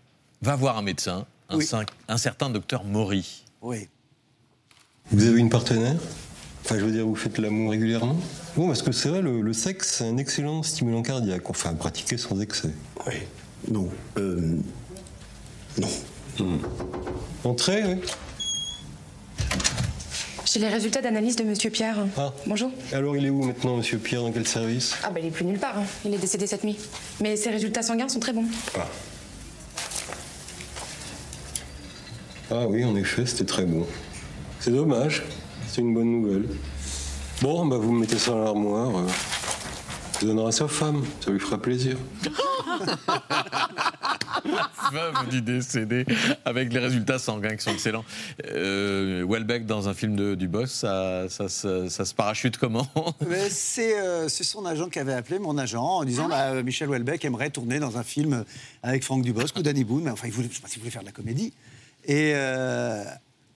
va 0.42 0.56
voir 0.56 0.78
un 0.78 0.82
médecin, 0.82 1.26
un, 1.50 1.58
Oui. 1.58 1.66
cin- 1.66 1.86
un 2.08 2.18
certain 2.18 2.50
docteur 2.50 2.84
Maury. 2.84 3.44
Oui. 3.62 3.88
Vous 5.12 5.26
avez 5.28 5.40
une 5.40 5.50
partenaire? 5.50 5.96
Enfin, 6.64 6.78
je 6.80 6.86
veux 6.86 6.92
dire, 6.92 7.06
vous 7.06 7.16
faites 7.16 7.38
l'amour 7.38 7.72
régulièrement? 7.72 8.16
Bon, 8.56 8.68
parce 8.68 8.82
que 8.82 8.92
c'est 8.92 9.10
vrai, 9.10 9.22
le, 9.22 9.42
le 9.42 9.54
sexe, 9.54 9.96
c'est 9.98 10.08
un 10.08 10.18
excellent 10.18 10.62
stimulant 10.64 11.02
cardiaque. 11.02 11.50
Enfin, 11.50 11.72
à 11.72 11.74
pratiquer 11.74 12.18
sans 12.18 12.40
excès. 12.40 12.70
Oui. 13.08 13.14
Non. 13.68 13.90
Euh, 14.18 14.58
non. 15.78 16.60
Entrez, 17.44 17.84
oui. 17.86 17.96
J'ai 20.46 20.60
les 20.60 20.68
résultats 20.68 21.02
d'analyse 21.02 21.36
de 21.38 21.44
Monsieur 21.46 21.70
Pierre. 21.70 21.96
Ah. 22.18 22.34
Bonjour. 22.46 22.72
Alors, 22.92 23.16
il 23.16 23.26
est 23.26 23.30
où 23.30 23.42
maintenant, 23.44 23.78
monsieur 23.78 23.98
Pierre 23.98 24.22
Dans 24.22 24.32
quel 24.34 24.46
service? 24.46 24.96
Ah 25.04 25.10
bah 25.10 25.20
il 25.22 25.28
est 25.28 25.32
plus 25.32 25.46
nulle 25.46 25.60
part. 25.60 25.78
hein. 25.78 25.84
Il 26.04 26.14
est 26.14 26.18
décédé 26.18 26.46
cette 26.46 26.64
nuit. 26.66 26.78
Mais 27.22 27.38
ses 27.38 27.52
résultats 27.52 27.84
sanguins 27.84 28.10
sont 28.10 28.20
très 28.20 28.34
bons. 28.34 28.44
Ah. 28.78 28.86
Ah 32.52 32.66
oui, 32.68 32.84
en 32.84 32.96
effet, 32.98 33.26
c'était 33.26 33.46
très 33.46 33.64
bon. 33.66 33.88
C'est 34.60 34.72
dommage. 34.72 35.24
C'est 35.70 35.80
une 35.82 35.94
bonne 35.94 36.12
nouvelle. 36.22 36.48
Bon, 37.42 37.66
bah 37.66 37.78
vous 37.78 37.94
me 37.94 38.02
mettez 38.02 38.18
ça 38.18 38.32
dans 38.32 38.44
l'armoire. 38.44 38.90
euh. 38.98 39.08
Je 40.20 40.26
donnerai 40.28 40.50
à 40.50 40.52
sa 40.52 40.68
femme. 40.68 41.06
Ça 41.24 41.32
lui 41.32 41.40
fera 41.40 41.58
plaisir. 41.62 41.96
Veuve 44.92 45.30
du 45.30 45.42
décédé, 45.42 46.06
avec 46.46 46.74
les 46.74 46.80
résultats 46.80 47.20
sanguins 47.20 47.56
qui 47.56 47.64
sont 47.64 47.72
excellents. 47.72 48.04
Euh, 48.48 49.26
Welbeck, 49.28 49.66
dans 49.66 49.88
un 49.90 49.94
film 49.94 50.16
de, 50.16 50.36
du 50.36 50.48
boss, 50.48 50.72
ça, 50.72 51.26
ça, 51.30 51.48
ça- 51.50 51.90
ça 51.90 52.06
se 52.06 52.14
parachute 52.14 52.58
comment 52.58 52.88
C'est 53.50 54.00
euh, 54.00 54.28
c'est 54.30 54.44
son 54.44 54.66
agent 54.66 54.90
qui 54.90 55.00
avait 55.00 55.14
appelé 55.14 55.40
mon 55.40 55.58
agent 55.58 55.84
en 55.84 56.04
disant 56.04 56.28
bah, 56.28 56.52
euh, 56.52 56.64
Michel 56.64 56.90
Houellebecq 56.90 57.24
aimerait 57.26 57.50
tourner 57.50 57.80
dans 57.80 57.98
un 57.98 58.04
film 58.04 58.44
avec 58.84 59.04
Franck 59.04 59.24
Dubosc 59.24 59.56
ou 59.58 59.62
Danny 59.62 59.84
Boone. 59.84 60.04
Mais 60.04 60.12
enfin, 60.12 60.28
il 60.28 60.34
voulait, 60.34 60.48
je 60.50 60.56
sais 60.56 60.62
pas 60.62 60.68
s'il 60.68 60.80
voulait 60.80 60.92
faire 60.92 61.02
de 61.02 61.08
la 61.08 61.12
comédie. 61.14 61.54
Et, 62.06 62.32
euh, 62.36 63.04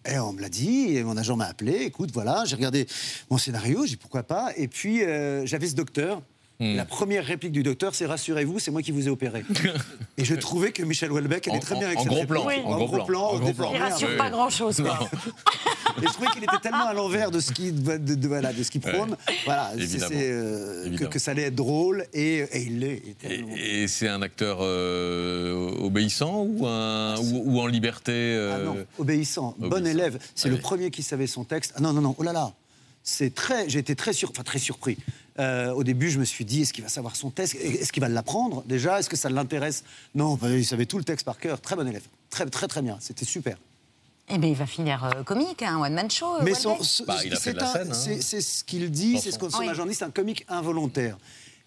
et 0.05 0.19
on 0.19 0.33
me 0.33 0.41
l'a 0.41 0.49
dit, 0.49 0.95
et 0.95 1.03
mon 1.03 1.17
agent 1.17 1.35
m'a 1.35 1.45
appelé. 1.45 1.81
Écoute, 1.83 2.11
voilà, 2.13 2.43
j'ai 2.45 2.55
regardé 2.55 2.85
mon 3.31 3.37
scénario, 3.39 3.81
j'ai 3.85 3.91
dit 3.91 3.97
pourquoi 3.97 4.23
pas. 4.23 4.51
Et 4.55 4.67
puis, 4.67 5.03
euh, 5.03 5.45
j'avais 5.45 5.67
ce 5.67 5.75
docteur. 5.75 6.21
Hmm. 6.59 6.75
La 6.77 6.85
première 6.85 7.25
réplique 7.25 7.51
du 7.51 7.63
docteur, 7.63 7.93
c'est 7.95 8.05
rassurez-vous, 8.05 8.59
c'est 8.59 8.71
moi 8.71 8.81
qui 8.81 8.91
vous 8.91 9.07
ai 9.07 9.09
opéré. 9.11 9.43
et 10.17 10.23
je 10.23 10.35
trouvais 10.35 10.71
que 10.71 10.83
Michel 10.83 11.11
Houellebecq 11.11 11.49
allait 11.49 11.59
très 11.59 11.75
bien 11.75 11.83
en- 11.83 11.87
avec 11.87 11.99
en 11.99 12.03
cette 12.03 12.11
gros 12.13 12.25
plan, 12.25 12.45
Oui. 12.47 12.53
En, 12.63 12.77
gros 12.85 13.03
plan, 13.03 13.21
en 13.23 13.33
au 13.33 13.39
gros 13.39 13.47
départ. 13.47 13.71
plan. 13.71 13.75
Il 13.75 13.81
rassure 13.81 14.07
Oui. 14.09 14.17
pas 14.17 14.29
grand-chose. 14.29 14.79
Et 16.01 16.07
je 16.07 16.13
trouvais 16.13 16.27
qu'il 16.31 16.43
était 16.43 16.57
tellement 16.61 16.87
à 16.87 16.93
l'envers 16.93 17.29
de 17.31 17.39
ce 17.39 17.51
qu'il 17.51 17.81
de, 17.83 17.97
de- 17.97 18.27
voilà, 18.27 18.51
de 18.53 18.63
ce 18.63 18.71
qu'il 18.71 18.81
prône, 18.81 19.11
Ouais. 19.11 19.33
voilà, 19.45 19.71
c'est- 19.77 20.11
euh, 20.13 20.95
que, 21.09 21.19
ça 21.19 21.31
allait 21.31 21.43
être 21.43 21.55
drôle 21.55 22.05
et, 22.13 22.39
et 22.39 22.61
il 22.63 22.79
l'est. 22.79 23.01
Et 23.57 23.87
c'est 23.87 24.07
un 24.09 24.21
acteur 24.21 24.59
euh, 24.61 25.71
obéissant 25.81 26.43
ou, 26.47 26.65
un, 26.67 27.17
ou, 27.19 27.43
ou 27.45 27.59
en 27.59 27.67
liberté 27.67 28.11
Ah 28.13 28.15
euh, 28.55 28.65
non, 28.65 28.75
obéissant, 28.97 29.55
bon 29.57 29.67
obéissant. 29.67 29.85
élève. 29.85 30.19
C'est 30.35 30.49
Ah 30.49 30.51
le 30.51 30.57
premier 30.57 30.89
qui 30.91 31.03
savait 31.03 31.27
son 31.27 31.43
texte. 31.43 31.73
Ah 31.75 31.81
non, 31.81 31.93
non, 31.93 32.01
non, 32.01 32.15
oh 32.17 32.23
là 32.23 32.33
là. 32.33 32.51
C'est 33.07 33.33
très, 33.35 33.69
j'ai 33.69 33.77
été 33.79 33.95
très, 33.95 34.13
sur, 34.13 34.31
enfin, 34.31 34.41
très 34.43 34.57
surpris. 34.57 34.97
Euh, 35.37 35.71
au 35.71 35.83
début, 35.83 36.09
je 36.09 36.17
me 36.19 36.25
suis 36.25 36.43
dit, 36.43 36.63
est-ce 36.63 36.73
qu'il 36.73 36.83
va 36.83 36.89
savoir 36.89 37.15
son 37.15 37.29
texte? 37.29 37.53
Est-ce 37.55 37.91
qu'il 37.93 38.01
va 38.01 38.09
l'apprendre? 38.09 38.63
Déjà 38.65 38.99
Est-ce 38.99 39.09
que 39.09 39.15
ça 39.15 39.29
l'intéresse? 39.29 39.83
Non, 40.15 40.33
bah, 40.35 40.49
il 40.49 40.65
savait 40.65 40.87
tout 40.87 40.97
le 40.97 41.03
texte 41.03 41.23
par 41.23 41.37
cœur. 41.37 41.61
Très 41.61 41.75
bon 41.75 41.87
élève. 41.87 42.01
Très, 42.31 42.47
très, 42.47 42.67
très 42.67 42.81
bien. 42.81 42.97
C'était 42.99 43.23
super. 43.25 43.57
Eh 44.27 44.39
bien, 44.39 44.49
il 44.49 44.55
va 44.55 44.65
finir 44.65 45.03
euh, 45.03 45.21
comique, 45.23 45.61
un 45.61 45.77
one-man 45.80 46.09
show. 46.09 46.25
euh, 46.38 46.39
Mais 46.41 46.55
son- 46.55 46.69
Welbeck. 46.69 46.86
ce- 46.88 47.03
Bah, 47.03 47.19
il 47.23 47.32
a 47.32 47.36
fait 47.36 47.41
c'est 47.51 47.53
de 47.53 47.59
la 47.59 47.69
un- 47.69 47.73
scène, 47.73 47.91
hein. 47.91 48.19
c'est- 48.21 48.41
ce 48.41 48.63
qu'il 48.63 48.89
dit, 48.89 49.19
c'est 49.19 49.32
ce 49.32 49.38
que 49.38 49.47
son 49.49 49.59
Oui. 49.59 49.69
agent 49.69 49.86
dit, 49.86 49.93
c'est 49.93 50.03
un 50.05 50.09
comique 50.09 50.43
involontaire. 50.49 51.17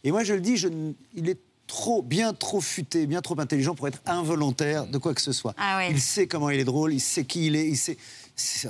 Et 0.03 0.11
moi, 0.11 0.25
je 0.25 0.35
le 0.35 0.41
dis, 0.41 0.57
je, 0.57 0.67
il 1.15 1.29
est 1.29 1.39
trop, 1.69 2.03
bien 2.03 2.33
trop 2.35 2.61
futé, 2.61 3.07
bien 3.07 3.21
trop 3.23 3.39
intelligent 3.39 3.77
pour 3.77 3.87
être 3.87 4.01
involontaire 4.07 4.87
de 4.89 4.99
quoi 4.99 5.15
que 5.15 5.21
ce 5.23 5.31
soit. 5.33 5.55
Ah 5.57 5.77
ouais. 5.77 5.93
Il 5.93 6.01
sait 6.01 6.27
comment 6.27 6.51
il 6.51 6.59
est 6.59 6.65
drôle, 6.65 6.93
il 6.95 7.01
sait 7.01 7.25
qui 7.25 7.47
il 7.47 7.55
est, 7.55 7.69
il 7.69 7.77
sait, 7.77 7.97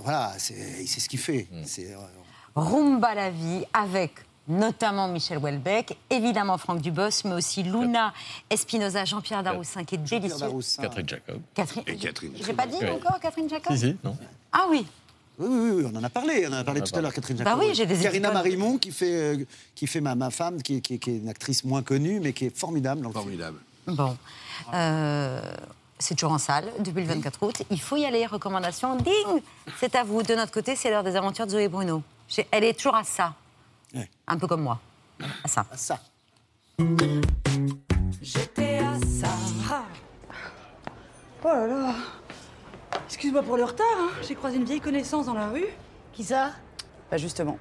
voilà, 0.03 0.35
il 0.81 0.87
sait 0.89 1.01
ce 1.01 1.09
qu'il 1.09 1.19
fait. 1.21 1.47
Mm. 1.51 1.63
C'est, 1.65 1.95
Rumba 2.59 3.15
la 3.15 3.31
vie 3.31 3.65
avec 3.73 4.13
notamment 4.49 5.09
Michel 5.09 5.39
Houellebecq, 5.39 5.97
évidemment 6.11 6.57
Franck 6.59 6.81
Dubos, 6.81 7.23
mais 7.27 7.35
aussi 7.35 7.63
Luna 7.63 8.13
Espinoza, 8.49 9.05
Jean-Pierre 9.05 9.43
Daroussin 9.43 9.85
qui 9.85 9.97
est 9.97 9.99
délicieux. 9.99 10.47
Catherine 10.81 11.09
Jacob. 11.09 11.41
Catherine. 11.55 11.83
Et 11.87 11.97
Catherine. 11.97 12.33
J'ai 12.35 12.53
pas 12.55 12.67
dit 12.67 12.77
Oui. 12.81 12.89
encore 12.91 13.21
Catherine 13.21 13.49
Jacob 13.49 13.73
Si, 13.75 13.79
si, 13.81 13.97
non. 14.03 14.17
Ah 14.53 14.65
oui. 14.71 14.87
Oui, 15.39 15.47
oui, 15.49 15.71
oui, 15.85 15.91
on 15.93 15.97
en 15.97 16.03
a 16.03 16.09
parlé, 16.11 16.47
on 16.49 16.53
en 16.53 16.57
a 16.57 16.65
parlé 16.65 16.81
tout 16.81 16.97
à 16.97 17.01
l'heure. 17.01 17.13
Catherine 17.13 17.37
Bah 17.37 17.45
Jacob. 17.45 17.61
oui, 17.63 17.75
j'ai 17.75 17.87
des 17.87 17.95
Karina 17.97 18.29
épisodes. 18.29 18.35
Marimon 18.35 18.79
qui 18.79 18.91
fait, 18.91 19.13
euh, 19.13 19.45
qui 19.75 19.87
fait 19.87 20.01
ma, 20.01 20.15
ma 20.17 20.31
femme, 20.31 20.63
qui, 20.63 20.77
est- 20.77 20.81
qui 20.81 20.95
est- 20.95 20.99
qui 20.99 21.11
est 21.11 21.19
une 21.19 21.29
actrice 21.29 21.63
moins 21.65 21.83
connue, 21.83 22.19
mais 22.19 22.33
qui 22.33 22.47
est 22.47 22.57
formidable 22.59 23.03
dans 23.03 23.09
le 23.09 23.13
film. 23.13 23.23
Formidable. 23.25 23.59
Bon. 23.87 24.17
Euh, 24.75 25.41
c'est 25.99 26.15
toujours 26.15 26.33
en 26.33 26.39
salle 26.39 26.73
depuis 26.81 27.03
le 27.03 27.07
24 27.09 27.43
août. 27.47 27.63
Il 27.71 27.81
faut 27.81 27.97
y 27.97 28.05
aller. 28.07 28.27
Recommandation, 28.27 28.97
ding 28.97 29.43
C'est 29.79 29.95
à 29.95 30.03
vous. 30.05 30.23
De 30.23 30.35
notre 30.35 30.53
côté, 30.53 30.75
c'est 30.75 30.91
l'heure 30.91 31.05
des 31.05 31.15
aventures 31.17 31.47
de 31.47 31.51
Zoé 31.53 31.69
Bruno. 31.69 32.03
J'ai- 32.29 32.47
Elle 32.51 32.65
est 32.65 32.75
toujours 32.75 32.95
à 32.97 33.05
ça. 33.05 33.35
Ouais. 33.95 34.09
Un 34.27 34.39
peu 34.39 34.47
comme 34.47 34.63
moi. 34.63 34.79
À 35.43 35.49
ça. 35.49 35.67
À 35.71 35.77
ça. 35.77 35.99
J'étais 38.23 38.79
à 38.79 38.95
ça. 39.01 39.29
Oh 41.45 41.49
là 41.49 41.67
là. 41.67 41.95
Excuse-moi 43.07 43.43
pour 43.43 43.57
le 43.57 43.65
retard, 43.65 43.87
hein. 43.99 44.11
j'ai 44.27 44.35
croisé 44.35 44.57
une 44.57 44.65
vieille 44.65 44.81
connaissance 44.81 45.27
dans 45.27 45.35
la 45.35 45.49
rue. 45.49 45.67
Qui 46.13 46.25
ça? 46.25 46.53
Bah 47.11 47.17
justement. 47.17 47.59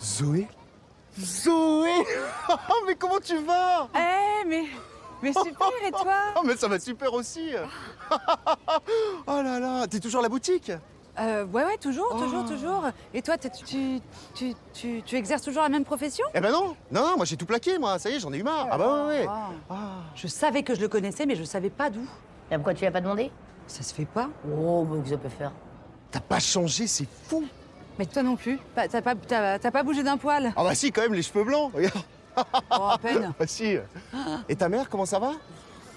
Zoé? 0.00 0.48
Zoé 1.18 1.92
Mais 2.86 2.94
comment 2.94 3.20
tu 3.20 3.36
vas? 3.38 3.88
Eh, 3.94 4.46
mais, 4.46 4.64
mais 5.22 5.32
super, 5.32 5.68
et 5.86 5.90
toi? 5.90 6.14
Oh, 6.36 6.42
mais 6.44 6.56
ça 6.56 6.68
va 6.68 6.78
super 6.80 7.12
aussi 7.12 7.50
Oh 9.26 9.42
là 9.42 9.58
là 9.60 9.86
T'es 9.86 10.00
toujours 10.00 10.20
à 10.20 10.22
la 10.24 10.28
boutique? 10.28 10.72
Euh, 11.20 11.44
Ouais, 11.46 11.64
ouais, 11.64 11.76
toujours, 11.78 12.10
toujours, 12.16 12.44
toujours. 12.44 12.84
Et 13.14 13.22
toi, 13.22 13.36
tu, 13.38 14.00
tu, 14.34 14.54
tu, 14.74 15.02
tu 15.02 15.16
exerces 15.16 15.42
toujours 15.42 15.62
la 15.62 15.68
même 15.68 15.84
profession? 15.84 16.24
Eh 16.34 16.40
ben 16.40 16.50
non 16.52 16.74
Non, 16.90 17.02
non, 17.10 17.16
moi 17.16 17.24
j'ai 17.26 17.36
tout 17.36 17.46
plaqué, 17.46 17.78
moi, 17.78 17.98
ça 17.98 18.10
y 18.10 18.14
est, 18.14 18.20
j'en 18.20 18.32
ai 18.32 18.38
eu 18.38 18.42
marre 18.42 18.68
Ah 18.70 18.78
bah 18.78 19.06
ouais, 19.06 19.20
ouais 19.20 19.28
Ah. 19.70 19.74
Je 20.14 20.26
savais 20.26 20.62
que 20.62 20.74
je 20.74 20.80
le 20.80 20.88
connaissais, 20.88 21.26
mais 21.26 21.34
je 21.36 21.44
savais 21.44 21.70
pas 21.70 21.90
d'où. 21.90 22.04
Et 22.50 22.54
pourquoi 22.56 22.74
tu 22.74 22.80
lui 22.80 22.86
as 22.86 22.90
pas 22.92 23.00
demandé? 23.00 23.30
Ça 23.66 23.82
se 23.82 23.94
fait 23.94 24.04
pas. 24.04 24.28
Oh, 24.50 24.86
mais 24.90 25.02
que 25.02 25.08
ça 25.08 25.16
peut 25.16 25.28
faire? 25.28 25.52
T'as 26.10 26.20
pas 26.20 26.40
changé, 26.40 26.86
c'est 26.86 27.06
fou 27.28 27.44
Mais 27.98 28.06
toi 28.06 28.22
non 28.22 28.36
plus. 28.36 28.58
Pas- 28.74 28.88
T'as 28.88 29.00
pas, 29.02 29.14
t'as- 29.14 29.58
t'as 29.58 29.70
pas 29.70 29.82
bougé 29.82 30.02
d'un 30.02 30.16
poil. 30.18 30.52
Ah 30.56 30.64
bah 30.64 30.74
si, 30.74 30.92
quand 30.92 31.02
même, 31.02 31.14
les 31.14 31.22
cheveux 31.22 31.44
blancs, 31.44 31.72
regarde 31.74 32.02
Oh, 32.36 32.88
à 32.90 32.98
peine. 32.98 33.32
Bah 33.38 33.46
si 33.46 33.76
Et 34.48 34.56
ta 34.56 34.68
mère, 34.68 34.88
comment 34.88 35.06
ça 35.06 35.18
va? 35.18 35.32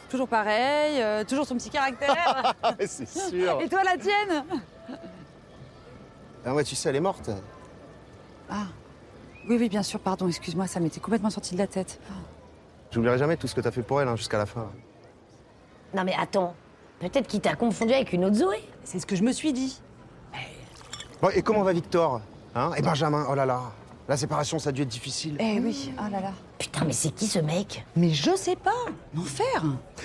Toujours 0.09 0.28
pareil, 0.28 1.01
euh, 1.01 1.24
toujours 1.24 1.45
son 1.47 1.55
petit 1.55 1.70
caractère. 1.70 2.53
C'est 2.86 3.07
sûr 3.09 3.59
Et 3.61 3.68
toi, 3.68 3.82
la 3.84 3.97
tienne? 3.97 4.43
Ah 6.45 6.53
ouais, 6.53 6.63
tu 6.63 6.75
sais, 6.75 6.89
elle 6.89 6.95
est 6.97 7.01
morte 7.01 7.29
Ah. 8.49 8.65
Oui, 9.47 9.57
oui, 9.59 9.69
bien 9.69 9.83
sûr, 9.83 9.99
pardon, 9.99 10.27
excuse-moi, 10.27 10.67
ça 10.67 10.79
m'était 10.79 10.99
complètement 10.99 11.29
sorti 11.29 11.53
de 11.53 11.59
la 11.59 11.67
tête. 11.67 11.99
J'oublierai 12.91 13.17
jamais 13.17 13.38
tout 13.38 13.47
ce 13.47 13.55
que 13.55 13.61
t'as 13.61 13.71
fait 13.71 13.81
pour 13.83 14.01
elle, 14.01 14.07
hein, 14.07 14.15
jusqu'à 14.15 14.38
la 14.38 14.45
fin. 14.45 14.69
Non 15.93 16.03
mais 16.03 16.13
attends, 16.19 16.55
peut-être 16.99 17.27
qu'il 17.27 17.41
t'a 17.41 17.55
confondu 17.55 17.93
avec 17.93 18.11
une 18.11 18.25
autre 18.25 18.36
Zoé. 18.36 18.57
C'est 18.83 18.99
ce 18.99 19.05
que 19.05 19.15
je 19.15 19.23
me 19.23 19.31
suis 19.31 19.53
dit. 19.53 19.81
Bon, 21.21 21.29
et 21.29 21.41
comment 21.41 21.63
va 21.63 21.71
Victor 21.73 22.21
hein? 22.53 22.71
Et 22.75 22.81
Benjamin, 22.81 23.25
oh 23.29 23.36
là 23.36 23.45
là 23.45 23.61
La 24.08 24.18
séparation, 24.18 24.60
ça 24.60 24.70
a 24.70 24.72
dû 24.72 24.84
être 24.84 24.88
difficile. 24.88 25.36
Eh 25.39 25.60
oui, 25.60 25.91
oh 25.97 26.03
là 26.12 26.22
là. 26.22 26.32
Putain, 26.60 26.86
mais 26.86 26.93
c'est 26.93 27.10
qui 27.10 27.26
ce 27.26 27.39
mec? 27.39 27.84
Mais 27.95 28.12
je 28.12 28.36
sais 28.36 28.56
pas. 28.56 28.86
L'enfer. 29.16 29.64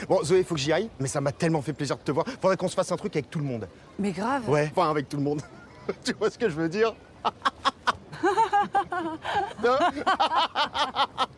Bon, 0.09 0.23
Zoé, 0.25 0.43
faut 0.43 0.55
que 0.55 0.61
j'y 0.61 0.73
aille, 0.73 0.89
mais 0.99 1.07
ça 1.07 1.21
m'a 1.21 1.33
tellement 1.33 1.61
fait 1.61 1.75
plaisir 1.75 1.99
de 1.99 2.03
te 2.03 2.11
voir. 2.11 2.25
Faudrait 2.41 2.57
qu'on 2.57 2.69
se 2.69 2.75
fasse 2.75 2.91
un 2.93 2.97
truc 2.97 3.15
avec 3.17 3.29
tout 3.29 3.39
le 3.39 3.45
monde. 3.45 3.69
Mais 3.99 4.13
grave. 4.13 4.49
Ouais, 4.49 4.73
enfin 4.75 4.91
avec 4.91 5.07
tout 5.09 5.19
le 5.19 5.23
monde. 5.23 5.43
tu 6.05 6.15
vois 6.15 6.31
ce 6.31 6.39
que 6.39 6.49
je 6.49 6.55
veux 6.55 6.71
dire? 6.71 6.95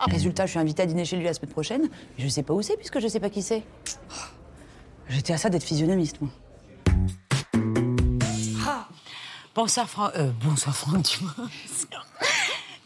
Résultat, 0.09 0.47
je 0.47 0.51
suis 0.53 0.61
invitée 0.61 0.83
à 0.83 0.87
dîner 0.87 1.05
chez 1.05 1.17
lui 1.17 1.25
la 1.25 1.35
semaine 1.35 1.51
prochaine. 1.51 1.89
Je 2.17 2.29
sais 2.29 2.45
pas 2.45 2.55
où 2.55 2.63
c'est 2.63 2.77
puisque 2.77 3.01
je 3.01 3.09
sais 3.09 3.19
pas 3.21 3.31
qui 3.31 3.43
c'est. 3.43 3.65
J'étais 5.09 5.33
à 5.33 5.39
ça 5.39 5.49
d'être 5.51 5.65
physionomiste, 5.65 6.21
moi. 6.21 6.31
Bonsoir, 9.55 9.87
Franck. 9.89 10.13
euh, 10.17 10.31
bonsoir, 10.43 10.75
Franck. 10.75 11.19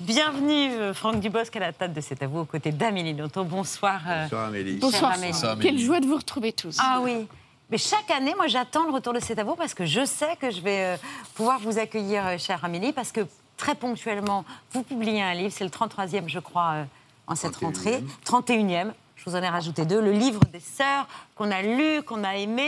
Bienvenue, 0.01 0.73
euh, 0.75 0.93
Franck 0.95 1.21
Dubosc, 1.21 1.55
à 1.57 1.61
la 1.61 1.73
table 1.73 1.95
de 1.95 2.01
cet 2.03 2.23
avou, 2.23 2.41
aux 2.41 2.45
côtés 2.45 2.71
d'Amélie 2.71 3.15
Nothomb. 3.15 3.45
Bonsoir. 3.45 4.01
euh, 4.07 4.23
Bonsoir 4.25 4.45
Amélie. 4.49 4.77
Bonsoir. 4.77 5.13
Amélie. 5.13 5.33
Quelle 5.61 5.79
joie 5.79 6.01
de 6.01 6.07
vous 6.07 6.17
retrouver 6.17 6.53
tous. 6.53 6.77
Ah 6.81 7.01
oui. 7.03 7.27
Mais 7.71 7.79
chaque 7.79 8.11
année, 8.11 8.35
moi, 8.37 8.47
j'attends 8.47 8.85
le 8.85 8.93
retour 8.93 9.13
de 9.15 9.21
cet 9.21 9.39
avou 9.39 9.55
parce 9.57 9.73
que 9.75 9.87
je 9.87 10.05
sais 10.05 10.37
que 10.39 10.51
je 10.51 10.61
vais 10.61 10.83
euh, 10.83 10.97
pouvoir 11.35 11.59
vous 11.61 11.79
accueillir, 11.79 12.39
chère 12.39 12.63
Amélie, 12.65 12.93
parce 12.93 13.11
que 13.11 13.23
très 13.57 13.75
ponctuellement, 13.75 14.45
vous 14.73 14.83
publiez 14.83 15.23
un 15.23 15.33
livre, 15.35 15.53
c'est 15.57 15.65
le 15.65 15.71
33e, 15.71 16.29
je 16.29 16.41
crois, 16.41 16.85
en 17.27 17.35
cette 17.35 17.57
rentrée. 17.57 18.05
31e. 18.27 18.93
Je 19.27 19.33
vous 19.33 19.37
en 19.37 19.43
ai 19.43 19.49
rajouté 19.49 19.85
deux. 19.85 20.01
Le 20.01 20.13
livre 20.13 20.39
des 20.53 20.61
sœurs 20.61 21.09
qu'on 21.35 21.51
a 21.51 21.61
lu, 21.61 22.01
qu'on 22.05 22.23
a 22.23 22.37
aimé, 22.37 22.67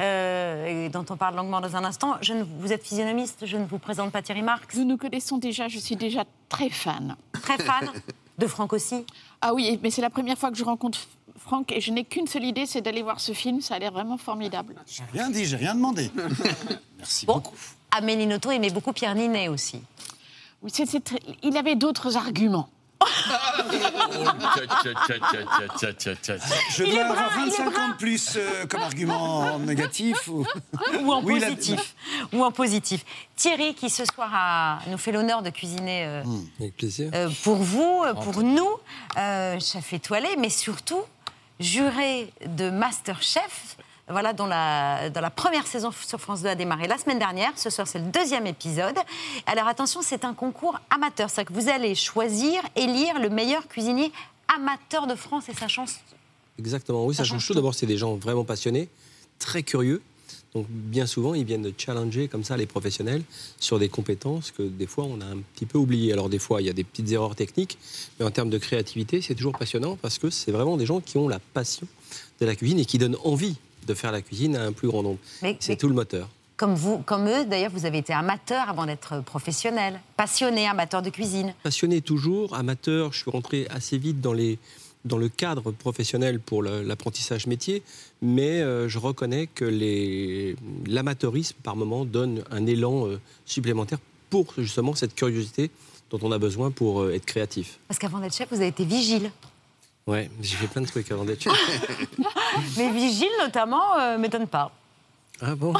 euh, 0.00 0.86
et 0.86 0.88
dont 0.88 1.04
on 1.10 1.16
parle 1.18 1.36
longuement 1.36 1.60
dans 1.60 1.76
un 1.76 1.84
instant. 1.84 2.16
Je 2.22 2.32
ne- 2.32 2.44
vous 2.60 2.72
êtes 2.72 2.82
physionomiste, 2.82 3.44
je 3.44 3.58
ne 3.58 3.66
vous 3.66 3.78
présente 3.78 4.10
pas 4.10 4.22
Thierry 4.22 4.40
Marx. 4.40 4.74
Nous 4.76 4.84
nous 4.84 4.96
connaissons 4.96 5.36
déjà, 5.36 5.68
je 5.68 5.78
suis 5.78 5.96
déjà 5.96 6.24
très 6.48 6.70
fan. 6.70 7.14
Très 7.32 7.58
fan. 7.58 7.90
De 8.38 8.46
Franck 8.46 8.72
aussi? 8.72 9.04
Ah 9.42 9.52
oui, 9.52 9.78
mais 9.82 9.90
c'est 9.90 10.00
la 10.00 10.08
première 10.08 10.38
fois 10.38 10.50
que 10.50 10.56
je 10.56 10.64
rencontre 10.64 10.98
Franck 11.38 11.72
et 11.72 11.80
je 11.82 11.90
n'ai 11.92 12.04
qu'une 12.04 12.26
seule 12.26 12.44
idée, 12.44 12.64
c'est 12.64 12.80
d'aller 12.80 13.02
voir 13.02 13.20
ce 13.20 13.32
film. 13.32 13.60
Ça 13.60 13.74
a 13.74 13.78
l'air 13.78 13.92
vraiment 13.92 14.16
formidable. 14.16 14.76
J'ai 14.86 15.02
rien 15.12 15.28
dit, 15.28 15.44
j'ai 15.44 15.56
rien 15.56 15.74
demandé. 15.74 16.10
Merci 16.98 17.26
beaucoup. 17.26 17.54
Amélie 17.90 18.26
Nothomb 18.26 18.52
aimait 18.52 18.70
beaucoup 18.70 18.92
Pierre 18.94 19.14
Ninet 19.14 19.48
aussi. 19.48 19.82
Oui, 20.62 20.70
très- 20.72 21.20
Il 21.42 21.54
avait 21.58 21.76
d'autres 21.76 22.16
arguments. 22.16 22.70
Je 26.70 26.84
dois 26.84 27.04
avoir 27.04 27.30
brun, 27.30 27.42
il 27.46 27.48
est 27.48 27.50
25 27.50 27.70
brun. 27.70 27.84
ans 27.84 27.88
de 27.90 27.94
plus 27.94 28.36
euh, 28.36 28.66
comme 28.66 28.82
argument 28.82 29.58
négatif 29.60 30.28
ou, 30.28 30.44
ou 31.00 31.12
en 31.12 31.22
Oui, 31.22 31.38
la- 31.40 31.48
positif. 31.48 31.94
Ou 32.32 32.44
en 32.44 32.50
positif. 32.52 33.04
Thierry, 33.36 33.74
qui 33.74 33.90
ce 33.90 34.04
soir 34.04 34.30
a- 34.34 34.78
nous 34.88 34.98
fait 34.98 35.12
l'honneur 35.12 35.42
de 35.42 35.50
cuisiner 35.50 36.04
euh, 36.06 36.22
Avec 36.60 36.76
plaisir. 36.76 37.10
euh, 37.14 37.28
pour 37.44 37.56
vous, 37.56 38.02
pour 38.22 38.42
nous, 38.42 38.68
euh, 39.16 39.58
chef 39.60 39.92
étoilé, 39.92 40.28
mais 40.38 40.50
surtout 40.50 41.02
juré 41.60 42.32
de 42.46 42.70
Masterchef. 42.70 43.76
Voilà, 44.10 44.32
dont 44.32 44.46
la, 44.46 45.10
dans 45.10 45.20
la 45.20 45.30
première 45.30 45.66
saison 45.66 45.90
sur 45.92 46.18
France 46.18 46.42
2 46.42 46.48
a 46.48 46.54
démarré 46.54 46.86
la 46.88 46.96
semaine 46.96 47.18
dernière. 47.18 47.52
Ce 47.56 47.68
soir, 47.68 47.86
c'est 47.86 47.98
le 47.98 48.06
deuxième 48.06 48.46
épisode. 48.46 48.96
Alors 49.46 49.68
attention, 49.68 50.00
c'est 50.02 50.24
un 50.24 50.32
concours 50.32 50.80
amateur. 50.88 51.28
C'est-à-dire 51.28 51.54
que 51.54 51.60
vous 51.60 51.68
allez 51.68 51.94
choisir, 51.94 52.62
élire 52.74 53.20
le 53.20 53.28
meilleur 53.28 53.68
cuisinier 53.68 54.10
amateur 54.54 55.06
de 55.06 55.14
France 55.14 55.50
et 55.50 55.54
sa 55.54 55.68
chance. 55.68 55.96
Exactement, 56.58 57.04
oui, 57.04 57.14
ça 57.14 57.24
change 57.24 57.46
tout. 57.46 57.54
D'abord, 57.54 57.74
c'est 57.74 57.86
des 57.86 57.98
gens 57.98 58.16
vraiment 58.16 58.44
passionnés, 58.44 58.88
très 59.38 59.62
curieux. 59.62 60.02
Donc, 60.54 60.66
bien 60.70 61.06
souvent, 61.06 61.34
ils 61.34 61.44
viennent 61.44 61.70
challenger 61.76 62.26
comme 62.26 62.42
ça 62.42 62.56
les 62.56 62.64
professionnels 62.64 63.22
sur 63.60 63.78
des 63.78 63.90
compétences 63.90 64.50
que 64.50 64.62
des 64.62 64.86
fois, 64.86 65.04
on 65.04 65.20
a 65.20 65.26
un 65.26 65.38
petit 65.54 65.66
peu 65.66 65.76
oubliées. 65.76 66.14
Alors, 66.14 66.30
des 66.30 66.38
fois, 66.38 66.62
il 66.62 66.66
y 66.66 66.70
a 66.70 66.72
des 66.72 66.84
petites 66.84 67.12
erreurs 67.12 67.36
techniques, 67.36 67.78
mais 68.18 68.24
en 68.24 68.30
termes 68.30 68.48
de 68.48 68.58
créativité, 68.58 69.20
c'est 69.20 69.34
toujours 69.34 69.56
passionnant 69.56 69.96
parce 70.00 70.18
que 70.18 70.30
c'est 70.30 70.50
vraiment 70.50 70.78
des 70.78 70.86
gens 70.86 71.00
qui 71.00 71.18
ont 71.18 71.28
la 71.28 71.38
passion 71.38 71.86
de 72.40 72.46
la 72.46 72.56
cuisine 72.56 72.78
et 72.78 72.86
qui 72.86 72.96
donnent 72.96 73.18
envie 73.24 73.56
de 73.88 73.94
faire 73.94 74.12
la 74.12 74.22
cuisine 74.22 74.56
à 74.56 74.64
un 74.64 74.72
plus 74.72 74.88
grand 74.88 75.02
nombre. 75.02 75.18
C'est 75.58 75.76
tout 75.76 75.88
le 75.88 75.94
moteur. 75.94 76.28
Comme 76.56 76.74
vous, 76.74 76.98
comme 76.98 77.28
eux, 77.28 77.44
d'ailleurs, 77.44 77.70
vous 77.70 77.86
avez 77.86 77.98
été 77.98 78.12
amateur 78.12 78.68
avant 78.68 78.84
d'être 78.84 79.22
professionnel, 79.22 80.00
passionné, 80.16 80.66
amateur 80.66 81.02
de 81.02 81.10
cuisine. 81.10 81.54
Passionné 81.62 82.00
toujours, 82.00 82.54
amateur, 82.56 83.12
je 83.12 83.20
suis 83.20 83.30
rentré 83.30 83.68
assez 83.70 83.96
vite 83.96 84.20
dans, 84.20 84.32
les, 84.32 84.58
dans 85.04 85.18
le 85.18 85.28
cadre 85.28 85.70
professionnel 85.70 86.40
pour 86.40 86.64
l'apprentissage 86.64 87.46
métier, 87.46 87.84
mais 88.22 88.60
euh, 88.60 88.88
je 88.88 88.98
reconnais 88.98 89.46
que 89.46 89.64
l'amateurisme, 90.88 91.56
par 91.62 91.76
moment, 91.76 92.04
donne 92.04 92.42
un 92.50 92.66
élan 92.66 93.06
euh, 93.06 93.20
supplémentaire 93.46 93.98
pour 94.28 94.52
justement 94.58 94.96
cette 94.96 95.14
curiosité 95.14 95.70
dont 96.10 96.18
on 96.22 96.32
a 96.32 96.38
besoin 96.38 96.72
pour 96.72 97.02
euh, 97.02 97.14
être 97.14 97.24
créatif. 97.24 97.78
Parce 97.86 98.00
qu'avant 98.00 98.18
d'être 98.18 98.34
chef, 98.34 98.48
vous 98.50 98.56
avez 98.56 98.66
été 98.66 98.84
vigile. 98.84 99.30
Ouais, 100.08 100.30
j'ai 100.40 100.56
fait 100.56 100.66
plein 100.68 100.80
de 100.82 100.86
trucs 100.86 101.10
avant 101.12 101.24
d'être 101.24 101.42
chef. 101.42 101.52
Mais 102.78 102.90
vigile, 102.92 103.28
notamment, 103.40 103.98
euh, 104.00 104.16
m'étonne 104.18 104.46
pas. 104.46 104.72
Ah 105.40 105.54
bon 105.54 105.72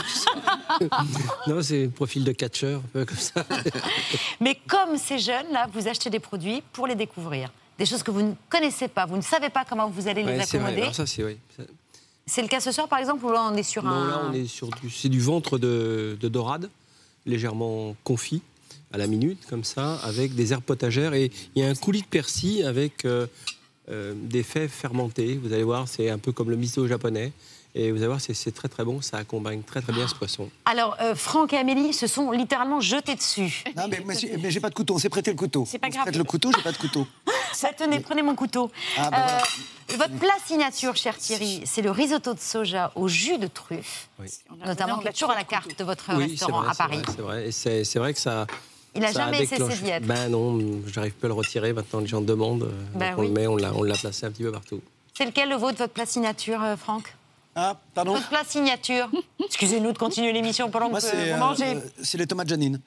Non, 1.47 1.63
c'est 1.63 1.85
le 1.85 1.91
profil 1.91 2.25
de 2.25 2.33
catcheur, 2.33 2.81
un 2.81 2.89
peu 2.93 3.05
comme 3.05 3.17
ça. 3.19 3.45
Mais 4.41 4.57
comme 4.69 4.97
ces 4.99 5.19
jeunes, 5.19 5.51
là, 5.53 5.67
vous 5.73 5.89
achetez 5.89 6.11
des 6.11 6.21
produits 6.21 6.63
pour 6.73 6.87
les 6.87 6.95
découvrir. 6.95 7.51
Des 7.79 7.87
choses 7.87 8.03
que 8.03 8.11
vous 8.11 8.23
ne 8.23 8.35
connaissez 8.51 8.89
pas, 8.89 9.07
vous 9.07 9.17
ne 9.17 9.23
savez 9.23 9.49
pas 9.49 9.65
comment 9.65 9.89
vous 9.89 10.09
allez 10.09 10.23
les 10.23 10.33
Ouais, 10.37 10.41
accommoder. 10.43 10.93
Ça, 10.93 11.07
c'est 11.07 11.25
oui. 11.25 11.39
Ça- 11.57 11.63
C'est 12.27 12.43
le 12.43 12.49
cas 12.49 12.61
ce 12.61 12.71
soir, 12.71 12.87
par 12.89 12.99
exemple, 12.99 13.25
où 13.25 13.33
là, 13.33 13.49
on 13.51 13.57
est 13.57 13.63
sur 13.63 13.83
Non, 13.83 13.91
un... 13.91 14.09
là, 14.09 14.21
on 14.29 14.33
est 14.35 14.47
sur 14.47 14.69
du, 14.69 14.91
c'est 14.91 15.09
du 15.09 15.21
ventre 15.21 15.59
de, 15.59 16.19
de 16.21 16.29
dorade, 16.29 16.69
légèrement 17.25 17.97
confit, 18.05 18.43
à 18.93 18.99
la 18.99 19.07
minute, 19.07 19.47
comme 19.49 19.65
ça, 19.65 19.95
avec 20.05 20.35
des 20.35 20.53
herbes 20.53 20.63
potagères. 20.65 21.15
Et 21.15 21.31
il 21.55 21.63
y 21.63 21.67
a 21.67 21.69
un 21.71 21.75
coulis 21.75 22.03
de 22.03 22.07
persil 22.07 22.65
avec 22.67 23.05
euh, 23.05 23.27
euh, 23.91 24.13
des 24.17 24.43
fèves 24.43 24.71
fermentées. 24.71 25.39
Vous 25.43 25.53
allez 25.53 25.63
voir, 25.65 25.89
c'est 25.89 26.11
un 26.11 26.19
peu 26.19 26.33
comme 26.33 26.51
le 26.51 26.57
miso 26.57 26.87
japonais. 26.87 27.33
Et 27.75 27.93
vous 27.93 27.99
allez 27.99 28.07
voir, 28.07 28.21
c'est- 28.21 28.51
très 28.51 28.67
très 28.69 28.83
bon, 28.83 29.03
ça 29.03 29.19
accompagne 29.19 29.63
très 29.63 29.83
très 29.83 29.93
bien 29.93 30.09
ce 30.09 30.15
poisson. 30.15 30.49
Alors, 30.65 30.97
euh, 31.01 31.15
Franck 31.15 31.53
et 31.53 31.59
Amélie 31.59 31.93
se 31.93 32.07
sont 32.07 32.31
littéralement 32.33 32.81
jetés 32.81 33.15
dessus. 33.15 33.63
Non, 33.77 33.85
mais, 33.89 34.03
mais, 34.05 34.19
j'ai- 34.19 34.37
mais 34.39 34.51
j'ai 34.51 34.59
pas 34.59 34.71
de 34.71 34.75
couteau, 34.75 34.95
on 34.95 34.99
s'est 34.99 35.11
prêté 35.11 35.31
le 35.31 35.37
couteau. 35.37 35.67
C'est 35.69 35.79
pas 35.79 35.87
on 35.89 35.91
grave. 35.91 36.03
prête 36.05 36.17
le 36.17 36.25
couteau, 36.25 36.51
j'ai 36.57 36.63
pas 36.63 36.73
de 36.73 36.79
couteau. 36.79 37.07
Ça, 37.53 37.71
tenez, 37.77 38.01
prenez 38.01 38.23
mon 38.23 38.35
couteau. 38.35 38.71
Ah, 38.97 39.11
bah 39.11 39.17
voilà. 39.23 39.39
Euh, 39.39 39.97
votre 39.97 40.15
plat 40.19 40.35
signature, 40.47 40.97
cher 40.97 41.17
Thierry, 41.17 41.63
c'est 41.67 41.83
le 41.83 41.91
risotto 41.91 42.35
de 42.35 42.41
soja 42.41 42.91
au 42.95 43.07
jus 43.07 43.39
de 43.39 43.47
truffe, 43.47 44.09
notamment 44.67 44.99
qui 44.99 45.09
est 45.09 45.13
toujours 45.13 45.31
à 45.31 45.35
la 45.37 45.45
carte 45.45 45.79
de 45.79 45.85
votre 45.85 46.05
Oui, 46.17 46.31
restaurant 46.31 46.63
vrai, 46.63 46.71
à 46.71 46.75
Paris. 46.75 47.03
C'est 47.07 47.21
vrai, 47.23 47.49
et 47.49 47.53
c'est 47.85 47.99
vrai 47.99 48.13
que 48.15 48.21
ça. 48.21 48.47
Il 48.95 49.05
a 49.05 49.13
ça 49.13 49.21
jamais 49.25 49.39
cessé 49.47 49.57
déclenché- 49.63 49.83
d'y 49.83 49.91
être. 49.91 50.07
Ben 50.07 50.29
non, 50.29 50.59
j'arrive 50.87 51.13
pas 51.15 51.27
à 51.27 51.29
le 51.29 51.35
retirer. 51.35 51.73
Maintenant, 51.73 52.01
les 52.01 52.07
gens 52.07 52.21
demandent. 52.21 52.65
euh, 52.65 52.71
Ben 52.95 53.11
donc 53.11 53.19
on 53.19 53.23
le 53.23 53.29
met, 53.29 53.47
on 53.47 53.57
l'a 53.57 53.73
on 53.75 53.83
l'a 53.83 53.95
placé 53.95 54.27
un 54.27 54.31
petit 54.31 54.43
peu 54.43 54.53
partout. 54.53 54.81
C'est 55.17 55.25
lequel 55.27 55.49
le 55.49 55.57
vôtre, 55.57 55.79
votre 55.79 55.93
plat 55.93 56.07
signature, 56.07 56.63
euh, 56.63 56.77
Franck 56.77 57.15
Ah, 57.55 57.77
pardon 57.95 58.15
Votre 58.15 58.29
plat 58.29 58.43
signature. 58.47 59.11
Excusez-nous 59.45 59.93
de 59.93 59.99
continuer 59.99 60.33
l'émission 60.33 60.71
pendant 60.71 60.89
Moi, 60.91 61.01
que 61.01 61.07
c'est 61.07 61.31
vous 61.31 61.35
euh, 61.35 61.39
mangez. 61.39 61.77
c'est 62.03 62.19
les 62.19 62.27
tomates 62.27 62.49
Janine. 62.49 62.81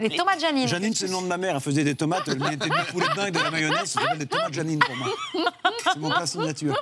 Les 0.00 0.10
tomates 0.10 0.40
Janine. 0.40 0.68
Janine, 0.68 0.94
c'est 0.94 1.06
le 1.06 1.12
nom 1.12 1.22
de 1.22 1.26
ma 1.26 1.36
mère. 1.36 1.56
Elle 1.56 1.60
faisait 1.60 1.82
des 1.82 1.96
tomates, 1.96 2.22
elle 2.28 2.38
mettait 2.38 2.68
du 2.68 2.92
poulet 2.92 3.06
dedans 3.10 3.26
et 3.26 3.30
de 3.32 3.38
la 3.40 3.50
mayonnaise. 3.50 3.86
Ça 3.86 4.00
s'appelle 4.00 4.18
des 4.18 4.26
tomates 4.26 4.54
Janine 4.54 4.78
pour 4.78 4.94
moi. 4.96 5.08
C'est 5.82 5.98
mon 5.98 6.08
plat 6.10 6.26
signature. 6.26 6.74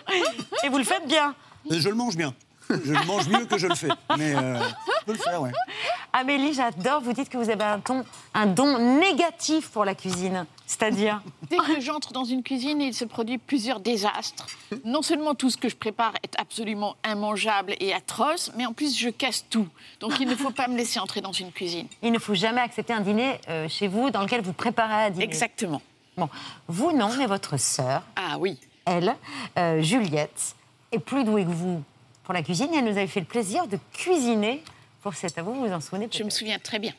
Et 0.64 0.68
vous 0.68 0.76
le 0.78 0.84
faites 0.84 1.06
bien 1.08 1.34
Je 1.70 1.88
le 1.88 1.94
mange 1.94 2.16
bien. 2.16 2.34
Je 2.68 2.92
le 2.92 3.06
mange 3.06 3.26
mieux 3.28 3.46
que 3.46 3.56
je 3.56 3.68
le 3.68 3.74
fais. 3.74 3.88
Mais 4.18 4.34
euh, 4.36 4.58
peux 5.06 5.12
le 5.12 5.18
faire, 5.18 5.40
ouais. 5.40 5.52
Amélie, 6.12 6.52
j'adore. 6.52 7.00
Vous 7.00 7.12
dites 7.12 7.28
que 7.28 7.38
vous 7.38 7.50
avez 7.50 7.64
un, 7.64 7.80
ton, 7.80 8.04
un 8.34 8.46
don 8.46 8.98
négatif 8.98 9.70
pour 9.70 9.84
la 9.84 9.94
cuisine. 9.94 10.46
C'est-à-dire 10.66 11.22
Dès 11.50 11.56
que 11.58 11.80
j'entre 11.80 12.12
dans 12.12 12.24
une 12.24 12.42
cuisine, 12.42 12.80
il 12.80 12.94
se 12.94 13.04
produit 13.04 13.38
plusieurs 13.38 13.80
désastres. 13.80 14.46
Non 14.84 15.02
seulement 15.02 15.34
tout 15.34 15.50
ce 15.50 15.56
que 15.56 15.68
je 15.68 15.76
prépare 15.76 16.14
est 16.22 16.34
absolument 16.38 16.96
immangeable 17.08 17.74
et 17.80 17.94
atroce, 17.94 18.50
mais 18.56 18.66
en 18.66 18.72
plus 18.72 18.98
je 18.98 19.08
casse 19.08 19.44
tout. 19.48 19.68
Donc 20.00 20.18
il 20.20 20.28
ne 20.28 20.34
faut 20.34 20.50
pas 20.50 20.68
me 20.68 20.76
laisser 20.76 20.98
entrer 20.98 21.20
dans 21.20 21.32
une 21.32 21.52
cuisine. 21.52 21.86
Il 22.02 22.12
ne 22.12 22.18
faut 22.18 22.34
jamais 22.34 22.60
accepter 22.60 22.92
un 22.92 23.00
dîner 23.00 23.40
euh, 23.48 23.68
chez 23.68 23.88
vous 23.88 24.10
dans 24.10 24.22
lequel 24.22 24.42
vous 24.42 24.52
préparez 24.52 25.04
à 25.04 25.10
dîner. 25.10 25.24
Exactement. 25.24 25.80
Bon, 26.16 26.28
vous 26.66 26.92
non, 26.92 27.10
mais 27.18 27.26
votre 27.26 27.58
sœur. 27.58 28.02
Ah 28.16 28.36
oui. 28.38 28.58
Elle, 28.86 29.14
euh, 29.58 29.82
Juliette, 29.82 30.54
est 30.92 30.98
plus 30.98 31.24
douée 31.24 31.44
que 31.44 31.50
vous 31.50 31.82
pour 32.24 32.32
la 32.34 32.42
cuisine. 32.42 32.68
Elle 32.74 32.84
nous 32.84 32.90
avait 32.96 33.06
fait 33.06 33.20
le 33.20 33.26
plaisir 33.26 33.66
de 33.66 33.78
cuisiner 33.92 34.62
pour 35.02 35.14
cet 35.14 35.38
avou. 35.38 35.52
Vous 35.54 35.66
vous 35.66 35.72
en 35.72 35.80
souvenez 35.80 36.08
Je 36.12 36.22
me 36.22 36.30
souviens 36.30 36.58
très 36.58 36.78
bien. 36.78 36.92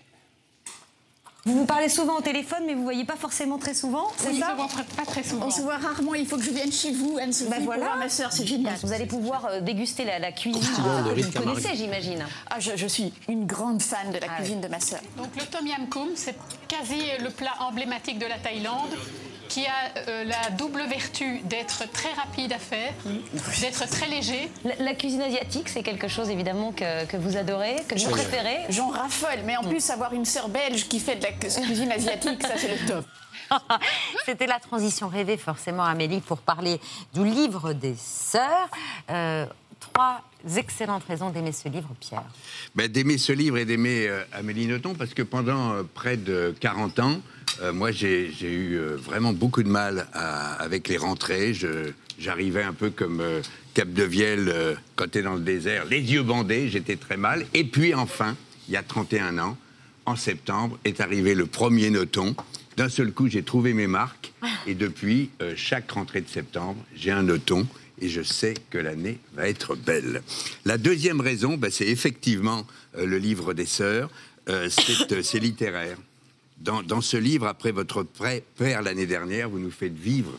Vous 1.46 1.54
vous 1.60 1.66
parlez 1.66 1.88
souvent 1.88 2.18
au 2.18 2.22
téléphone, 2.22 2.64
mais 2.66 2.74
vous 2.74 2.84
voyez 2.84 3.06
pas 3.06 3.16
forcément 3.16 3.58
très 3.58 3.74
souvent, 3.74 4.12
c'est 4.18 4.32
Oui, 4.32 4.40
ça 4.40 4.54
on 4.60 4.68
se 4.68 4.74
voit 4.76 4.84
pas 4.98 5.06
très 5.06 5.24
souvent. 5.24 5.46
On 5.46 5.50
se 5.50 5.62
voit 5.62 5.78
rarement. 5.78 6.14
Il 6.14 6.26
faut 6.28 6.36
que 6.36 6.44
je 6.44 6.50
vienne 6.52 6.74
chez 6.74 6.92
vous, 6.92 7.18
Anne-Sophie, 7.22 7.50
Bah 7.50 7.56
voilà. 7.62 7.86
voir 7.86 7.98
ma 7.98 8.10
sœur. 8.10 8.34
C'est 8.34 8.46
génial. 8.46 8.76
Vous 8.84 8.92
allez 8.92 9.06
pouvoir 9.06 9.46
euh, 9.46 9.62
déguster 9.62 10.04
la, 10.04 10.20
la 10.20 10.34
cuisine 10.34 10.60
que 10.62 11.10
riz 11.14 11.22
vous 11.22 11.32
connaissez, 11.32 11.74
j'imagine. 11.76 12.26
Ah, 12.50 12.60
je, 12.60 12.72
je 12.76 12.86
suis 12.88 13.14
une 13.30 13.46
grande 13.46 13.82
fan 13.82 14.12
de 14.12 14.18
la 14.20 14.28
cuisine 14.28 14.60
de 14.60 14.68
ma 14.68 14.82
sœur. 14.82 15.00
Donc 15.16 15.30
le 15.38 15.46
tom 15.46 15.66
yam 15.66 15.88
kum, 15.88 16.10
c'est 16.16 16.36
quasi 16.68 17.00
le 17.24 17.30
plat 17.30 17.54
emblématique 17.62 18.20
de 18.20 18.26
la 18.26 18.40
Thaïlande 18.40 18.90
qui 19.58 19.66
a 19.66 20.08
euh, 20.08 20.24
la 20.24 20.52
double 20.52 20.84
vertu 20.84 21.40
d'être 21.40 21.92
très 21.92 22.14
rapide 22.14 22.54
à 22.54 22.60
faire, 22.60 22.94
d'être 23.62 23.90
très 23.90 24.08
léger. 24.08 24.52
La, 24.64 24.76
la 24.76 24.94
cuisine 24.94 25.24
asiatique, 25.24 25.68
c'est 25.70 25.82
quelque 25.82 26.08
chose 26.08 26.30
évidemment 26.30 26.72
que, 26.72 27.06
que 27.06 27.18
vous 27.18 27.38
adorez, 27.38 27.78
que 27.88 27.96
vous 28.00 28.12
préférez. 28.12 28.66
J'en 28.70 28.90
raffole, 28.90 29.40
mais 29.46 29.58
en 29.58 29.64
plus, 29.64 29.90
avoir 29.90 30.14
une 30.14 30.26
sœur 30.26 30.50
belge 30.50 30.88
qui 30.88 31.00
fait 31.00 31.16
de 31.16 31.24
la 31.24 31.32
cuisine 31.32 31.92
asiatique, 31.92 32.46
ça 32.46 32.54
c'est 32.56 32.80
le 32.80 32.88
top. 32.88 33.06
C'était 34.26 34.46
la 34.46 34.60
transition 34.60 35.08
rêvée, 35.08 35.38
forcément, 35.38 35.84
Amélie, 35.84 36.22
pour 36.22 36.38
parler 36.38 36.80
du 37.16 37.26
livre 37.26 37.74
des 37.74 37.96
sœurs. 37.96 38.70
Euh, 39.10 39.48
trois 39.80 40.22
excellentes 40.56 41.04
raisons 41.08 41.30
d'aimer 41.30 41.52
ce 41.52 41.68
livre, 41.70 41.90
Pierre. 42.00 42.24
Ben, 42.76 42.88
d'aimer 42.92 43.18
ce 43.18 43.32
livre 43.34 43.58
et 43.58 43.66
d'aimer 43.66 44.08
euh, 44.08 44.24
Amélie 44.34 44.68
Nothomb, 44.68 44.94
parce 44.96 45.14
que 45.14 45.22
pendant 45.24 45.74
euh, 45.74 45.84
près 45.94 46.18
de 46.18 46.54
40 46.60 47.00
ans, 47.00 47.22
euh, 47.62 47.74
moi, 47.74 47.92
j'ai 47.92 48.30
eu 48.44 48.78
vraiment 48.98 49.34
beaucoup 49.34 49.64
de 49.64 49.70
mal 49.70 50.08
à- 50.14 50.54
avec 50.62 50.88
les 50.88 50.98
rentrées. 50.98 51.54
J'arrivais 52.20 52.64
un 52.64 52.74
peu 52.74 52.90
comme 52.90 53.24
Cap 53.74 53.92
de 53.92 54.04
Vielle 54.04 54.78
quand 54.96 55.12
tu 55.12 55.20
es 55.20 55.22
dans 55.22 55.36
le 55.36 55.42
désert, 55.42 55.86
les 55.86 56.00
yeux 56.02 56.24
bandés, 56.24 56.68
j'étais 56.70 56.96
très 56.96 57.18
mal. 57.18 57.46
Et 57.54 57.64
puis 57.64 57.94
enfin, 57.94 58.36
il 58.68 58.74
y 58.74 58.78
a 58.78 58.84
31 58.84 59.38
ans, 59.40 59.58
en 60.06 60.16
septembre, 60.16 60.78
est 60.86 61.00
arrivé 61.02 61.36
le 61.36 61.46
premier 61.46 61.90
Nothomb. 61.90 62.36
D'un 62.76 62.90
seul 62.90 63.12
coup, 63.12 63.28
j'ai 63.28 63.44
trouvé 63.44 63.74
mes 63.74 63.88
marques. 63.88 64.34
Et 64.68 64.74
depuis, 64.76 65.30
chaque 65.56 65.92
rentrée 65.92 66.22
de 66.22 66.30
septembre, 66.30 66.78
j'ai 66.96 67.12
un 67.12 67.24
Nothomb. 67.24 67.66
Et 68.00 68.10
je 68.10 68.22
sais 68.22 68.54
que 68.70 68.78
l'année 68.78 69.20
va 69.34 69.48
être 69.48 69.76
belle. 69.76 70.22
La 70.66 70.78
deuxième 70.78 71.20
raison, 71.20 71.58
ben, 71.58 71.72
c'est 71.72 71.88
effectivement 71.88 72.66
euh, 72.98 73.06
le 73.06 73.18
livre 73.18 73.54
des 73.54 73.66
sœurs. 73.66 74.10
Euh, 74.50 74.70
c'est 74.70 75.12
euh, 75.12 75.24
c'est 75.24 75.40
littéraire. 75.40 75.98
Dans, 76.60 77.02
ce 77.02 77.18
livre, 77.18 77.46
après 77.46 77.72
votre 77.72 78.04
père 78.58 78.82
l'année 78.82 79.06
dernière, 79.06 79.48
vous 79.48 79.60
nous 79.60 79.70
faites 79.70 79.96
vivre 79.96 80.32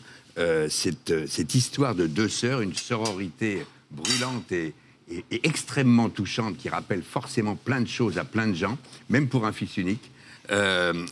cette, 0.67 1.55
histoire 1.55 1.95
de 1.95 2.07
deux 2.07 2.27
sœurs, 2.27 2.59
une 2.59 2.75
sororité 2.75 3.65
brûlante 3.89 4.51
et, 4.51 4.73
et- 5.09 5.47
extrêmement 5.47 6.09
touchante 6.09 6.57
qui 6.57 6.67
rappelle 6.67 7.03
forcément 7.03 7.55
plein 7.55 7.79
de 7.79 7.87
choses 7.87 8.17
à 8.17 8.25
plein 8.25 8.47
de 8.47 8.53
gens, 8.53 8.77
même 9.07 9.29
pour 9.29 9.45
un 9.45 9.53
fils 9.53 9.77
unique. 9.77 10.11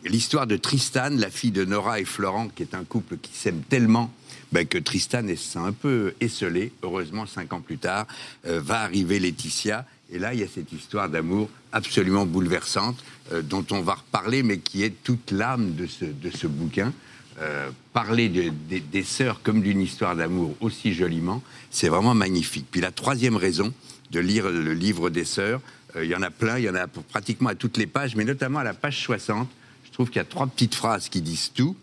L'histoire 0.03 0.45
de 0.45 0.57
Tristan, 0.57 1.11
la 1.11 1.29
fille 1.29 1.51
de 1.51 1.63
Nora 1.63 2.01
et 2.01 2.05
Florent, 2.05 2.49
qui 2.49 2.63
est 2.63 2.75
un 2.75 2.83
couple 2.83 3.15
qui 3.15 3.31
s'aime 3.33 3.61
tellement 3.61 4.13
ben, 4.51 4.65
que 4.65 4.77
Tristan 4.77 5.27
est 5.27 5.57
un 5.57 5.71
peu 5.73 6.13
esselé. 6.21 6.71
Heureusement, 6.83 7.25
cinq 7.25 7.53
ans 7.53 7.61
plus 7.61 7.77
tard, 7.77 8.07
euh, 8.45 8.59
va 8.61 8.81
arriver 8.81 9.19
Laetitia. 9.19 9.85
Et 10.11 10.19
là, 10.19 10.33
il 10.33 10.39
y 10.39 10.43
a 10.43 10.47
cette 10.47 10.71
histoire 10.71 11.09
d'amour 11.09 11.49
absolument 11.71 12.25
bouleversante, 12.25 13.03
euh, 13.33 13.41
dont 13.41 13.65
on 13.71 13.81
va 13.81 13.95
reparler, 13.95 14.43
mais 14.43 14.59
qui 14.59 14.83
est 14.83 14.93
toute 15.03 15.31
l'âme 15.31 15.75
de 15.75 15.85
ce, 15.85 16.47
bouquin. 16.47 16.93
Euh, 17.39 17.69
parler 17.93 18.29
de- 18.29 18.51
des- 18.79 19.03
sœurs 19.03 19.41
comme 19.43 19.61
d'une 19.61 19.81
histoire 19.81 20.15
d'amour 20.15 20.55
aussi 20.59 20.93
joliment, 20.93 21.43
c'est 21.69 21.89
vraiment 21.89 22.15
magnifique. 22.15 22.65
Puis 22.71 22.81
la 22.81 22.91
troisième 22.91 23.35
raison 23.35 23.73
de 24.11 24.19
lire 24.19 24.49
le 24.49 24.73
livre 24.73 25.09
des 25.11 25.25
sœurs, 25.25 25.61
il 25.95 26.05
y 26.05 26.15
en 26.15 26.21
a 26.23 26.31
plein, 26.31 26.57
il 26.57 26.63
y 26.63 26.69
en 26.69 26.75
a 26.75 26.87
pratiquement 26.87 27.49
à 27.49 27.55
toutes 27.55 27.77
les 27.77 27.85
pages, 27.85 28.15
mais 28.15 28.23
notamment 28.25 28.59
à 28.59 28.63
la 28.63 28.73
page 28.73 29.03
60, 29.03 29.47
je 29.85 29.91
trouve 29.91 30.07
qu'il 30.07 30.17
y 30.17 30.19
a 30.19 30.25
trois 30.25 30.47
petites 30.47 30.73
phrases 30.73 31.09
qui 31.09 31.21
disent 31.21 31.51
tout. 31.53 31.75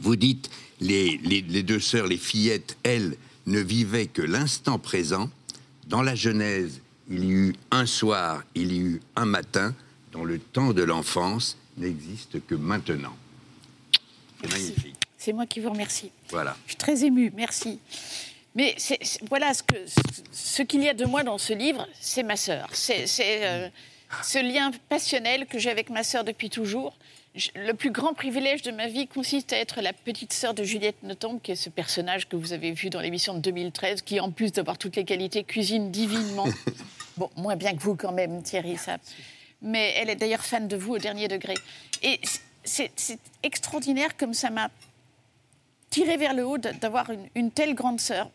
Vous 0.00 0.16
dites, 0.16 0.50
les, 0.80 1.18
les- 1.18 1.42
les 1.42 1.62
deux 1.62 1.80
sœurs, 1.80 2.06
les 2.06 2.16
fillettes, 2.18 2.76
elles, 2.82 3.16
ne 3.46 3.60
vivaient 3.60 4.06
que 4.06 4.22
l'instant 4.22 4.78
présent. 4.78 5.28
Dans 5.86 6.02
la 6.02 6.14
Genèse, 6.14 6.80
il 7.08 7.24
y 7.24 7.30
eut 7.32 7.54
un 7.70 7.86
soir, 7.86 8.42
il 8.54 8.72
y 8.72 8.78
eut 8.78 9.00
un 9.16 9.24
matin, 9.24 9.74
dont 10.12 10.24
le 10.24 10.38
temps 10.38 10.72
de 10.72 10.82
l'enfance 10.82 11.56
n'existe 11.78 12.44
que 12.46 12.54
maintenant. 12.54 13.16
C'est 14.42 14.50
magnifique. 14.52 14.94
C'est 15.18 15.32
moi 15.32 15.46
qui 15.46 15.60
vous 15.60 15.70
remercie. 15.70 16.10
Voilà. 16.30 16.56
Je 16.66 16.70
suis 16.72 16.78
très 16.78 17.04
émue, 17.04 17.32
merci. 17.34 17.78
Mais 18.54 18.74
voilà 19.28 19.52
ce 19.54 19.62
que 19.62 19.74
ce 20.32 20.62
qu'il 20.62 20.82
y 20.82 20.88
a 20.88 20.94
de 20.94 21.04
moi 21.04 21.22
dans 21.22 21.38
ce 21.38 21.52
livre, 21.52 21.86
c'est 22.00 22.22
ma 22.22 22.36
sœur. 22.36 22.68
C'est 22.72 23.06
c'est, 23.06 23.44
euh, 23.46 23.68
ce 24.22 24.38
lien 24.38 24.70
passionnel 24.88 25.46
que 25.46 25.58
j'ai 25.58 25.70
avec 25.70 25.88
ma 25.90 26.02
sœur 26.02 26.24
depuis 26.24 26.50
toujours. 26.50 26.96
Le 27.54 27.72
plus 27.74 27.92
grand 27.92 28.12
privilège 28.12 28.62
de 28.62 28.72
ma 28.72 28.88
vie 28.88 29.06
consiste 29.06 29.52
à 29.52 29.56
être 29.56 29.80
la 29.80 29.92
petite 29.92 30.32
sœur 30.32 30.52
de 30.52 30.64
Juliette 30.64 31.00
Nothomb, 31.04 31.38
qui 31.38 31.52
est 31.52 31.56
ce 31.56 31.70
personnage 31.70 32.28
que 32.28 32.34
vous 32.34 32.52
avez 32.52 32.72
vu 32.72 32.90
dans 32.90 33.00
l'émission 33.00 33.34
de 33.34 33.38
2013, 33.38 34.02
qui 34.02 34.18
en 34.18 34.32
plus 34.32 34.50
d'avoir 34.50 34.78
toutes 34.78 34.96
les 34.96 35.04
qualités 35.04 35.44
cuisine 35.44 35.92
divinement. 35.92 36.48
bon, 37.16 37.30
moins 37.36 37.54
bien 37.54 37.72
que 37.72 37.80
vous 37.80 37.94
quand 37.94 38.10
même, 38.10 38.42
Thierry, 38.42 38.76
ça. 38.76 38.98
Mais 39.62 39.94
elle 39.96 40.10
est 40.10 40.16
d'ailleurs 40.16 40.44
fan 40.44 40.66
de 40.66 40.76
vous 40.76 40.94
au 40.94 40.98
dernier 40.98 41.28
degré. 41.28 41.54
Et 42.02 42.20
c'est 42.64 42.90
extraordinaire 43.44 44.16
comme 44.16 44.34
ça 44.34 44.50
m'a 44.50 44.68
tiré 45.88 46.16
vers 46.16 46.34
le 46.34 46.44
haut 46.44 46.58
d'avoir 46.58 47.10
une, 47.10 47.28
une 47.36 47.52
telle 47.52 47.74
grande 47.74 48.00
sœur. 48.00 48.28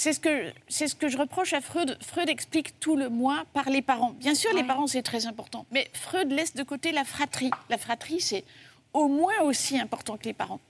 C'est 0.00 0.12
ce, 0.12 0.20
que, 0.20 0.52
c'est 0.68 0.86
ce 0.86 0.94
que 0.94 1.08
je 1.08 1.18
reproche 1.18 1.52
à 1.54 1.60
Freud. 1.60 1.98
Freud 2.00 2.28
explique 2.28 2.78
tout 2.78 2.94
le 2.94 3.08
moi 3.08 3.44
par 3.52 3.68
les 3.68 3.82
parents. 3.82 4.12
Bien 4.12 4.36
sûr, 4.36 4.52
les 4.54 4.62
parents, 4.62 4.86
c'est 4.86 5.02
très 5.02 5.26
important. 5.26 5.66
Mais 5.72 5.90
Freud 5.92 6.30
laisse 6.30 6.54
de 6.54 6.62
côté 6.62 6.92
la 6.92 7.02
fratrie. 7.04 7.50
La 7.68 7.78
fratrie, 7.78 8.20
c'est 8.20 8.44
au 8.92 9.08
moins 9.08 9.40
aussi 9.42 9.76
important 9.76 10.16
que 10.16 10.24
les 10.26 10.32
parents. 10.34 10.60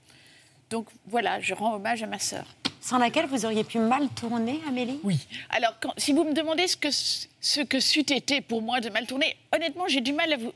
Donc 0.71 0.87
voilà, 1.05 1.39
je 1.41 1.53
rends 1.53 1.75
hommage 1.75 2.01
à 2.01 2.07
ma 2.07 2.17
sœur. 2.17 2.43
Sans 2.81 2.97
laquelle 2.97 3.27
vous 3.27 3.45
auriez 3.45 3.63
pu 3.63 3.77
mal 3.77 4.07
tourner, 4.09 4.61
Amélie? 4.67 4.99
Oui. 5.03 5.19
Alors, 5.51 5.75
quand- 5.79 5.93
si 5.97 6.11
vous 6.11 6.23
me 6.23 6.33
demandez 6.33 6.67
ce 6.67 6.75
que, 6.77 6.89
ce 6.91 7.61
que 7.61 7.79
c'eût 7.79 7.99
été 8.11 8.41
pour 8.41 8.63
moi 8.63 8.79
de 8.79 8.89
mal 8.89 9.05
tourner, 9.05 9.37
honnêtement, 9.53 9.87
j'ai 9.87 10.01
du 10.01 10.11
mal 10.13 10.33
à 10.33 10.37
vous, 10.37 10.51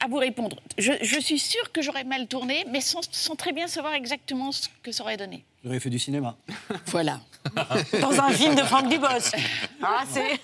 à 0.00 0.08
vous 0.08 0.16
répondre. 0.16 0.56
Je, 0.78 0.92
je 1.02 1.20
suis 1.20 1.38
sûre 1.38 1.70
que 1.70 1.82
j'aurais 1.82 2.04
mal 2.04 2.28
tourné, 2.28 2.64
mais 2.70 2.80
sans, 2.80 3.00
sans 3.12 3.36
très 3.36 3.52
bien 3.52 3.66
savoir 3.66 3.92
exactement 3.92 4.52
ce 4.52 4.68
que 4.82 4.90
ça 4.90 5.02
aurait 5.02 5.18
donné. 5.18 5.44
J'aurais 5.66 5.80
fait 5.80 5.90
du 5.90 5.98
cinéma. 5.98 6.36
Voilà. 6.86 7.18
Dans 8.00 8.20
un 8.20 8.30
film 8.30 8.54
de 8.54 8.62
Franck 8.62 8.88
Dubosc. 8.88 9.34
Ah, 9.82 10.04
c'est. 10.08 10.40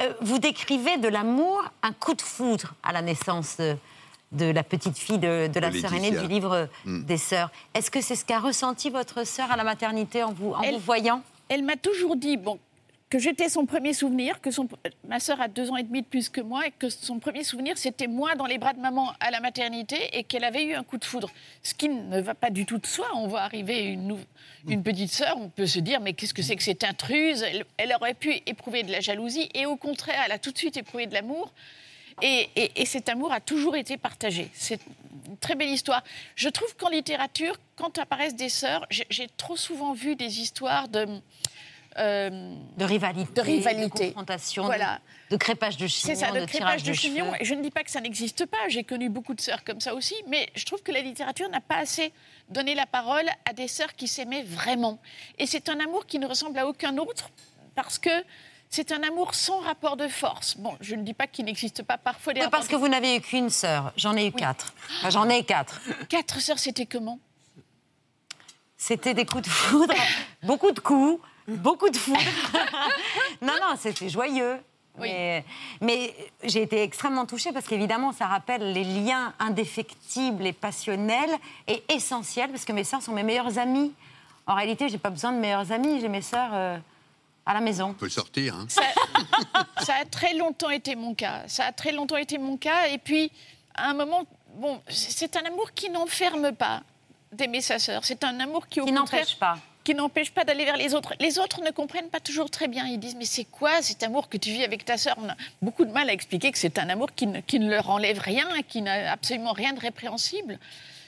Euh, 0.00 0.12
vous 0.22 0.38
décrivez 0.38 0.96
de 0.96 1.08
l'amour, 1.08 1.62
un 1.82 1.92
coup 1.92 2.14
de 2.14 2.22
foudre 2.22 2.72
à 2.82 2.92
la 2.92 3.02
naissance 3.02 3.56
de, 3.58 3.76
de 4.32 4.46
la 4.46 4.62
petite 4.62 4.96
fille 4.98 5.18
de, 5.18 5.48
de 5.52 5.60
la 5.60 5.72
sœur 5.72 5.92
aînée 5.92 6.10
du 6.10 6.26
livre 6.26 6.68
Mm. 6.86 7.04
des 7.04 7.18
sœurs. 7.18 7.50
Est-ce 7.74 7.90
que 7.90 8.00
c'est 8.00 8.16
ce 8.16 8.24
qu'a 8.24 8.38
ressenti 8.38 8.88
votre 8.90 9.26
sœur 9.26 9.50
à 9.50 9.56
la 9.56 9.64
maternité 9.64 10.22
en 10.22 10.32
vous, 10.32 10.52
en 10.52 10.62
vous 10.62 10.78
voyant? 10.78 11.22
Elle 11.48 11.62
m'a 11.64 11.76
toujours 11.76 12.16
dit 12.16 12.36
bon, 12.36 12.58
que 13.08 13.18
j'étais 13.20 13.48
son 13.48 13.66
premier 13.66 13.92
souvenir, 13.92 14.40
que 14.40 14.50
ma 15.06 15.20
sœur 15.20 15.40
a 15.40 15.46
deux 15.46 15.70
ans 15.70 15.76
et 15.76 15.84
demi 15.84 16.02
de 16.02 16.06
plus 16.06 16.28
que 16.28 16.40
moi, 16.40 16.66
et 16.66 16.72
que 16.72 16.88
son 16.88 17.20
premier 17.20 17.44
souvenir, 17.44 17.78
c'était 17.78 18.08
moi 18.08 18.34
dans 18.34 18.46
les 18.46 18.58
bras 18.58 18.72
de 18.72 18.80
maman 18.80 19.12
à 19.20 19.30
la 19.30 19.40
maternité, 19.40 19.96
et 20.18 20.24
qu'elle 20.24 20.42
avait 20.42 20.64
eu 20.64 20.74
un 20.74 20.82
coup 20.82 20.98
de 20.98 21.04
foudre. 21.04 21.30
Ce 21.62 21.72
qui 21.74 21.88
ne 21.88 22.20
va 22.20 22.34
pas 22.34 22.50
du 22.50 22.66
tout 22.66 22.78
de 22.78 22.86
soi. 22.86 23.06
On 23.14 23.28
voit 23.28 23.42
arriver 23.42 23.84
une, 23.84 24.16
petite 24.82 25.12
sœur, 25.12 25.36
on 25.38 25.48
peut 25.48 25.66
se 25.66 25.78
dire, 25.78 26.00
mais 26.00 26.14
qu'est-ce 26.14 26.34
que 26.34 26.42
c'est 26.42 26.56
que 26.56 26.62
cette 26.64 26.82
intruse? 26.82 27.44
Elle, 27.76 27.94
aurait 27.94 28.14
pu 28.14 28.40
éprouver 28.46 28.82
de 28.82 28.90
la 28.90 29.00
jalousie, 29.00 29.48
et 29.54 29.66
au 29.66 29.76
contraire, 29.76 30.20
elle 30.26 30.32
a 30.32 30.38
tout 30.40 30.50
de 30.50 30.58
suite 30.58 30.76
éprouvé 30.76 31.06
de 31.06 31.14
l'amour. 31.14 31.52
Et, 32.22 32.48
et- 32.56 32.72
et 32.80 32.86
cet 32.86 33.08
amour 33.08 33.30
a 33.32 33.40
toujours 33.40 33.76
été 33.76 33.98
partagé. 33.98 34.48
C'est 34.54 34.80
une 35.28 35.36
très 35.36 35.54
belle 35.54 35.68
histoire. 35.68 36.02
Je 36.34 36.48
trouve 36.48 36.74
qu'en 36.76 36.88
littérature, 36.88 37.56
quand 37.76 37.98
apparaissent 37.98 38.36
des 38.36 38.48
sœurs, 38.48 38.86
j'ai 38.90 39.28
trop 39.36 39.56
souvent 39.56 39.92
vu 39.92 40.16
des 40.16 40.40
histoires 40.40 40.88
de... 40.88 41.06
euh, 41.98 42.54
De 42.76 42.84
rivalité, 42.84 43.32
de 43.32 43.40
rivalité. 43.40 44.04
de 44.04 44.08
confrontation, 44.08 44.64
Voilà. 44.64 45.00
de, 45.30 45.36
de 45.36 45.38
crépage 45.38 45.76
de 45.76 45.86
chignon, 45.86 46.14
C'est 46.14 46.20
ça, 46.20 46.30
de, 46.32 46.44
tirage 46.44 46.48
crépage 46.50 46.82
de, 46.82 46.88
de 46.90 46.92
chignon. 46.94 47.32
Et 47.40 47.44
je 47.44 47.54
ne 47.54 47.62
dis 47.62 47.70
pas 47.70 47.82
que 47.84 47.90
ça 47.90 48.00
n'existe 48.00 48.46
pas. 48.46 48.68
J'ai 48.68 48.84
connu 48.84 49.08
beaucoup 49.08 49.34
de 49.34 49.40
sœurs 49.40 49.64
comme 49.64 49.80
ça 49.80 49.94
aussi. 49.94 50.14
Mais 50.28 50.48
je 50.54 50.64
trouve 50.64 50.82
que 50.82 50.92
la 50.92 51.00
littérature 51.00 51.48
n'a 51.48 51.60
pas 51.60 51.76
assez 51.76 52.12
donné 52.48 52.74
la 52.74 52.86
parole 52.86 53.26
à 53.48 53.52
des 53.52 53.68
sœurs 53.68 53.94
qui 53.94 54.08
s'aimaient 54.08 54.42
vraiment. 54.44 54.98
Et 55.38 55.46
c'est 55.46 55.68
un 55.68 55.80
amour 55.80 56.06
qui 56.06 56.18
ne 56.18 56.26
ressemble 56.26 56.58
à 56.58 56.66
aucun 56.66 56.96
autre 56.98 57.30
parce 57.74 57.98
que 57.98 58.10
c'est 58.68 58.90
un 58.92 59.02
amour 59.04 59.34
sans 59.34 59.60
rapport 59.60 59.96
de 59.96 60.08
force. 60.08 60.56
Bon, 60.56 60.76
je 60.80 60.96
ne 60.96 61.02
dis 61.02 61.14
pas 61.14 61.26
qu'il 61.28 61.44
n'existe 61.44 61.82
pas 61.82 61.98
parfois 61.98 62.34
des 62.34 62.40
Oui, 62.40 62.48
parce 62.50 62.66
que 62.68 62.74
vous 62.76 62.88
n'avez 62.88 63.16
eu 63.16 63.20
qu'une 63.20 63.48
sœur. 63.48 63.92
J'en 63.96 64.16
ai 64.16 64.26
eu 64.26 64.32
quatre. 64.32 64.74
Enfin, 64.98 65.10
J'en 65.10 65.28
ai 65.28 65.44
quatre. 65.44 65.80
Quatre 66.08 66.40
sœurs, 66.40 66.58
c'était 66.58 66.84
comment? 66.86 67.20
C'était 68.76 69.14
des 69.14 69.24
coups 69.24 69.44
de 69.44 69.48
foudre, 69.48 69.94
beaucoup 70.42 70.70
de 70.70 70.80
coups, 70.80 71.20
beaucoup 71.48 71.90
de 71.90 71.96
foudre. 71.96 72.20
non, 73.42 73.54
non, 73.60 73.76
c'était 73.78 74.08
joyeux. 74.08 74.58
Mais, 74.98 75.44
mais 75.80 76.14
j'ai 76.42 76.62
été 76.62 76.82
extrêmement 76.82 77.26
touchée 77.26 77.52
parce 77.52 77.66
qu'évidemment, 77.66 78.12
ça 78.12 78.26
rappelle 78.26 78.72
les 78.72 78.84
liens 78.84 79.34
indéfectibles 79.38 80.46
et 80.46 80.52
passionnels 80.54 81.36
et 81.66 81.82
essentiels 81.90 82.50
parce 82.50 82.64
que 82.64 82.72
mes 82.72 82.84
sœurs 82.84 83.02
sont 83.02 83.12
mes 83.12 83.22
meilleures 83.22 83.58
amies. 83.58 83.92
En 84.46 84.54
réalité, 84.54 84.88
j'ai 84.88 84.98
pas 84.98 85.10
besoin 85.10 85.32
de 85.32 85.38
meilleures 85.38 85.70
amies, 85.72 86.00
j'ai 86.00 86.08
mes 86.08 86.22
sœurs 86.22 86.50
euh, 86.52 86.78
à 87.44 87.54
la 87.54 87.60
maison. 87.60 87.88
On 87.90 87.94
peut 87.94 88.08
sortir. 88.08 88.54
Hein. 88.54 88.66
ça, 88.68 88.82
ça 89.82 89.94
a 89.96 90.04
très 90.04 90.34
longtemps 90.34 90.70
été 90.70 90.96
mon 90.96 91.14
cas. 91.14 91.42
Ça 91.46 91.66
a 91.66 91.72
très 91.72 91.92
longtemps 91.92 92.16
été 92.16 92.38
mon 92.38 92.56
cas. 92.56 92.86
Et 92.88 92.98
puis, 92.98 93.30
à 93.74 93.90
un 93.90 93.94
moment, 93.94 94.24
bon, 94.54 94.80
c'est 94.88 95.36
un 95.36 95.44
amour 95.44 95.72
qui 95.72 95.90
n'enferme 95.90 96.52
pas 96.52 96.82
d'aimer 97.32 97.60
sa 97.60 97.78
sœur. 97.78 98.04
C'est 98.04 98.24
un 98.24 98.40
amour 98.40 98.66
qui, 98.68 98.80
au 98.80 98.84
Qui 98.84 98.94
contraire, 98.94 99.20
n'empêche 99.20 99.38
pas. 99.38 99.58
Qui 99.86 99.94
n'empêche 99.94 100.32
pas 100.32 100.42
d'aller 100.42 100.64
vers 100.64 100.76
les 100.76 100.94
autres. 100.94 101.14
Les 101.20 101.38
autres 101.38 101.62
ne 101.62 101.70
comprennent 101.70 102.08
pas 102.08 102.18
toujours 102.18 102.50
très 102.50 102.66
bien. 102.66 102.88
Ils 102.88 102.98
disent 102.98 103.14
mais 103.14 103.24
c'est 103.24 103.44
quoi 103.44 103.82
cet 103.82 104.02
amour 104.02 104.28
que 104.28 104.36
tu 104.36 104.50
vis 104.50 104.64
avec 104.64 104.84
ta 104.84 104.96
sœur? 104.96 105.14
On 105.22 105.28
a 105.28 105.36
beaucoup 105.62 105.84
de 105.84 105.92
mal 105.92 106.10
à 106.10 106.12
expliquer 106.12 106.50
que 106.50 106.58
c'est 106.58 106.80
un 106.80 106.88
amour 106.88 107.14
qui 107.14 107.28
ne, 107.28 107.38
qui 107.40 107.60
ne 107.60 107.70
leur 107.70 107.88
enlève 107.88 108.18
rien, 108.18 108.48
qui 108.66 108.82
n'a 108.82 109.12
absolument 109.12 109.52
rien 109.52 109.74
de 109.74 109.78
répréhensible. 109.78 110.58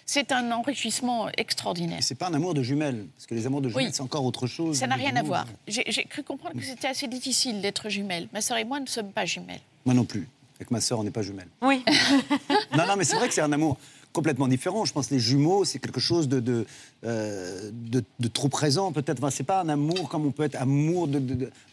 C'est 0.06 0.30
un 0.30 0.52
enrichissement 0.52 1.28
extraordinaire. 1.36 1.98
C'est 2.02 2.14
pas 2.14 2.28
un 2.28 2.34
amour 2.34 2.54
de 2.54 2.62
jumelles, 2.62 3.04
parce 3.16 3.26
que 3.26 3.34
les 3.34 3.46
amours 3.46 3.62
de 3.62 3.68
jumelles, 3.68 3.86
Oui. 3.86 3.90
c'est 3.92 4.00
encore 4.00 4.24
autre 4.24 4.46
chose. 4.46 4.78
Ça 4.78 4.86
n'a 4.86 4.94
rien 4.94 5.16
à 5.16 5.24
voir. 5.24 5.46
J'ai 5.66 5.82
cru 6.04 6.22
comprendre 6.22 6.54
que 6.56 6.64
c'était 6.64 6.86
assez 6.86 7.08
difficile 7.08 7.60
d'être 7.60 7.88
jumelle. 7.88 8.28
Ma 8.32 8.40
sœur 8.40 8.58
et 8.58 8.64
moi 8.64 8.78
ne 8.78 8.86
sommes 8.86 9.10
pas 9.10 9.24
jumelles. 9.24 9.58
Moi 9.86 9.94
non 9.96 10.04
plus. 10.04 10.28
Avec 10.54 10.70
ma 10.70 10.80
sœur, 10.80 11.00
on 11.00 11.02
n'est 11.02 11.10
pas 11.10 11.22
jumelles. 11.22 11.48
Oui. 11.62 11.84
non, 12.76 12.86
non, 12.86 12.94
mais 12.96 13.02
c'est 13.02 13.16
vrai 13.16 13.26
que 13.26 13.34
c'est 13.34 13.40
un 13.40 13.52
amour 13.52 13.76
complètement 14.18 14.48
différent. 14.48 14.84
Je 14.84 14.92
pense 14.92 15.06
que 15.08 15.14
les 15.14 15.20
jumeaux, 15.20 15.64
c'est 15.64 15.78
quelque 15.78 16.00
chose 16.00 16.26
de, 16.28 16.40
de, 16.40 16.66
euh, 17.04 17.70
de, 17.72 18.02
de 18.18 18.28
trop 18.28 18.48
présent, 18.48 18.90
peut-être. 18.90 19.18
Enfin, 19.22 19.30
c'est 19.30 19.44
pas 19.44 19.60
un 19.60 19.68
amour 19.68 20.08
comme 20.08 20.26
on 20.26 20.32
peut 20.32 20.42
être 20.42 20.56
amour 20.60 21.08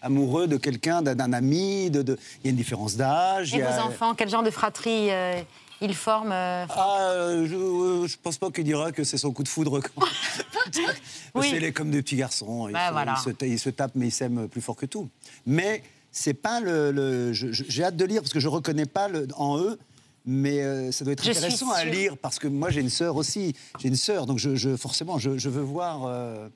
amoureux 0.03 0.45
de 0.47 0.57
quelqu'un, 0.57 1.01
d'un 1.01 1.33
ami. 1.33 1.87
Il 1.87 1.95
y 1.95 2.47
a 2.47 2.49
une 2.51 2.55
différence 2.55 2.95
d'âge. 2.97 3.51
Et 3.55 3.57
il 3.57 3.63
a- 3.63 3.71
vos 3.81 3.87
enfants, 3.87 4.13
quel 4.13 4.29
genre 4.29 4.43
de 4.43 4.51
fratrie 4.51 5.09
euh, 5.09 5.41
ils 5.81 5.95
forment 5.95 6.31
euh, 6.33 6.65
Ah, 6.69 6.97
euh, 7.09 7.47
je, 7.47 7.55
euh, 7.55 8.07
je 8.07 8.15
pense 8.21 8.37
pas 8.37 8.51
qu'il 8.51 8.63
dira 8.63 8.91
que 8.91 9.03
c'est 9.03 9.17
son 9.17 9.31
coup 9.31 9.41
de 9.43 9.47
foudre. 9.49 9.79
quand- 9.81 10.05
Oui. 11.33 11.47
C'est 11.49 11.59
les- 11.59 11.73
comme 11.73 11.89
des 11.89 12.03
petits 12.03 12.15
garçons. 12.17 12.67
Ils, 12.69 12.73
Bah, 12.73 12.87
se, 12.89 12.91
voilà. 12.93 13.15
ils 13.17 13.23
se 13.23 13.29
ta- 13.31 13.47
ils 13.47 13.59
se 13.59 13.69
tapent, 13.71 13.95
mais 13.95 14.07
ils 14.07 14.11
s'aiment 14.11 14.47
plus 14.47 14.61
fort 14.61 14.75
que 14.75 14.85
tout. 14.85 15.09
Mais 15.47 15.81
c'est 16.11 16.35
pas 16.35 16.59
le. 16.59 17.31
J'ai 17.33 17.83
hâte 17.83 17.97
de 17.97 18.05
lire 18.05 18.21
parce 18.21 18.33
que 18.33 18.39
je 18.39 18.47
reconnais 18.47 18.85
pas 18.85 19.07
le- 19.07 19.27
en 19.35 19.57
eux. 19.59 19.79
Mais 20.25 20.61
euh, 20.61 20.91
ça 20.91 21.03
doit 21.05 21.13
être 21.13 21.23
Je 21.23 21.29
intéressant 21.31 21.69
à 21.71 21.85
lire 21.85 22.17
parce 22.17 22.39
que 22.39 22.47
moi 22.47 22.69
j'ai 22.71 22.81
une 22.81 22.89
sœur 22.89 23.15
aussi. 23.15 23.53
J'ai 23.79 23.89
une 23.89 23.95
sœur, 23.95 24.25
donc 24.25 24.39
je, 24.39 24.55
je- 24.55 24.75
forcément 24.75 25.19
je, 25.19 25.37
je 25.37 25.49
veux 25.49 25.61
voir, 25.61 26.05
euh, 26.05 26.49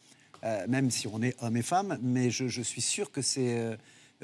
euh, 0.43 0.65
même 0.67 0.89
si 0.89 1.07
on 1.07 1.21
est 1.21 1.35
homme 1.41 1.55
et 1.57 1.61
femme, 1.61 1.99
mais 2.01 2.31
je, 2.31 2.61
suis 2.61 2.81
sûr 2.81 3.11
que 3.11 3.21
c'est 3.21 3.77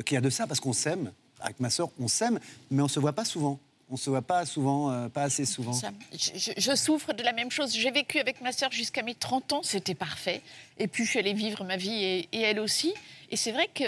qu'il 0.06 0.16
y 0.16 0.18
a 0.18 0.22
de 0.22 0.30
ça 0.30 0.48
parce 0.48 0.60
qu'on 0.60 0.74
s'aime. 0.74 1.12
Avec 1.42 1.60
ma 1.60 1.70
sœur, 1.70 1.90
on 2.00 2.08
s'aime, 2.08 2.40
mais 2.72 2.82
on 2.82 2.88
se 2.88 3.00
voit 3.00 3.14
pas 3.14 3.26
souvent. 3.26 3.60
On 3.92 3.98
se 3.98 4.10
voit 4.10 4.24
pas 4.24 4.46
souvent, 4.48 4.90
euh, 4.92 5.10
pas 5.10 5.24
assez 5.24 5.46
souvent. 5.46 5.74
Ça, 5.74 5.92
je, 6.12 6.32
je- 6.40 6.52
je 6.58 6.76
souffre 6.76 7.14
de 7.14 7.22
la 7.22 7.34
même 7.34 7.52
chose. 7.52 7.72
J'ai 7.76 7.92
vécu 7.92 8.18
avec 8.20 8.42
ma 8.42 8.52
sœur 8.52 8.72
jusqu'à 8.72 9.04
mes 9.04 9.14
30 9.14 9.54
ans, 9.54 9.62
c'était 9.62 9.94
parfait. 9.94 10.42
Et 10.80 10.88
puis 10.88 11.06
je 11.06 11.10
suis 11.12 11.20
allée 11.20 11.34
vivre 11.34 11.64
ma 11.66 11.78
vie 11.78 11.94
et, 12.04 12.30
et 12.32 12.42
elle 12.42 12.60
aussi. 12.60 12.94
Et 13.30 13.36
c'est 13.38 13.52
vrai 13.52 13.70
que 13.72 13.84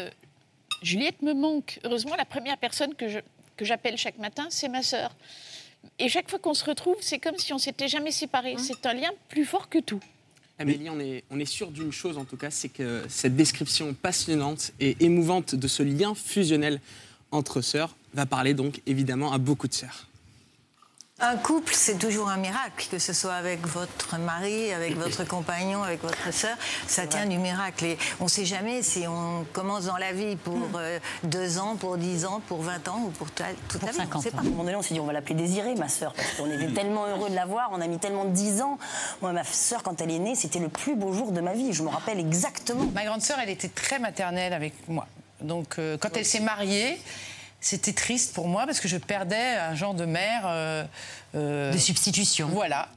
Juliette 0.83 1.23
me 1.23 1.33
manque. 1.33 1.79
Heureusement, 1.83 2.15
la 2.15 2.25
première 2.25 2.57
personne 2.59 2.93
que 2.93 3.07
je- 3.09 3.19
que 3.55 3.65
j'appelle 3.65 3.97
chaque 3.97 4.19
matin, 4.19 4.45
c'est 4.51 4.69
ma 4.69 4.83
sœur. 4.83 5.15
Et 5.99 6.09
chaque 6.09 6.29
fois 6.29 6.39
qu'on 6.39 6.53
se 6.53 6.65
retrouve, 6.65 6.97
c'est 7.01 7.19
comme 7.19 7.37
si 7.37 7.53
on 7.53 7.57
s'était 7.57 7.87
jamais 7.87 8.11
séparés. 8.11 8.53
Hein 8.53 8.61
C'est 8.61 8.85
un 8.85 8.93
lien 8.93 9.09
plus 9.29 9.45
fort 9.45 9.69
que 9.69 9.79
tout. 9.79 9.99
Amélie, 10.59 10.89
on 10.89 10.99
est, 10.99 11.23
on 11.29 11.39
est 11.39 11.45
sûr 11.45 11.69
d'une 11.69 11.91
chose 11.91 12.17
en 12.17 12.25
tout 12.25 12.37
cas, 12.37 12.49
c'est 12.49 12.69
que 12.69 13.03
cette 13.07 13.35
description 13.35 13.93
passionnante 13.93 14.71
et 14.79 14.97
émouvante 14.99 15.53
de 15.53 15.67
ce 15.67 15.83
lien 15.83 16.15
fusionnel 16.15 16.81
entre 17.31 17.61
sœurs 17.61 17.95
va 18.13 18.25
parler 18.25 18.53
donc 18.53 18.81
évidemment 18.87 19.31
à 19.31 19.37
beaucoup 19.37 19.67
de 19.67 19.73
sœurs. 19.73 20.06
Un 21.19 21.35
couple, 21.35 21.73
c'est 21.73 21.97
toujours 21.97 22.29
un 22.29 22.37
miracle, 22.37 22.87
que 22.91 22.99
ce 22.99 23.11
soit 23.11 23.33
avec 23.33 23.65
votre 23.65 24.19
mari, 24.19 24.71
avec 24.71 24.95
votre 24.97 25.23
compagnon, 25.23 25.81
avec 25.81 26.03
votre 26.03 26.31
sœur, 26.31 26.55
ça 26.85 27.07
tient 27.07 27.25
du 27.25 27.39
miracle. 27.39 27.85
Et 27.85 27.97
on 28.19 28.25
ne 28.25 28.29
sait 28.29 28.45
jamais 28.45 28.83
si 28.83 29.07
on 29.07 29.43
commence 29.51 29.85
dans 29.85 29.97
la 29.97 30.13
vie 30.13 30.35
pour 30.35 30.59
euh, 30.75 30.99
deux 31.23 31.57
ans, 31.57 31.75
pour 31.75 31.97
dix 31.97 32.25
ans, 32.25 32.39
pour 32.47 32.61
20 32.61 32.87
ans 32.89 33.01
ou 33.07 33.09
pour 33.09 33.31
toute 33.31 33.39
la 33.39 33.91
vie. 33.91 34.07
on 34.13 34.21
sait 34.21 34.29
pas. 34.29 34.37
À 34.37 34.41
un 34.41 34.43
moment 34.43 34.63
donné, 34.63 34.75
on 34.75 34.83
s'est 34.83 34.93
dit, 34.93 34.99
on 34.99 35.07
va 35.07 35.13
l'appeler 35.13 35.33
Désirée, 35.33 35.73
ma 35.73 35.89
sœur, 35.89 36.13
parce 36.13 36.33
qu'on 36.35 36.51
était 36.51 36.71
tellement 36.71 37.07
heureux 37.07 37.31
de 37.31 37.35
la 37.35 37.47
voir, 37.47 37.71
on 37.71 37.81
a 37.81 37.87
mis 37.87 37.97
tellement 37.97 38.25
dix 38.25 38.61
ans. 38.61 38.77
Moi, 39.23 39.33
ma 39.33 39.43
sœur, 39.43 39.81
quand 39.81 39.99
elle 40.01 40.11
est 40.11 40.19
née, 40.19 40.35
c'était 40.35 40.59
le 40.59 40.69
plus 40.69 40.95
beau 40.95 41.13
jour 41.13 41.31
de 41.31 41.41
ma 41.41 41.53
vie, 41.53 41.73
je 41.73 41.81
me 41.81 41.89
rappelle 41.89 42.19
exactement. 42.19 42.85
Ma 42.93 43.05
grande 43.05 43.23
sœur, 43.23 43.39
elle 43.41 43.49
était 43.49 43.69
très 43.69 43.97
maternelle 43.97 44.53
avec 44.53 44.87
moi. 44.87 45.07
Donc, 45.41 45.79
euh, 45.79 45.97
quand 45.99 46.15
elle 46.15 46.25
s'est 46.25 46.41
mariée, 46.41 46.99
c'était 47.59 47.93
triste 47.93 48.33
pour 48.33 48.47
moi 48.47 48.65
parce 48.65 48.79
que 48.79 48.87
je 48.87 48.97
perdais 48.97 49.55
un 49.57 49.75
genre 49.75 49.93
de 49.93 50.05
mère. 50.05 50.41
euh, 50.45 50.83
euh, 51.35 51.71
De 51.73 51.77
substitution. 51.77 52.47
Voilà. 52.49 52.89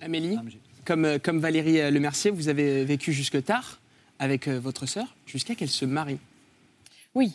Amélie, 0.00 0.38
comme, 0.84 1.04
euh, 1.04 1.18
comme 1.18 1.40
Valérie 1.40 1.90
Lemercier, 1.90 2.30
vous 2.30 2.48
avez 2.48 2.84
vécu 2.84 3.12
jusque 3.12 3.42
tard 3.44 3.80
avec 4.18 4.48
votre 4.48 4.86
sœur, 4.86 5.16
jusqu'à 5.26 5.54
qu'elle 5.54 5.68
se 5.68 5.84
marie. 5.84 6.18
Oui. 7.14 7.32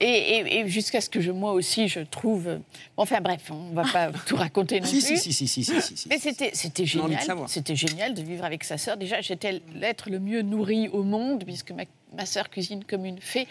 Et, 0.00 0.06
et- 0.06 0.58
et 0.58 0.68
jusqu'à 0.68 1.00
ce 1.00 1.08
que 1.08 1.20
je, 1.20 1.30
moi 1.30 1.52
aussi, 1.52 1.88
je 1.88 2.00
trouve. 2.00 2.58
Enfin 2.96 3.20
bref, 3.22 3.40
on 3.50 3.70
ne 3.70 3.74
va 3.74 3.84
pas 3.90 4.10
tout 4.26 4.36
raconter 4.36 4.80
non 4.80 4.86
Si, 4.86 4.98
plus. 5.02 5.16
si, 5.16 5.32
si, 5.32 5.48
si, 5.48 5.64
si, 5.64 5.80
si, 5.80 5.96
si. 5.96 6.08
Mais 6.08 6.18
c'était, 6.18 6.50
c'était 6.52 6.84
J'ai 6.84 6.98
envie 6.98 7.08
de 7.08 7.12
génial. 7.12 7.26
savoir. 7.26 7.48
C'était 7.48 7.76
génial 7.76 8.12
de 8.14 8.20
vivre 8.22 8.44
avec 8.44 8.64
sa 8.64 8.76
sœur. 8.76 8.96
Déjà, 8.98 9.20
j'étais 9.22 9.62
l'être 9.74 10.10
le 10.10 10.18
mieux 10.18 10.42
nourri 10.42 10.88
au 10.88 11.04
monde, 11.04 11.44
puisque 11.44 11.70
ma, 11.70 11.84
ma 12.16 12.26
sœur 12.26 12.50
cuisine 12.50 12.84
comme 12.84 13.04
une 13.06 13.20
fée. 13.20 13.46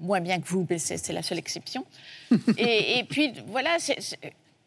Moins 0.00 0.20
bien 0.20 0.40
que 0.40 0.46
vous, 0.48 0.66
mais 0.68 0.78
c'est, 0.78 0.96
c'est 0.98 1.12
la 1.12 1.22
seule 1.22 1.38
exception. 1.38 1.84
et, 2.58 2.98
et 2.98 3.04
puis, 3.04 3.32
voilà, 3.48 3.78
c'est- 3.78 4.00
c'est- 4.00 4.18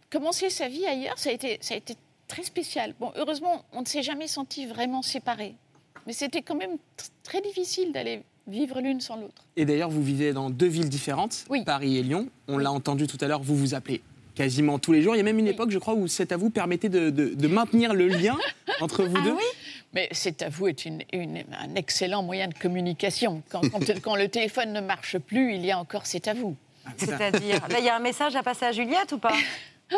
commencer 0.10 0.50
sa 0.50 0.68
vie 0.68 0.86
ailleurs, 0.86 1.18
ça 1.20 1.30
a, 1.30 1.34
été, 1.34 1.58
ça 1.62 1.74
a 1.74 1.78
été 1.78 1.96
très 2.28 2.44
spécial. 2.44 2.94
Bon, 3.00 3.12
heureusement, 3.16 3.64
on 3.74 3.82
ne 3.82 3.86
s'est 3.86 4.04
jamais 4.04 4.28
senti 4.28 4.66
vraiment 4.66 5.02
séparés. 5.02 5.56
Mais 6.08 6.14
c'était 6.14 6.42
quand 6.42 6.56
même 6.56 6.78
très 7.24 7.42
difficile 7.42 7.92
d'aller 7.92 8.24
vivre 8.48 8.82
l'une 8.82 9.00
sans 9.02 9.16
l'autre. 9.16 9.46
Et 9.56 9.66
d'ailleurs, 9.66 9.90
vous 9.90 10.04
vivez 10.04 10.34
dans 10.34 10.50
deux 10.50 10.68
villes 10.68 10.90
différentes, 10.90 11.46
Paris 11.66 11.98
et 11.98 12.04
Lyon. 12.04 12.28
On 12.48 12.58
l'a 12.58 12.72
entendu 12.72 13.08
tout 13.08 13.18
à 13.22 13.28
l'heure, 13.28 13.42
vous 13.42 13.56
vous 13.56 13.74
appelez 13.74 14.02
quasiment 14.36 14.80
tous 14.80 14.92
les 14.92 15.02
jours. 15.02 15.16
Il 15.16 15.20
y 15.20 15.22
a 15.22 15.24
même 15.24 15.40
une 15.40 15.48
époque, 15.48 15.70
je 15.72 15.78
crois, 15.78 15.94
où 15.94 16.08
cet 16.08 16.32
à 16.32 16.38
vous 16.38 16.50
permettait 16.50 16.90
de, 16.90 17.10
de- 17.10 17.34
de 17.36 17.48
maintenir 17.48 17.94
le 17.94 18.08
lien 18.08 18.38
entre 18.82 19.04
vous 19.06 19.22
deux. 19.22 19.36
Mais 19.94 20.08
c'est 20.12 20.42
à 20.42 20.50
vous 20.50 20.68
est 20.68 20.86
une- 20.86 21.04
une- 21.14 21.44
un 21.60 21.76
excellent 21.76 22.24
moyen 22.24 22.48
de 22.48 22.54
communication. 22.56 23.44
Quand, 23.50 23.62
quand- 23.70 23.80
quand 24.02 24.16
le 24.16 24.28
téléphone 24.28 24.74
ne 24.74 24.82
marche 24.82 25.18
plus, 25.20 25.56
il 25.56 25.66
y 25.66 25.72
a 25.72 25.78
encore 25.80 26.06
c'est 26.06 26.28
à 26.28 26.34
vous. 26.34 26.56
C'est-à-dire, 26.98 27.66
là, 27.70 27.80
il 27.80 27.86
y 27.86 27.90
a 27.90 27.96
un 27.96 28.00
message 28.00 28.36
à 28.36 28.44
passer 28.44 28.66
à 28.66 28.72
Juliette 28.74 29.12
ou 29.14 29.18
pas? 29.18 29.34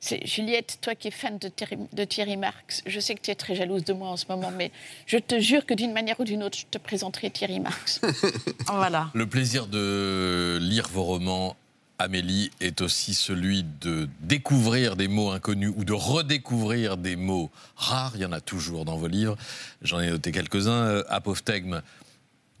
C'est 0.00 0.26
Juliette, 0.26 0.78
toi 0.82 0.94
qui 0.94 1.08
es 1.08 1.10
fan 1.10 1.38
de 1.38 1.48
Thierry, 1.48 1.78
de 1.92 2.04
Thierry 2.04 2.36
Marx, 2.36 2.82
je 2.86 3.00
sais 3.00 3.14
que 3.14 3.20
tu 3.22 3.30
es 3.30 3.34
très 3.34 3.54
jalouse 3.54 3.82
de 3.84 3.92
moi 3.92 4.08
en 4.08 4.16
ce 4.16 4.26
moment, 4.28 4.50
mais 4.50 4.70
je 5.06 5.16
te 5.16 5.40
jure 5.40 5.64
que 5.64 5.72
d'une 5.74 5.92
manière 5.92 6.20
ou 6.20 6.24
d'une 6.24 6.42
autre, 6.42 6.58
je 6.58 6.66
te 6.70 6.76
présenterai 6.78 7.30
Thierry 7.30 7.60
Marx. 7.60 8.00
voilà. 8.66 9.10
Le 9.14 9.26
plaisir 9.26 9.66
de 9.68 10.58
lire 10.60 10.88
vos 10.88 11.04
romans, 11.04 11.56
Amélie, 11.98 12.50
est 12.60 12.82
aussi 12.82 13.14
celui 13.14 13.64
de 13.80 14.08
découvrir 14.20 14.96
des 14.96 15.08
mots 15.08 15.30
inconnus 15.30 15.72
ou 15.76 15.84
de 15.84 15.92
redécouvrir 15.92 16.96
des 16.96 17.16
mots 17.16 17.50
rares. 17.76 18.12
Il 18.16 18.20
y 18.20 18.24
en 18.26 18.32
a 18.32 18.40
toujours 18.40 18.84
dans 18.84 18.96
vos 18.96 19.06
livres. 19.08 19.36
J'en 19.82 20.00
ai 20.00 20.10
noté 20.10 20.30
quelques-uns. 20.30 20.70
Euh, 20.72 21.02
apophthegme, 21.08 21.80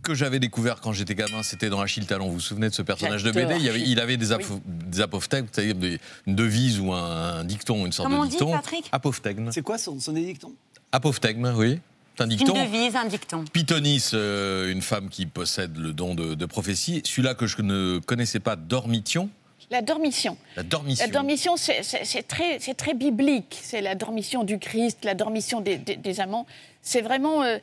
que 0.02 0.14
j'avais 0.14 0.38
découvert 0.38 0.80
quand 0.80 0.92
j'étais 0.92 1.14
gamin, 1.14 1.42
c'était 1.42 1.68
dans 1.68 1.80
Achille 1.80 2.06
Talon. 2.06 2.28
Vous 2.28 2.34
vous 2.34 2.40
souvenez 2.40 2.68
de 2.68 2.74
ce 2.74 2.82
personnage 2.82 3.24
de 3.24 3.30
BD 3.30 3.56
il, 3.60 3.68
avait, 3.68 3.80
Achille. 3.80 3.90
il 3.92 4.00
avait 4.00 4.16
des, 4.16 4.28
des 4.64 5.00
apophthegmes, 5.00 5.46
c'est-à-dire 5.52 5.98
une 6.26 6.34
devise 6.34 6.78
ou 6.80 6.92
un, 6.92 7.38
un 7.38 7.44
dicton, 7.44 7.84
une 7.86 7.92
sorte 7.92 8.08
Comment 8.08 8.22
on 8.22 8.24
de 8.24 8.30
dit, 8.30 8.36
dicton. 8.36 8.52
Patrick? 8.52 8.88
Apophthegme. 8.92 9.50
C'est 9.52 9.62
quoi 9.62 9.78
son, 9.78 9.98
son 10.00 10.12
dicton 10.12 10.54
Apophthegme, 10.92 11.52
oui. 11.56 11.80
C'est 12.16 12.22
un 12.22 12.30
Une 12.30 12.36
dicton. 12.36 12.54
devise, 12.54 12.96
un 12.96 13.04
dicton. 13.04 13.44
Pythonis, 13.52 14.10
euh, 14.14 14.72
une 14.72 14.80
femme 14.80 15.08
qui 15.10 15.26
possède 15.26 15.76
le 15.76 15.92
don 15.92 16.14
de, 16.14 16.34
de 16.34 16.46
prophétie. 16.46 17.02
Celui-là 17.04 17.34
que 17.34 17.46
je 17.46 17.60
ne 17.60 17.98
connaissais 17.98 18.40
pas, 18.40 18.56
Dormition. 18.56 19.28
La 19.70 19.82
dormition. 19.82 20.38
La 20.56 20.62
dormition. 20.62 21.04
La 21.04 21.10
dormition, 21.10 21.56
c'est- 21.56 21.82
très, 22.28 22.58
c'est 22.60 22.74
très 22.74 22.94
biblique. 22.94 23.58
C'est 23.60 23.80
la 23.80 23.94
dormition 23.96 24.44
du 24.44 24.58
Christ, 24.60 25.04
la 25.04 25.14
dormition 25.14 25.60
des, 25.60 25.76
des- 25.76 25.96
des 25.96 26.20
amants. 26.20 26.46
C'est 26.82 27.00
vraiment 27.02 27.42
euh, 27.42 27.58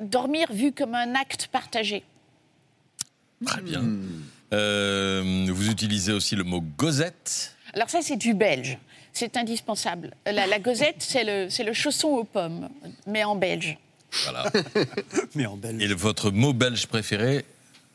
dormir 0.00 0.50
vu 0.52 0.72
comme 0.72 0.94
un 0.94 1.14
acte 1.14 1.48
partagé. 1.52 2.02
Très 3.44 3.60
bien. 3.60 3.84
Euh, 4.52 5.46
vous 5.50 5.68
utilisez 5.70 6.12
aussi 6.12 6.34
le 6.34 6.44
mot 6.44 6.62
gozette. 6.78 7.54
Alors 7.74 7.90
ça, 7.90 8.00
c'est 8.02 8.16
du 8.16 8.34
belge. 8.34 8.78
C'est 9.12 9.36
indispensable. 9.36 10.14
La, 10.26 10.46
la 10.46 10.58
gozette, 10.58 10.96
c'est 10.98 11.24
le, 11.24 11.50
c'est 11.50 11.62
le 11.64 11.72
chausson 11.72 12.08
aux 12.08 12.24
pommes, 12.24 12.68
mais 13.06 13.22
en 13.22 13.36
belge. 13.36 13.76
Voilà. 14.22 14.44
Mais 15.34 15.46
en 15.46 15.56
belge. 15.56 15.82
Et 15.82 15.94
votre 15.94 16.30
mot 16.30 16.52
belge 16.52 16.86
préféré, 16.86 17.44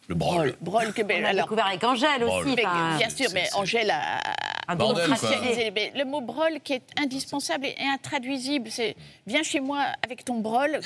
le 0.10 0.16
brol. 0.16 0.56
Brol 0.60 0.92
que 0.92 1.04
belge. 1.04 1.22
On 1.24 1.26
a 1.26 1.30
Alors, 1.30 1.46
découvert 1.46 1.68
avec 1.68 1.84
Angèle 1.84 2.22
Brol. 2.22 2.46
aussi. 2.48 2.56
mais, 2.56 2.98
bien 2.98 3.10
sûr, 3.10 3.28
mais 3.34 3.48
Angèle 3.54 3.92
a, 3.92 4.20
Un 4.68 4.76
bordel. 4.76 5.08
Mais 5.76 5.94
Le 5.96 6.04
mot 6.04 6.22
brol 6.22 6.60
qui 6.64 6.74
est 6.74 6.82
indispensable 7.00 7.68
et 7.68 7.76
intraduisible, 7.94 8.70
c'est 8.72 8.96
viens 9.28 9.44
chez 9.44 9.60
moi 9.60 9.86
avec 10.04 10.26
ton 10.26 10.40
brol. 10.40 10.80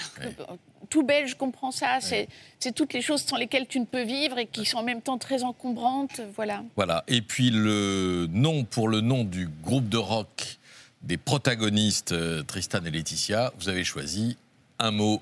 Tout 0.89 1.03
belge 1.03 1.35
comprend 1.35 1.71
ça. 1.71 1.99
C'est 2.01 2.27
c'est 2.59 2.75
toutes 2.75 2.93
les 2.93 3.01
choses 3.01 3.23
sans 3.23 3.37
lesquelles 3.37 3.67
tu 3.67 3.79
ne 3.79 3.85
peux 3.85 4.03
vivre 4.03 4.37
et 4.37 4.45
qui 4.45 4.65
sont 4.65 4.77
en 4.79 4.83
même 4.83 5.01
temps 5.01 5.17
très 5.17 5.43
encombrantes. 5.43 6.19
Voilà. 6.35 6.61
Voilà. 6.75 7.05
Et 7.07 7.21
puis 7.21 7.49
le 7.49 8.27
nom 8.29 8.65
pour 8.65 8.89
le 8.89 8.99
nom 8.99 9.23
du 9.23 9.47
groupe 9.63 9.87
de 9.87 9.97
rock 9.97 10.57
des 11.01 11.17
protagonistes 11.17 12.11
euh, 12.11 12.43
Tristan 12.43 12.79
et 12.85 12.91
Laetitia, 12.91 13.51
vous 13.57 13.69
avez 13.69 13.83
choisi 13.83 14.37
un 14.83 14.91
mot 14.91 15.21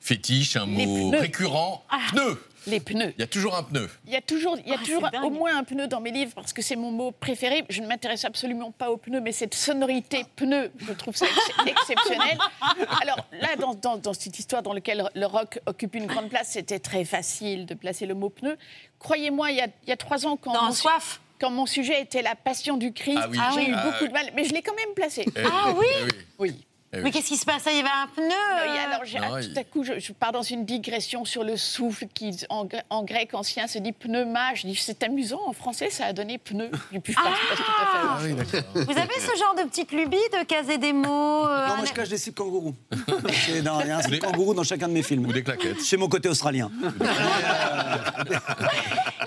fétiche, 0.00 0.56
un 0.56 0.66
Les 0.66 0.86
mot 0.86 1.10
pneus. 1.10 1.20
récurrent. 1.20 1.84
Ah. 1.90 1.98
Pneu. 2.12 2.42
Les 2.66 2.80
pneus. 2.80 3.14
Il 3.16 3.20
y 3.20 3.24
a 3.24 3.26
toujours 3.26 3.56
un 3.56 3.62
pneu. 3.62 3.88
Il 4.06 4.12
y 4.12 4.16
a 4.16 4.20
toujours, 4.20 4.56
il 4.62 4.68
y 4.68 4.72
a 4.74 4.76
Ah, 4.78 4.84
toujours 4.84 5.02
c'est 5.06 5.12
dingue. 5.18 5.24
au 5.24 5.30
moins 5.30 5.56
un 5.56 5.64
pneu 5.64 5.86
dans 5.86 6.00
mes 6.00 6.10
livres 6.10 6.32
parce 6.34 6.52
que 6.52 6.60
c'est 6.60 6.76
mon 6.76 6.90
mot 6.90 7.12
préféré. 7.12 7.64
Je 7.70 7.80
ne 7.80 7.86
m'intéresse 7.86 8.24
absolument 8.26 8.70
pas 8.72 8.90
aux 8.90 8.96
pneus, 8.98 9.20
mais 9.20 9.32
cette 9.32 9.54
sonorité 9.54 10.24
pneu, 10.36 10.70
je 10.86 10.92
trouve 10.92 11.16
ça 11.16 11.26
ex- 11.26 11.50
exceptionnel. 11.66 12.38
Alors 13.02 13.26
là, 13.40 13.56
dans, 13.58 13.74
dans- 13.74 13.96
dans 13.96 14.12
cette 14.12 14.38
histoire 14.38 14.62
dans 14.62 14.72
laquelle 14.74 15.08
le 15.14 15.26
rock 15.26 15.60
occupe 15.66 15.94
une 15.94 16.06
grande 16.06 16.28
place, 16.28 16.48
c'était 16.52 16.78
très 16.78 17.04
facile 17.04 17.64
de 17.64 17.74
placer 17.74 18.04
le 18.06 18.14
mot 18.14 18.28
pneu. 18.28 18.56
Croyez-moi, 18.98 19.50
il 19.50 19.56
y 19.58 19.60
a, 19.62 19.68
il 19.84 19.88
y 19.88 19.92
a 19.92 19.96
trois 19.96 20.26
ans, 20.26 20.36
quand 20.36 20.52
Dans 20.52 20.64
mon, 20.64 20.72
su- 20.72 20.82
Soif. 20.82 21.20
quand 21.40 21.50
mon 21.50 21.64
sujet 21.66 22.02
était 22.02 22.22
la 22.22 22.34
passion 22.34 22.76
du 22.76 22.92
Christ, 22.92 23.18
Ah 23.22 23.28
oui. 23.30 23.38
j'ai 23.54 23.72
Ah 23.72 23.86
eu 23.86 23.90
beaucoup 23.90 24.06
de 24.08 24.12
mal, 24.12 24.30
mais 24.34 24.44
je 24.44 24.52
l'ai 24.52 24.62
quand 24.62 24.74
même 24.76 24.94
placé. 24.94 25.24
Eh 25.36 25.40
Ah 25.50 25.72
oui 25.78 25.86
eh 26.06 26.10
oui. 26.38 26.66
Eh 26.92 26.96
oui. 26.96 27.02
Mais 27.04 27.10
qu'est-ce 27.10 27.26
qui 27.28 27.36
se 27.36 27.44
passe? 27.44 27.64
Il 27.66 27.76
y 27.76 27.80
avait 27.80 27.88
un 27.88 28.06
pneu. 28.06 28.24
Non, 28.24 28.34
euh, 28.34 28.86
alors, 28.86 29.30
Non, 29.30 29.40
tout 29.42 29.60
à 29.60 29.64
coup, 29.64 29.84
je, 29.84 29.98
je 29.98 30.12
pars 30.14 30.32
dans 30.32 30.40
une 30.42 30.64
digression 30.64 31.26
sur 31.26 31.44
le 31.44 31.58
souffle 31.58 32.06
qui, 32.14 32.34
en, 32.48 32.64
gr- 32.64 32.82
en 32.88 33.02
grec 33.04 33.34
ancien, 33.34 33.66
se 33.66 33.78
dit 33.78 33.92
pneuma. 33.92 34.54
Je 34.54 34.66
dis, 34.66 34.74
c'est 34.74 35.02
amusant, 35.02 35.40
en 35.46 35.52
français, 35.52 35.90
ça 35.90 36.06
a 36.06 36.12
donné 36.14 36.38
pneu. 36.38 36.70
Je 36.92 36.98
dis, 36.98 37.04
je 37.08 37.12
pense 37.12 37.24
pas 37.24 37.56
tout 37.56 37.62
à 37.62 37.84
fait. 37.84 37.98
Ah 38.02 38.18
oui. 38.22 38.84
Vous 38.86 38.98
avez 38.98 39.20
ce 39.20 39.38
genre 39.38 39.54
de 39.58 39.64
petite 39.68 39.92
lubie 39.92 40.16
de 40.32 40.44
caser 40.44 40.78
des 40.78 40.94
mots 40.94 41.46
euh, 41.46 41.68
Non, 41.68 41.76
moi 41.76 41.84
je 41.86 41.92
cache 41.92 42.08
des 42.08 42.16
slips 42.16 42.34
kangourous. 42.36 42.74
C'est 43.46 43.60
dans- 43.60 43.80
Il 43.80 43.88
y 43.88 43.90
a 43.90 43.98
un 43.98 44.02
slip 44.02 44.22
kangourou 44.22 44.54
dans 44.54 44.64
chacun 44.64 44.88
de 44.88 44.94
mes 44.94 45.02
films. 45.02 45.26
Ou 45.26 45.32
des 45.32 45.42
claquettes. 45.42 45.82
C'est 45.82 45.98
mon 45.98 46.08
côté 46.08 46.30
australien. 46.30 46.70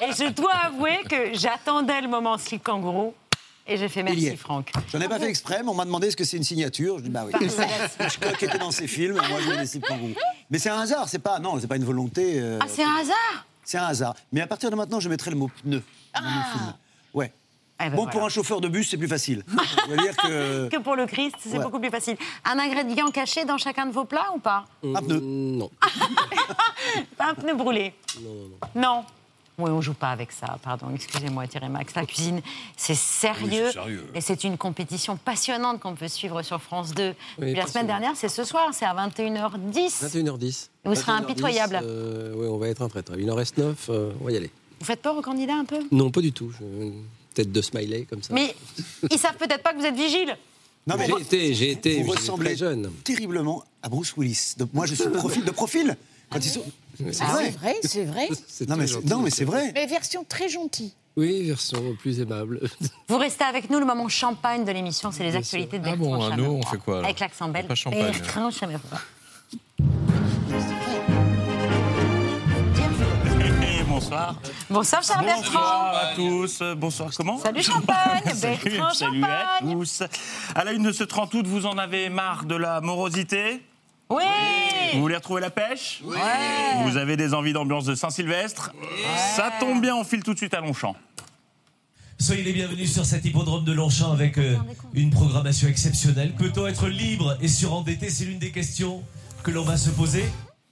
Et 0.02 0.12
je 0.14 0.30
dois 0.32 0.54
avouer 0.66 1.00
que 1.10 1.34
j'attendais 1.34 2.02
le 2.02 2.08
moment 2.08 2.38
slip 2.38 2.64
kangourou. 2.64 3.14
Et 3.68 3.78
j'ai 3.78 3.90
fait 3.90 4.04
merci. 4.04 4.36
Franck. 4.38 4.72
J'en 4.92 5.00
ai 5.02 5.08
pas 5.08 5.20
fait 5.20 5.30
exprès, 5.30 5.62
mais 5.64 5.70
on 5.70 5.74
m'a 5.76 5.86
demandé 5.86 6.08
est-ce 6.08 6.18
que 6.18 6.24
c'est 6.24 6.38
une 6.38 6.44
signature. 6.44 6.98
Je 6.98 7.04
dis 7.04 7.10
bah 7.10 7.26
oui. 7.26 7.32
Hitchcock 8.00 8.42
était 8.44 8.58
dans 8.58 8.72
ses 8.72 8.88
films, 8.88 9.16
moi 9.16 9.40
je 9.44 9.50
mets 9.50 9.58
des 9.58 9.66
slips 9.68 9.86
kangourous. 9.86 10.14
Mais 10.50 10.58
c'est 10.60 10.70
un 10.70 10.80
hasard, 10.80 11.08
c'est 11.08 11.20
pas 11.20 11.40
non, 11.40 11.58
c'est 11.60 11.68
pas 11.68 11.78
une 11.78 11.86
volonté. 11.86 12.40
euh, 12.42 12.60
Ah, 12.62 12.66
c'est 12.68 12.84
un 12.84 12.96
hasard 12.96 13.46
c'est 13.64 13.78
un 13.78 13.86
hasard. 13.86 14.16
Mais 14.34 14.42
à 14.42 14.48
partir 14.48 14.70
de 14.72 14.76
maintenant, 14.76 15.00
je 15.00 15.08
mettrai 15.08 15.30
le 15.32 15.38
mot 15.38 15.50
pneu 15.64 15.82
dans 16.16 16.22
mon 16.24 16.44
film. 16.52 16.74
Ouais. 17.14 17.32
Eh 17.80 17.86
ben 17.86 17.92
bon, 17.92 17.96
voilà. 18.04 18.12
pour 18.12 18.24
un 18.26 18.30
chauffeur 18.30 18.60
de 18.60 18.68
bus, 18.68 18.90
c'est 18.90 18.98
plus 18.98 19.08
facile. 19.08 19.44
Je 19.88 19.92
veux 19.92 19.98
dire 19.98 20.18
que. 20.18 20.68
Que 20.68 20.78
pour 20.78 20.96
le 20.96 21.06
Christ, 21.06 21.36
c'est 21.40 21.58
Ouais. 21.58 21.64
beaucoup 21.64 21.80
plus 21.80 21.90
facile. 21.90 22.18
Un 22.44 22.60
ingrédient 22.60 23.10
caché 23.12 23.46
dans 23.46 23.58
chacun 23.58 23.86
de 23.86 23.92
vos 23.92 24.04
plats 24.06 24.28
ou 24.36 24.40
pas 24.40 24.66
Un 24.84 25.02
pneu. 25.02 25.20
Non. 25.22 25.70
Pas 27.18 27.30
un 27.30 27.34
pneu 27.36 27.54
brûlé 27.56 27.94
Non, 28.22 28.30
non, 28.30 28.48
non. 28.76 28.82
Non. 28.82 29.06
Oui, 29.62 29.70
on 29.72 29.82
joue 29.82 29.94
pas 29.94 30.10
avec 30.12 30.32
ça, 30.32 30.58
pardon, 30.64 30.88
excusez-moi 30.94 31.48
Thierry 31.48 31.70
Max. 31.70 31.94
La 31.96 32.06
cuisine, 32.06 32.42
c'est 32.76 32.96
sérieux, 32.96 33.66
Oui, 33.68 33.72
sérieux. 33.74 34.06
et 34.16 34.22
c'est 34.22 34.44
une 34.44 34.58
compétition 34.58 35.18
passionnante 35.18 35.80
qu'on 35.80 35.96
peut 35.96 36.08
suivre 36.08 36.42
sur 36.42 36.62
France 36.62 36.94
2. 36.94 37.14
Oui, 37.40 37.54
la 37.54 37.68
semaine 37.68 37.88
dernière, 37.88 38.14
c'est 38.16 38.30
ce 38.30 38.44
soir, 38.44 38.70
c'est 38.74 38.86
à 38.86 38.94
21h10. 38.94 40.04
21h10. 40.06 40.70
Vous 40.86 40.96
serez 40.96 41.12
21h10, 41.12 41.16
impitoyable. 41.18 41.80
euh, 41.84 42.34
oui, 42.36 42.48
on 42.48 42.58
va 42.58 42.68
être 42.70 42.82
un 42.82 42.90
traître. 42.90 43.14
Il 43.18 43.30
en 43.32 43.36
reste 43.36 43.58
9, 43.58 43.90
on 43.90 44.26
va 44.26 44.32
y 44.32 44.38
aller. 44.38 44.50
Vous 44.80 44.86
faites 44.86 45.02
peur 45.02 45.16
aux 45.16 45.22
candidats 45.22 45.56
un 45.56 45.66
peu? 45.66 45.80
Non, 45.92 46.10
pas 46.10 46.22
du 46.22 46.32
tout. 46.32 46.52
Je- 46.60 46.92
Tête 47.34 47.52
de 47.52 47.62
smiley 47.62 48.06
comme 48.10 48.22
ça. 48.22 48.34
Mais 48.34 48.54
ils 49.10 49.18
savent 49.18 49.38
peut-être 49.38 49.64
pas 49.64 49.72
que 49.74 49.80
vous 49.80 49.86
êtes 49.86 49.96
vigile. 49.96 50.36
Non, 50.86 50.96
mais 50.98 51.06
J'ai 51.08 51.22
été, 51.22 51.54
j'ai 51.54 51.72
été, 51.72 52.04
vous 52.04 52.12
ressemblez 52.12 52.48
très 52.48 52.56
jeune. 52.58 52.92
terriblement 53.06 53.64
à 53.82 53.88
Bruce 53.88 54.14
Willis. 54.18 54.56
Donc, 54.58 54.74
moi, 54.74 54.86
je 54.86 54.96
suis 54.96 55.06
de 55.06 55.10
profil. 55.12 55.46
De 55.46 55.52
profil 55.52 55.96
quand 56.30 56.40
ils 56.44 56.50
sont... 56.50 56.64
C'est 57.12 57.24
Ah, 57.24 57.34
vrai. 57.34 57.46
c'est 57.46 57.58
vrai, 57.58 57.76
c'est 57.84 58.06
vrai. 58.06 58.30
C'est 58.48 58.70
Non, 58.70 58.76
mais 58.78 58.86
non, 59.06 59.20
mais 59.22 59.30
c'est 59.30 59.46
vrai. 59.46 59.72
Mais 59.74 59.86
version 59.88 60.24
très 60.28 60.50
gentille. 60.50 60.94
Oui, 61.18 61.44
version 61.48 61.82
plus 62.00 62.20
aimable. 62.22 62.62
Vous 63.10 63.18
restez 63.18 63.44
avec 63.44 63.70
nous, 63.70 63.80
le 63.80 63.86
moment 63.86 64.08
champagne 64.08 64.64
de 64.64 64.72
l'émission, 64.72 65.12
c'est 65.12 65.24
les 65.24 65.32
Bien 65.32 65.40
actualités 65.40 65.78
de 65.80 65.84
Ah 65.88 65.96
Bertrand 65.96 66.18
bon, 66.18 66.24
à 66.26 66.30
nous, 66.38 66.44
Chameroy. 66.44 66.60
on 66.66 66.70
fait 66.70 66.78
quoi, 66.78 66.94
alors 66.96 67.06
Avec 67.06 67.20
l'accent 67.20 67.50
belge. 67.50 67.68
Pas 67.68 67.76
champagne. 67.76 68.12
Bertrand 68.12 68.50
Chameroy. 68.52 68.82
Et 73.80 73.84
bonsoir. 73.88 74.36
Bonsoir, 74.70 75.04
cher 75.04 75.18
Bonsoir 75.22 75.42
Bertrand. 75.42 75.92
à 75.94 76.16
tous. 76.16 76.62
Bonsoir, 76.78 77.10
comment 77.16 77.38
Salut 77.40 77.62
Champagne, 77.64 78.22
Salut, 78.34 78.58
Bertrand 78.64 78.94
salut 78.94 79.24
à 79.24 79.60
tous. 79.62 80.04
À 80.56 80.64
la 80.64 80.72
une 80.74 80.84
de 80.84 80.92
ce 80.92 81.04
30 81.04 81.34
août, 81.34 81.46
vous 81.48 81.66
en 81.66 81.78
avez 81.78 82.10
marre 82.10 82.46
de 82.46 82.56
la 82.56 82.80
morosité? 82.82 83.62
Oui 84.12 84.24
Vous 84.94 85.02
voulez 85.02 85.16
retrouver 85.16 85.40
la 85.40 85.50
pêche. 85.50 86.04
Vous 86.04 86.98
avez 86.98 87.16
des 87.16 87.34
envies 87.34 87.54
d'ambiance 87.54 87.86
de 87.86 87.96
Saint-Sylvestre 87.96 88.74
Ça 89.36 89.52
tombe 89.60 89.82
bien, 89.82 89.96
on 89.96 90.04
file 90.04 90.22
tout 90.22 90.34
de 90.34 90.38
suite 90.38 90.54
à 90.54 90.60
Longchamp. 90.60 90.96
Soyez 92.20 92.44
les 92.44 92.52
bienvenus 92.54 92.92
sur 92.92 93.06
cet 93.06 93.24
hippodrome 93.26 93.64
de 93.64 93.72
Longchamp 93.72 94.12
avec 94.12 94.38
euh, 94.38 94.56
une 94.94 95.10
programmation 95.10 95.68
exceptionnelle. 95.68 96.34
Peut-on 96.38 96.68
être 96.68 96.88
libre 96.88 97.36
et 97.42 97.48
surendetté? 97.48 98.10
C'est 98.10 98.26
l'une 98.26 98.38
des 98.38 98.52
questions 98.52 99.02
que 99.44 99.50
l'on 99.50 99.64
va 99.64 99.76
se 99.76 99.90
poser. 99.90 100.26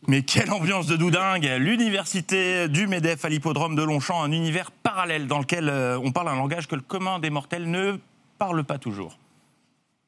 Mais 0.08 0.22
quelle 0.22 0.52
ambiance 0.52 0.86
de 0.86 0.96
doudingue 0.96 1.50
L'université 1.58 2.68
du 2.68 2.88
MEDEF 2.88 3.26
à 3.26 3.30
l'hippodrome 3.30 3.76
de 3.76 3.82
Longchamp, 3.82 4.22
un 4.22 4.32
univers 4.32 4.70
parallèle 4.72 5.28
dans 5.28 5.40
lequel 5.40 5.70
euh, 5.70 6.00
on 6.04 6.12
parle 6.12 6.28
un 6.28 6.36
langage 6.36 6.68
que 6.68 6.76
le 6.76 6.82
commun 6.82 7.20
des 7.20 7.30
mortels 7.30 7.70
ne 7.70 7.98
parle 8.38 8.64
pas 8.64 8.78
toujours. 8.78 9.18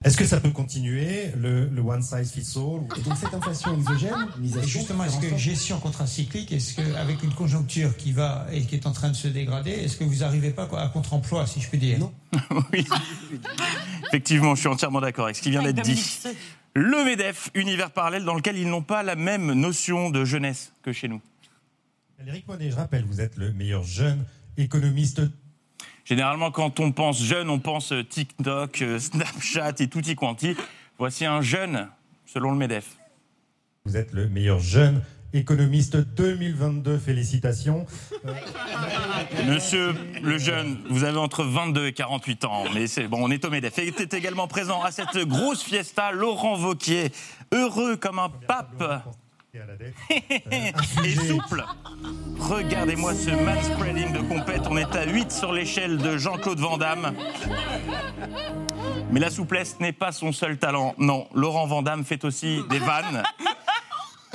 Est-ce 0.04 0.18
que 0.18 0.26
ça 0.26 0.40
peut 0.40 0.50
continuer, 0.50 1.32
le, 1.38 1.68
le 1.68 1.82
one 1.82 2.02
size 2.02 2.32
fits 2.32 2.58
all 2.58 2.82
Et 2.98 3.02
donc 3.04 3.18
cette 3.18 3.34
inflation 3.36 3.78
exogène, 3.78 4.16
Et 4.44 4.68
justement, 4.68 5.04
est-ce 5.04 5.20
que 5.20 5.38
gestion 5.38 5.80
contracyclique, 5.80 6.52
est-ce 6.52 6.76
qu'avec 6.76 7.22
une 7.22 7.34
conjoncture 7.34 7.96
qui 7.96 8.12
va 8.12 8.48
et 8.52 8.62
qui 8.62 8.74
est 8.76 8.88
en 8.88 8.94
train 8.94 9.10
de 9.10 9.16
se 9.16 9.28
dégrader, 9.28 9.70
est-ce 9.70 9.98
que 9.98 10.04
vous 10.04 10.18
n'arrivez 10.18 10.50
pas 10.50 10.68
à 10.80 10.88
contre-emploi, 10.90 11.46
si 11.46 11.62
je 11.62 11.70
puis 11.70 11.78
dire? 11.78 12.00
Non. 12.00 12.14
Oui. 12.74 12.86
Effectivement, 14.08 14.56
je 14.56 14.62
suis 14.62 14.70
entièrement 14.70 15.02
d'accord 15.02 15.26
avec 15.26 15.36
ce 15.36 15.42
qui 15.42 15.52
vient 15.52 15.62
d'être 15.62 15.82
dit. 15.82 16.20
Le 16.74 17.06
MEDEF, 17.06 17.52
univers 17.54 17.92
parallèle 17.92 18.24
dans 18.26 18.34
lequel 18.36 18.58
ils 18.58 18.68
n'ont 18.68 18.82
pas 18.82 19.04
la 19.04 19.16
même 19.16 19.54
notion 19.54 20.10
de 20.10 20.26
jeunesse 20.26 20.72
que 20.84 20.94
chez 20.94 21.10
nous. 21.10 21.22
Éric 22.26 22.48
Monet, 22.48 22.72
je 22.72 22.76
rappelle, 22.76 23.04
vous 23.06 23.22
êtes 23.22 23.36
le 23.38 23.52
meilleur 23.54 23.84
jeune 23.84 24.24
économiste. 24.58 25.22
Généralement, 26.12 26.52
quand 26.52 26.82
on 26.82 26.92
pense 26.92 27.24
jeune, 27.24 27.50
on 27.50 27.60
pense 27.60 27.94
TikTok, 28.10 28.82
euh, 28.82 29.00
Snapchat 29.00 29.76
et 29.80 29.88
tutti 29.88 30.14
quanti. 30.14 30.58
Voici 30.98 31.26
un 31.26 31.42
jeune, 31.42 31.88
selon 32.26 32.52
le 32.52 32.58
MEDEF. 32.58 32.98
Vous 33.86 33.96
êtes 33.96 34.12
le 34.12 34.28
meilleur 34.28 34.60
jeune 34.60 35.02
économiste 35.32 35.96
2022, 35.96 36.98
félicitations. 36.98 37.86
Euh, 38.26 38.34
Monsieur 39.54 39.94
le 40.22 40.38
jeune, 40.38 40.80
vous 40.90 41.06
avez 41.06 41.18
entre 41.18 41.46
22 41.46 41.88
et 41.88 41.94
48 41.94 42.44
ans, 42.44 42.66
mais 42.74 42.88
c'est 42.88 43.08
bon, 43.08 43.20
on 43.22 43.32
est 43.32 43.46
au 43.46 43.50
MEDEF. 43.50 43.80
Et 43.80 43.88
était 43.88 44.18
également 44.18 44.50
présent 44.50 44.84
à 44.84 44.92
cette 44.92 45.18
grosse 45.20 45.64
fiesta 45.64 46.12
Laurent 46.12 46.58
Vauquier, 46.58 47.14
heureux 47.54 47.96
comme 47.96 48.20
un 48.20 48.28
pape. 48.28 49.06
Et 49.54 51.16
souple. 51.28 51.64
Regardez-moi 52.40 53.14
ce 53.14 53.32
manspreading 53.32 54.14
de 54.14 54.20
compète. 54.20 54.62
On 54.70 54.78
est 54.78 54.96
à 54.96 55.06
8 55.06 55.32
sur 55.32 55.52
l'échelle 55.52 55.98
de 55.98 56.18
Jean-Claude 56.18 56.60
Van 56.60 56.78
Damme. 56.78 57.14
Mais 59.12 59.20
la 59.20 59.30
souplesse 59.30 59.78
n'est 59.80 59.92
pas 59.92 60.12
son 60.12 60.32
seul 60.32 60.58
talent. 60.58 60.96
Non, 60.98 61.28
Laurent 61.36 61.68
Van 61.68 61.82
Damme 61.82 62.06
fait 62.06 62.24
aussi 62.24 62.62
des 62.70 62.80
vannes. 62.80 63.24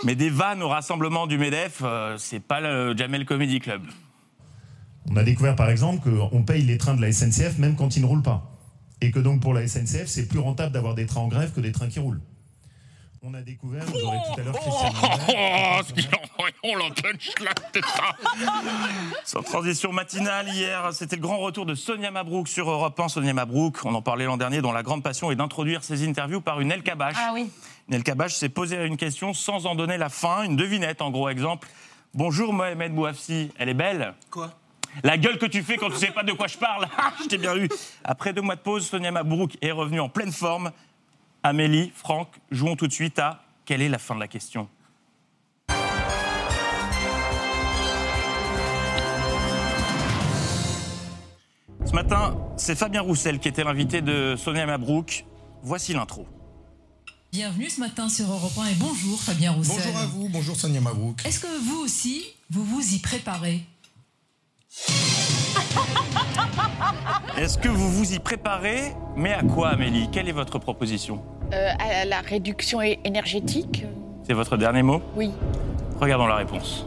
Mais 0.05 0.15
des 0.15 0.29
vannes 0.29 0.63
au 0.63 0.69
rassemblement 0.69 1.27
du 1.27 1.39
MEDEF, 1.39 1.81
euh, 1.83 2.19
c'est 2.19 2.41
pas 2.41 2.61
le 2.61 2.95
Jamel 2.95 3.25
Comedy 3.25 3.61
Club. 3.61 3.83
On 5.11 5.17
a 5.17 5.23
découvert 5.23 5.57
par 5.57 5.71
exemple 5.71 6.11
qu'on 6.11 6.43
paye 6.43 6.63
les 6.63 6.77
trains 6.77 6.95
de 6.95 7.01
la 7.01 7.11
SNCF 7.11 7.59
même 7.59 7.77
quand 7.77 7.97
ils 7.97 8.03
ne 8.03 8.07
roulent 8.07 8.23
pas. 8.23 8.53
Et 9.01 9.11
que 9.11 9.19
donc 9.19 9.41
pour 9.41 9.55
la 9.55 9.67
SNCF, 9.67 10.07
c'est 10.07 10.29
plus 10.29 10.41
rentable 10.41 10.73
d'avoir 10.73 10.95
des 10.95 11.07
trains 11.07 11.23
en 11.23 11.29
grève 11.29 11.53
que 11.53 11.61
des 11.61 11.73
trains 11.73 11.89
qui 11.89 12.01
roulent. 12.01 12.21
On 13.23 13.35
a 13.35 13.41
découvert, 13.43 13.85
vous 13.87 14.01
aurez 14.05 14.19
tout 14.35 14.41
à 14.41 14.45
l'heure 14.45 14.55
Christian 14.55 14.91
Oh, 15.29 15.81
ce 15.87 15.93
qu'il 15.93 16.07
en- 16.07 16.45
oh, 16.65 16.77
la 16.77 16.91
punchline, 16.91 17.49
c'est 17.75 17.85
ça. 17.85 18.17
Sans 19.25 19.43
transition 19.43 19.93
matinale, 19.93 20.49
hier, 20.49 20.91
c'était 20.93 21.17
le 21.17 21.23
grand 21.23 21.39
retour 21.39 21.67
de 21.67 21.75
Sonia 21.75 22.11
Mabrouk 22.11 22.47
sur 22.47 22.71
Europe 22.71 22.99
1. 23.01 23.09
Sonia 23.09 23.33
Mabrouk, 23.33 23.79
on 23.85 23.95
en 23.95 24.03
parlait 24.03 24.27
l'an 24.27 24.37
dernier, 24.37 24.61
dont 24.61 24.71
la 24.73 24.83
grande 24.83 25.03
passion 25.03 25.31
est 25.33 25.37
d'introduire 25.37 25.83
ses 25.83 26.07
interviews 26.07 26.41
par 26.41 26.61
une 26.61 26.71
El 26.71 26.83
Kabash. 26.83 27.17
Ah 27.19 27.31
oui. 27.35 27.51
Une 27.89 27.95
El 27.95 28.03
Kabash 28.05 28.35
s'est 28.35 28.49
posé 28.49 28.85
une 28.85 28.97
question 28.97 29.33
sans 29.33 29.67
en 29.67 29.75
donner 29.75 29.97
la 29.99 30.09
fin, 30.09 30.43
une 30.45 30.57
devinette 30.57 31.03
en 31.03 31.11
gros 31.11 31.29
exemple. 31.29 31.69
Bonjour 32.15 32.53
Mohamed 32.53 32.95
Bouafsi, 32.95 33.51
elle 33.59 33.69
est 33.71 33.75
belle 33.75 34.15
Quoi? 34.31 34.53
La 35.03 35.19
gueule 35.19 35.39
que 35.39 35.47
tu 35.47 35.63
fais 35.63 35.77
quand 35.77 35.91
tu 35.91 35.97
sais 35.97 36.11
pas 36.13 36.23
de 36.23 36.33
quoi 36.33 36.47
je 36.47 36.57
parle, 36.59 36.87
Ah, 36.99 37.13
je 37.23 37.29
t'ai 37.29 37.39
bien 37.39 37.57
eu. 37.57 37.69
Après 38.05 38.33
deux 38.33 38.41
mois 38.43 38.57
de 38.57 38.61
pause, 38.61 38.87
Sonia 38.87 39.11
Mabrouk 39.11 39.57
est 39.63 39.73
revenue 39.73 40.01
en 40.01 40.09
pleine 40.09 40.33
forme. 40.33 40.71
Amélie, 41.47 41.93
Franck, 41.95 42.29
jouons 42.51 42.75
tout 42.75 42.89
de 42.89 42.93
suite 42.93 43.21
à 43.21 43.41
quelle 43.65 43.81
est 43.81 43.89
la 43.89 43.99
fin 43.99 44.17
de 44.17 44.21
la 44.21 44.27
question 44.27 44.69
Ce 51.85 51.93
matin, 51.93 52.37
c'est 52.57 52.75
Fabien 52.75 53.01
Roussel 53.01 53.39
qui 53.39 53.47
était 53.47 53.63
l'invité 53.63 54.03
de 54.03 54.35
Sonia 54.37 54.67
Mabrouk. 54.67 55.25
Voici 55.63 55.93
l'intro. 55.93 56.27
Bienvenue 57.31 57.71
ce 57.71 57.79
matin 57.79 58.09
sur 58.09 58.29
Europe 58.29 58.53
1 58.59 58.67
et 58.67 58.75
bonjour 58.75 59.21
Fabien 59.23 59.53
Roussel. 59.53 59.77
Bonjour 59.85 60.01
à 60.01 60.07
vous, 60.07 60.29
bonjour 60.29 60.57
Sonia 60.57 60.81
Mabrouk. 60.81 61.25
Est-ce 61.25 61.39
que 61.39 61.47
vous 61.47 61.81
aussi, 61.81 62.25
vous 62.51 62.65
vous 62.65 62.95
y 62.95 62.99
préparez 62.99 63.63
Est-ce 67.39 67.57
que 67.57 67.69
vous 67.69 67.91
vous 67.91 68.13
y 68.15 68.19
préparez 68.19 68.95
Mais 69.17 69.33
à 69.33 69.43
quoi, 69.43 69.69
Amélie? 69.69 70.11
Quelle 70.11 70.29
est 70.29 70.33
votre 70.33 70.59
proposition? 70.59 71.23
Euh, 71.53 71.71
à 71.79 72.05
la 72.05 72.21
réduction 72.23 72.81
énergétique 72.83 73.85
C'est 74.27 74.33
votre 74.35 74.57
dernier 74.57 74.83
mot 74.83 75.01
Oui. 75.15 75.31
Regardons 76.01 76.27
la 76.27 76.37
réponse. 76.37 76.85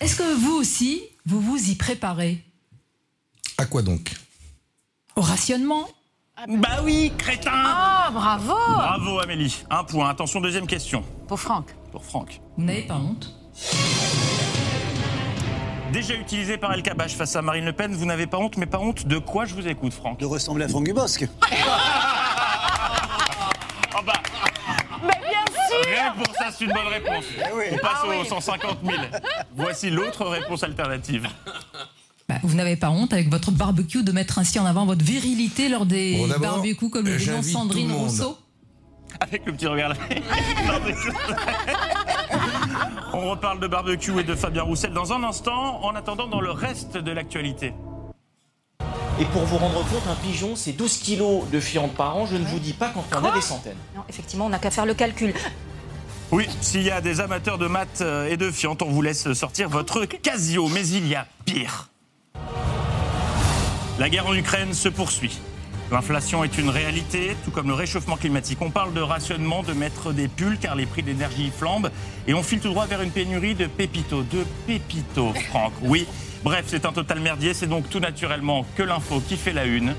Est-ce 0.00 0.16
que 0.16 0.34
vous 0.40 0.56
aussi, 0.56 1.02
vous 1.26 1.40
vous 1.40 1.70
y 1.70 1.74
préparez? 1.76 2.38
À 3.58 3.66
quoi 3.66 3.82
donc? 3.82 4.12
Au 5.16 5.20
rationnement? 5.20 5.86
Bah 6.48 6.80
oui, 6.82 7.12
crétin 7.18 7.50
Ah, 7.52 8.10
bravo 8.12 8.54
Bravo, 8.54 9.18
Amélie. 9.20 9.62
Un 9.68 9.84
point. 9.84 10.08
Attention, 10.08 10.40
deuxième 10.40 10.66
question. 10.66 11.04
Pour 11.28 11.38
Franck. 11.38 11.66
Pour 11.92 12.04
Franck. 12.04 12.40
Vous 12.56 12.64
n'avez 12.64 12.82
pas 12.82 12.96
honte? 12.96 13.34
Déjà 15.92 16.14
utilisé 16.14 16.56
par 16.56 16.72
El 16.72 16.82
Kabash 16.82 17.14
face 17.16 17.34
à 17.36 17.42
Marine 17.42 17.64
Le 17.64 17.72
Pen, 17.72 17.94
vous 17.94 18.06
n'avez 18.06 18.26
pas 18.26 18.38
honte, 18.38 18.56
mais 18.56 18.66
pas 18.66 18.78
honte 18.78 19.06
de 19.06 19.18
quoi 19.18 19.44
je 19.44 19.54
vous 19.54 19.66
écoute, 19.66 19.92
Franck 19.92 20.18
De 20.20 20.26
ressembler 20.26 20.64
à 20.64 20.68
Franck 20.68 20.84
Dubosc. 20.84 21.26
Ah 21.42 21.46
bah, 24.06 24.12
Mais 25.02 25.18
bien 25.28 25.44
sûr 25.68 25.80
rien 25.86 26.12
que 26.12 26.18
pour 26.24 26.34
ça, 26.36 26.50
c'est 26.56 26.64
une 26.64 26.72
bonne 26.72 26.86
réponse. 26.86 27.24
On 27.72 27.76
passe 27.78 27.90
Ah 28.02 28.06
aux 28.06 28.10
oui. 28.20 28.26
150 28.28 28.78
000. 28.84 28.96
Voici 29.56 29.90
l'autre 29.90 30.26
réponse 30.26 30.62
alternative. 30.62 31.28
Bah, 32.28 32.36
Vous 32.44 32.54
n'avez 32.54 32.76
pas 32.76 32.90
honte 32.90 33.12
avec 33.12 33.28
votre 33.28 33.50
barbecue 33.50 34.04
de 34.04 34.12
mettre 34.12 34.38
ainsi 34.38 34.60
en 34.60 34.66
avant 34.66 34.86
votre 34.86 35.04
virilité 35.04 35.68
lors 35.68 35.86
des 35.86 36.18
Bon, 36.18 36.28
barbecues 36.38 36.90
comme 36.90 37.06
le 37.06 37.16
dénonce 37.16 37.46
Sandrine. 37.46 37.90
Rousseau 37.90 38.38
Avec 39.18 39.44
le 39.44 39.52
petit 39.52 39.66
regard 39.66 39.88
là. 39.88 39.96
On 43.22 43.28
reparle 43.32 43.60
de 43.60 43.66
barbecue 43.66 44.18
et 44.18 44.24
de 44.24 44.34
Fabien 44.34 44.62
Roussel 44.62 44.94
dans 44.94 45.12
un 45.12 45.22
instant, 45.22 45.84
en 45.84 45.94
attendant 45.94 46.26
dans 46.26 46.40
le 46.40 46.50
reste 46.50 46.96
de 46.96 47.12
l'actualité. 47.12 47.74
Et 49.20 49.26
pour 49.26 49.42
vous 49.42 49.58
rendre 49.58 49.84
compte, 49.90 50.06
un 50.08 50.14
pigeon, 50.14 50.56
c'est 50.56 50.72
12 50.72 50.96
kilos 50.96 51.44
de 51.50 51.60
fientes 51.60 51.92
par 51.92 52.16
an. 52.16 52.24
Je 52.24 52.36
ne 52.36 52.46
vous 52.46 52.58
dis 52.58 52.72
pas 52.72 52.88
quand 52.88 53.04
on 53.12 53.24
a 53.26 53.32
des 53.32 53.42
centaines. 53.42 53.76
Non, 53.94 54.04
effectivement, 54.08 54.46
on 54.46 54.48
n'a 54.48 54.58
qu'à 54.58 54.70
faire 54.70 54.86
le 54.86 54.94
calcul. 54.94 55.34
Oui, 56.32 56.48
s'il 56.62 56.80
y 56.80 56.90
a 56.90 57.02
des 57.02 57.20
amateurs 57.20 57.58
de 57.58 57.66
maths 57.66 58.00
euh, 58.00 58.30
et 58.30 58.38
de 58.38 58.50
fientes, 58.50 58.80
on 58.80 58.88
vous 58.88 59.02
laisse 59.02 59.30
sortir 59.34 59.68
votre 59.68 60.06
Casio, 60.06 60.68
mais 60.68 60.88
il 60.88 61.06
y 61.06 61.14
a 61.14 61.26
pire. 61.44 61.90
La 63.98 64.08
guerre 64.08 64.28
en 64.28 64.34
Ukraine 64.34 64.72
se 64.72 64.88
poursuit. 64.88 65.38
L'inflation 65.92 66.44
est 66.44 66.56
une 66.56 66.68
réalité, 66.68 67.36
tout 67.44 67.50
comme 67.50 67.66
le 67.66 67.74
réchauffement 67.74 68.16
climatique. 68.16 68.58
On 68.60 68.70
parle 68.70 68.92
de 68.92 69.00
rationnement, 69.00 69.64
de 69.64 69.72
mettre 69.72 70.12
des 70.12 70.28
pulls 70.28 70.58
car 70.58 70.76
les 70.76 70.86
prix 70.86 71.02
de 71.02 71.08
l'énergie 71.08 71.50
flambent 71.50 71.90
et 72.28 72.34
on 72.34 72.44
file 72.44 72.60
tout 72.60 72.68
droit 72.68 72.86
vers 72.86 73.02
une 73.02 73.10
pénurie 73.10 73.56
de 73.56 73.66
pépitos. 73.66 74.22
De 74.22 74.44
pépitos, 74.66 75.34
Franck, 75.48 75.72
oui. 75.82 76.06
Bref, 76.44 76.64
c'est 76.68 76.86
un 76.86 76.92
total 76.92 77.20
merdier, 77.20 77.54
c'est 77.54 77.66
donc 77.66 77.90
tout 77.90 78.00
naturellement 78.00 78.64
que 78.76 78.84
l'info 78.84 79.20
qui 79.20 79.36
fait 79.36 79.52
la 79.52 79.64
une. 79.64 79.94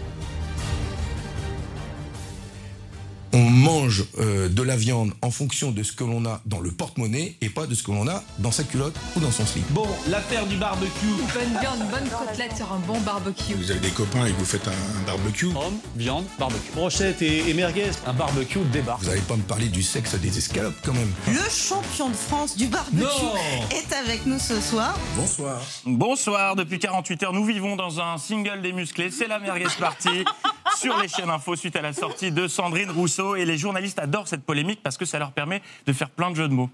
On 3.41 3.49
mange 3.49 4.05
euh, 4.19 4.49
de 4.49 4.61
la 4.61 4.75
viande 4.75 5.13
en 5.23 5.31
fonction 5.31 5.71
de 5.71 5.81
ce 5.81 5.93
que 5.93 6.03
l'on 6.03 6.23
a 6.27 6.41
dans 6.45 6.59
le 6.59 6.69
porte-monnaie 6.69 7.37
et 7.41 7.49
pas 7.49 7.65
de 7.65 7.73
ce 7.73 7.81
que 7.81 7.89
l'on 7.89 8.07
a 8.07 8.23
dans 8.37 8.51
sa 8.51 8.63
culotte 8.63 8.93
ou 9.15 9.19
dans 9.19 9.31
son 9.31 9.47
slip. 9.47 9.65
Bon, 9.71 9.87
l'affaire 10.09 10.45
du 10.45 10.57
barbecue. 10.57 11.07
Bonne 11.33 11.59
viande, 11.59 11.79
bonne 11.89 12.07
côtelette 12.07 12.55
sur 12.55 12.71
un 12.71 12.77
bon 12.85 12.99
barbecue. 12.99 13.55
Vous 13.55 13.71
avez 13.71 13.79
des 13.79 13.89
copains 13.89 14.27
et 14.27 14.31
vous 14.31 14.45
faites 14.45 14.67
un, 14.67 14.71
un 14.71 15.05
barbecue. 15.07 15.47
Homme, 15.47 15.79
viande, 15.95 16.25
barbecue. 16.37 16.71
Brochette 16.75 17.23
et, 17.23 17.49
et 17.49 17.53
merguez. 17.55 17.89
Un 18.05 18.13
barbecue 18.13 18.59
débarque. 18.71 19.01
Vous 19.01 19.09
n'allez 19.09 19.21
pas 19.21 19.37
me 19.37 19.41
parler 19.41 19.69
du 19.69 19.81
sexe 19.81 20.13
des 20.13 20.37
escalopes 20.37 20.77
quand 20.85 20.93
même. 20.93 21.11
Le 21.25 21.49
champion 21.49 22.09
de 22.09 22.15
France 22.15 22.55
du 22.55 22.67
barbecue 22.67 23.01
Non 23.01 23.33
est 23.71 23.91
avec 23.91 24.27
nous 24.27 24.37
ce 24.37 24.61
soir. 24.61 24.95
Bonsoir. 25.15 25.59
Bonsoir, 25.87 26.55
depuis 26.55 26.77
48 26.77 27.23
heures, 27.23 27.33
nous 27.33 27.45
vivons 27.45 27.75
dans 27.75 27.99
un 27.99 28.19
single 28.19 28.61
des 28.61 28.71
musclés. 28.71 29.09
C'est 29.09 29.27
la 29.27 29.39
merguez 29.39 29.65
party 29.79 30.25
sur 30.77 30.97
les 30.97 31.07
chaînes 31.07 31.29
info 31.29 31.55
suite 31.55 31.75
à 31.75 31.81
la 31.81 31.93
sortie 31.93 32.31
de 32.31 32.47
Sandrine 32.47 32.91
Rousseau. 32.91 33.35
Et 33.35 33.45
les 33.45 33.57
journalistes 33.57 33.99
adorent 33.99 34.27
cette 34.27 34.43
polémique 34.43 34.81
parce 34.83 34.97
que 34.97 35.05
ça 35.05 35.19
leur 35.19 35.31
permet 35.31 35.61
de 35.85 35.93
faire 35.93 36.09
plein 36.09 36.31
de 36.31 36.35
jeux 36.35 36.47
de 36.47 36.53
mots. 36.53 36.69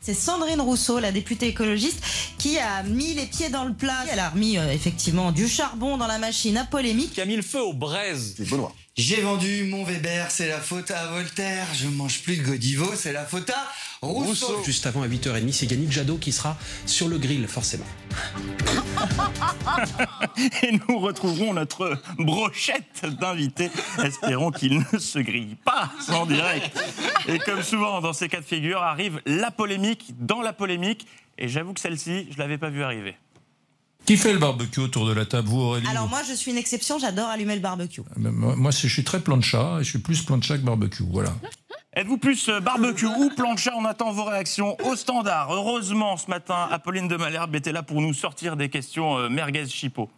C'est 0.00 0.12
Sandrine 0.12 0.60
Rousseau, 0.60 0.98
la 1.00 1.12
députée 1.12 1.48
écologiste, 1.48 2.04
qui 2.38 2.58
a 2.58 2.82
mis 2.82 3.14
les 3.14 3.24
pieds 3.24 3.48
dans 3.48 3.64
le 3.64 3.72
plat. 3.72 4.04
Elle 4.10 4.18
a 4.18 4.28
remis 4.28 4.58
euh, 4.58 4.70
effectivement 4.70 5.32
du 5.32 5.48
charbon 5.48 5.96
dans 5.96 6.06
la 6.06 6.18
machine 6.18 6.58
à 6.58 6.64
polémique. 6.64 7.12
Qui 7.14 7.22
a 7.22 7.24
mis 7.24 7.36
le 7.36 7.42
feu 7.42 7.62
aux 7.62 7.72
braises. 7.72 8.34
C'est 8.36 8.50
Benoît. 8.50 8.72
J'ai 8.96 9.22
vendu 9.22 9.64
mon 9.64 9.82
Weber, 9.82 10.30
c'est 10.30 10.46
la 10.46 10.60
faute 10.60 10.92
à 10.92 11.08
Voltaire. 11.08 11.66
Je 11.74 11.88
mange 11.88 12.22
plus 12.22 12.36
de 12.36 12.44
Godivo, 12.44 12.94
c'est 12.94 13.12
la 13.12 13.24
faute 13.24 13.50
à 13.50 13.68
Rousseau. 14.02 14.62
Juste 14.64 14.86
avant 14.86 15.02
à 15.02 15.08
8h30, 15.08 15.50
c'est 15.50 15.66
Yannick 15.66 15.90
Jadot 15.90 16.16
qui 16.16 16.30
sera 16.30 16.56
sur 16.86 17.08
le 17.08 17.18
grill, 17.18 17.48
forcément. 17.48 17.86
Et 20.62 20.78
nous 20.86 21.00
retrouverons 21.00 21.54
notre 21.54 22.00
brochette 22.18 23.04
d'invités. 23.18 23.68
Espérons 24.04 24.52
qu'il 24.52 24.78
ne 24.92 24.98
se 25.00 25.18
grille 25.18 25.56
pas 25.64 25.90
en 26.10 26.24
direct. 26.24 26.80
Et 27.26 27.40
comme 27.40 27.64
souvent 27.64 28.00
dans 28.00 28.12
ces 28.12 28.28
cas 28.28 28.38
de 28.40 28.46
figure, 28.46 28.80
arrive 28.80 29.20
la 29.26 29.50
polémique 29.50 30.14
dans 30.20 30.40
la 30.40 30.52
polémique. 30.52 31.08
Et 31.36 31.48
j'avoue 31.48 31.72
que 31.72 31.80
celle-ci, 31.80 32.28
je 32.30 32.34
ne 32.34 32.38
l'avais 32.38 32.58
pas 32.58 32.70
vue 32.70 32.84
arriver. 32.84 33.16
Qui 34.06 34.18
fait 34.18 34.34
le 34.34 34.38
barbecue 34.38 34.80
autour 34.80 35.06
de 35.06 35.12
la 35.12 35.24
table, 35.24 35.48
vous 35.48 35.60
Aurélie 35.60 35.86
Alors 35.88 36.08
moi, 36.08 36.20
je 36.28 36.34
suis 36.34 36.50
une 36.50 36.58
exception, 36.58 36.98
j'adore 36.98 37.28
allumer 37.28 37.54
le 37.54 37.60
barbecue. 37.60 38.02
Ben, 38.16 38.30
Moi, 38.30 38.70
je 38.70 38.86
suis 38.86 39.04
très 39.04 39.20
plancha, 39.20 39.78
et 39.80 39.84
je 39.84 39.88
suis 39.88 39.98
plus 39.98 40.22
plancha 40.22 40.58
que 40.58 40.62
barbecue, 40.62 41.04
voilà. 41.08 41.34
Êtes-vous 41.96 42.18
plus 42.18 42.48
euh, 42.48 42.60
barbecue 42.60 43.06
ou 43.06 43.30
plancha 43.36 43.72
On 43.76 43.84
attend 43.84 44.12
vos 44.12 44.24
réactions 44.24 44.76
au 44.84 44.96
standard. 44.96 45.52
Heureusement, 45.52 46.16
ce 46.16 46.28
matin, 46.28 46.68
Apolline 46.70 47.08
de 47.08 47.16
Malherbe 47.16 47.54
était 47.54 47.72
là 47.72 47.82
pour 47.82 48.00
nous 48.00 48.12
sortir 48.12 48.56
des 48.56 48.68
questions 48.68 49.16
euh, 49.16 49.28
merguez 49.28 49.66
chipot. 49.68 50.10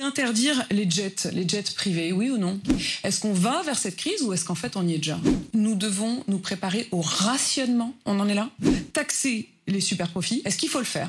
Interdire 0.00 0.64
les 0.70 0.90
jets, 0.90 1.30
les 1.32 1.48
jets 1.48 1.62
privés, 1.76 2.12
oui 2.12 2.30
ou 2.30 2.36
non? 2.36 2.58
Est-ce 3.04 3.20
qu'on 3.20 3.32
va 3.32 3.62
vers 3.62 3.78
cette 3.78 3.94
crise 3.94 4.22
ou 4.22 4.32
est-ce 4.32 4.44
qu'en 4.44 4.56
fait 4.56 4.76
on 4.76 4.84
y 4.86 4.94
est 4.94 4.98
déjà? 4.98 5.18
Nous 5.54 5.76
devons 5.76 6.24
nous 6.26 6.38
préparer 6.38 6.88
au 6.90 7.00
rationnement, 7.00 7.94
on 8.04 8.18
en 8.18 8.28
est 8.28 8.34
là? 8.34 8.48
Taxer 8.92 9.48
les 9.68 9.80
super 9.80 10.08
profits, 10.08 10.42
est-ce 10.44 10.56
qu'il 10.56 10.68
faut 10.70 10.80
le 10.80 10.84
faire? 10.84 11.08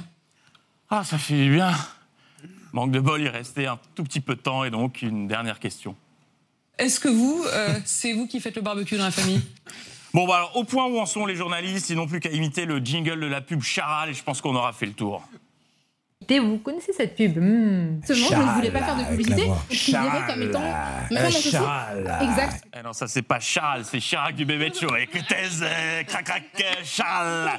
Ah, 0.95 1.03
ça 1.03 1.17
fait 1.17 1.33
du 1.33 1.49
bien. 1.49 1.71
Manque 2.71 2.91
de 2.91 2.99
bol, 2.99 3.19
il 3.19 3.27
restait 3.27 3.65
un 3.65 3.79
tout 3.95 4.03
petit 4.03 4.19
peu 4.19 4.35
de 4.35 4.41
temps 4.41 4.63
et 4.63 4.69
donc 4.69 5.01
une 5.01 5.27
dernière 5.27 5.59
question. 5.59 5.95
Est-ce 6.77 6.99
que 6.99 7.07
vous, 7.07 7.43
euh, 7.51 7.79
c'est 7.83 8.13
vous 8.13 8.27
qui 8.27 8.39
faites 8.39 8.55
le 8.55 8.61
barbecue 8.61 8.95
dans 8.95 9.05
la 9.05 9.09
famille? 9.09 9.41
Bon, 10.13 10.27
bah 10.27 10.35
alors, 10.35 10.55
au 10.55 10.65
point 10.65 10.85
où 10.85 10.99
en 10.99 11.07
sont 11.07 11.25
les 11.25 11.35
journalistes, 11.35 11.89
ils 11.89 11.95
n'ont 11.95 12.05
plus 12.05 12.19
qu'à 12.19 12.29
imiter 12.29 12.65
le 12.65 12.77
jingle 12.77 13.19
de 13.19 13.25
la 13.25 13.41
pub 13.41 13.63
Charal 13.63 14.11
et 14.11 14.13
je 14.13 14.21
pense 14.21 14.39
qu'on 14.39 14.55
aura 14.55 14.71
fait 14.71 14.85
le 14.85 14.93
tour. 14.93 15.27
Vous 16.29 16.57
connaissez 16.59 16.93
cette 16.93 17.15
pub? 17.15 17.37
Hmm. 17.37 18.01
Seulement, 18.05 18.27
je 18.29 18.35
ne 18.35 18.53
voulais 18.55 18.71
pas 18.71 18.81
faire 18.83 18.95
de 18.95 19.03
publicité, 19.03 19.47
considéré 19.69 20.19
comme 20.27 20.41
étant 20.41 20.63
associée. 21.15 21.59
Exact. 22.21 22.65
Eh 22.77 22.83
non, 22.83 22.93
ça 22.93 23.07
c'est 23.07 23.21
pas 23.21 23.39
Charles, 23.39 23.83
c'est 23.85 23.99
Chirac 23.99 24.35
du 24.35 24.45
bébé 24.45 24.69
de 24.69 24.75
show. 24.75 24.95
Écoutez, 24.95 25.35
euh, 25.61 26.03
crac 26.03 26.25
crac, 26.25 26.43
euh, 26.59 26.63
Charles. 26.83 27.49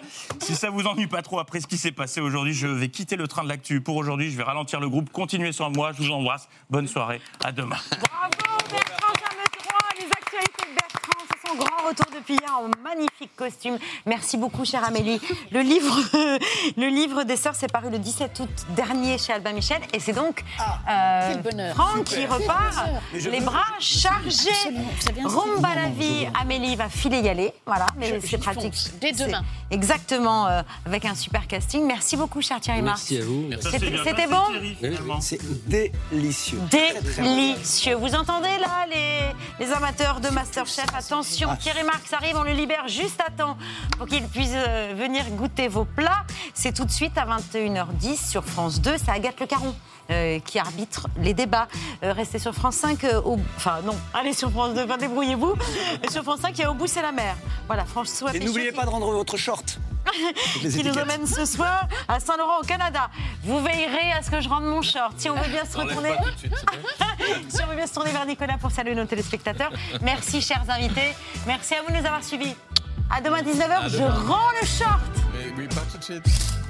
Si 0.40 0.54
ça 0.54 0.70
vous 0.70 0.86
ennuie 0.86 1.06
pas 1.06 1.22
trop 1.22 1.38
après 1.38 1.60
ce 1.60 1.66
qui 1.66 1.76
s'est 1.76 1.92
passé 1.92 2.20
aujourd'hui, 2.20 2.54
je 2.54 2.66
vais 2.66 2.88
quitter 2.88 3.16
le 3.16 3.28
train 3.28 3.44
de 3.44 3.48
l'actu. 3.48 3.80
Pour 3.80 3.96
aujourd'hui, 3.96 4.30
je 4.30 4.36
vais 4.36 4.42
ralentir 4.42 4.80
le 4.80 4.88
groupe. 4.88 5.10
Continuez 5.10 5.52
sans 5.52 5.70
moi, 5.70 5.92
je 5.92 6.02
vous 6.02 6.10
embrasse. 6.10 6.48
Bonne 6.70 6.88
soirée, 6.88 7.20
à 7.44 7.52
demain. 7.52 7.76
Bravo 7.90 8.30
Bertrand 8.70 9.14
Sametroy, 9.20 9.94
les 9.98 10.10
actualités 10.10 10.66
de 10.70 10.74
Bertrand, 10.74 10.93
son 11.46 11.54
grand 11.56 11.88
retour 11.88 12.06
depuis 12.14 12.34
hier 12.34 12.58
en 12.58 12.68
magnifique 12.82 13.34
costume. 13.36 13.78
Merci 14.06 14.36
beaucoup, 14.36 14.64
chère 14.64 14.84
Amélie. 14.84 15.20
Le 15.50 15.60
livre, 15.60 15.96
le 16.76 16.88
livre 16.88 17.24
des 17.24 17.36
sœurs 17.36 17.54
s'est 17.54 17.66
paru 17.68 17.90
le 17.90 17.98
17 17.98 18.40
août 18.40 18.48
dernier 18.76 19.18
chez 19.18 19.32
Albin 19.32 19.52
Michel 19.52 19.80
et 19.92 20.00
c'est 20.00 20.12
donc 20.12 20.44
euh, 20.88 21.32
quel 21.32 21.42
bonheur. 21.42 21.74
Franck 21.74 22.04
qui 22.04 22.26
repart, 22.26 22.86
les 23.12 23.40
bras 23.40 23.64
chargés. 23.78 24.50
Rumba 25.24 25.74
la 25.74 25.88
vie, 25.88 26.26
Amélie 26.40 26.76
va 26.76 26.88
filer 26.88 27.20
y 27.20 27.28
aller. 27.28 27.52
Voilà, 27.66 27.86
mais 27.96 28.20
c'est 28.20 28.38
pratique. 28.38 28.74
fonce, 28.74 28.92
dès 29.00 29.12
demain. 29.12 29.42
Exactement, 29.70 30.46
euh, 30.46 30.62
avec 30.86 31.04
un 31.04 31.14
super 31.14 31.46
casting. 31.46 31.86
Merci 31.86 32.16
beaucoup, 32.16 32.40
cher 32.40 32.60
Thierry 32.60 32.82
Marx. 32.82 33.10
Merci 33.10 33.22
à 33.22 33.24
vous. 33.24 33.50
C'était 33.60 33.96
c'était 34.04 34.26
bon 34.26 35.20
C'est 35.20 35.40
délicieux. 35.68 36.58
Délicieux. 36.70 37.96
Vous 37.96 38.14
entendez 38.14 38.56
là 38.60 38.86
les, 38.90 39.64
les 39.64 39.72
amateurs 39.72 40.20
de 40.20 40.28
Masterchef? 40.28 40.86
Attention, 40.96 41.33
Ah. 41.42 41.56
Thierry 41.56 41.82
Marx 41.84 42.12
arrive, 42.12 42.36
on 42.36 42.42
le 42.42 42.52
libère 42.52 42.88
juste 42.88 43.20
à 43.26 43.30
temps 43.30 43.56
pour 43.98 44.06
qu'il 44.06 44.24
puisse 44.28 44.52
euh, 44.54 44.94
venir 44.96 45.24
goûter 45.30 45.68
vos 45.68 45.84
plats. 45.84 46.24
C'est 46.54 46.72
tout 46.72 46.84
de 46.84 46.90
suite 46.90 47.16
à 47.18 47.26
21h10 47.26 48.30
sur 48.30 48.44
France 48.44 48.80
2. 48.80 48.96
C'est 48.98 49.10
Agathe 49.10 49.40
Le 49.40 49.46
Caron. 49.46 49.74
euh, 50.10 50.38
qui 50.40 50.58
arbitre 50.58 51.06
les 51.18 51.32
débats. 51.34 51.66
Euh, 52.02 52.12
restez 52.12 52.38
sur 52.38 52.54
France 52.54 52.76
5, 52.76 53.04
euh, 53.04 53.22
au... 53.22 53.38
enfin 53.56 53.80
non, 53.86 53.96
allez 54.12 54.34
sur 54.34 54.50
France 54.50 54.74
2, 54.74 54.84
enfin, 54.84 54.98
débrouillez-vous. 54.98 55.54
Et 56.02 56.10
sur 56.10 56.22
France 56.22 56.40
5, 56.40 56.58
il 56.58 56.60
y 56.60 56.64
a 56.64 56.70
Au 56.70 56.74
bout, 56.74 56.86
c'est 56.86 57.00
la 57.02 57.12
mer. 57.12 57.34
Voilà, 57.66 57.84
François 57.86 58.34
Et 58.34 58.40
n'oubliez 58.40 58.72
pas 58.72 58.84
de 58.84 58.90
rendre 58.90 59.10
votre 59.12 59.36
short. 59.36 59.78
Qui 60.60 60.84
nous 60.84 60.98
emmène 60.98 61.26
ce 61.26 61.44
soir 61.44 61.88
à 62.08 62.20
Saint-Laurent 62.20 62.60
au 62.60 62.64
Canada. 62.64 63.10
Vous 63.42 63.60
veillerez 63.62 64.12
à 64.12 64.22
ce 64.22 64.30
que 64.30 64.40
je 64.40 64.48
rende 64.48 64.64
mon 64.64 64.82
short. 64.82 65.14
Si 65.16 65.28
on 65.30 65.34
veut 65.34 65.50
bien 65.50 65.64
se 65.64 65.76
retourner, 65.76 66.12
suite, 66.36 66.54
si 67.48 67.62
on 67.62 67.66
veut 67.66 67.76
bien 67.76 67.86
se 67.86 67.94
tourner 67.94 68.10
vers 68.12 68.26
Nicolas 68.26 68.58
pour 68.58 68.70
saluer 68.70 68.94
nos 68.94 69.04
téléspectateurs. 69.06 69.72
Merci 70.02 70.40
chers 70.40 70.64
invités. 70.68 71.14
Merci 71.46 71.74
à 71.74 71.82
vous 71.82 71.88
de 71.92 71.98
nous 71.98 72.06
avoir 72.06 72.22
suivis. 72.22 72.54
À 73.10 73.20
demain 73.20 73.42
19h, 73.42 73.70
À 73.70 73.88
je 73.88 74.02
rends 74.02 74.50
le 74.60 74.66
short. 74.66 75.00
Mais 75.34 75.52
oui, 75.56 75.68
pas 75.68 75.82
tout 75.90 75.98
de 75.98 76.04
suite. 76.04 76.63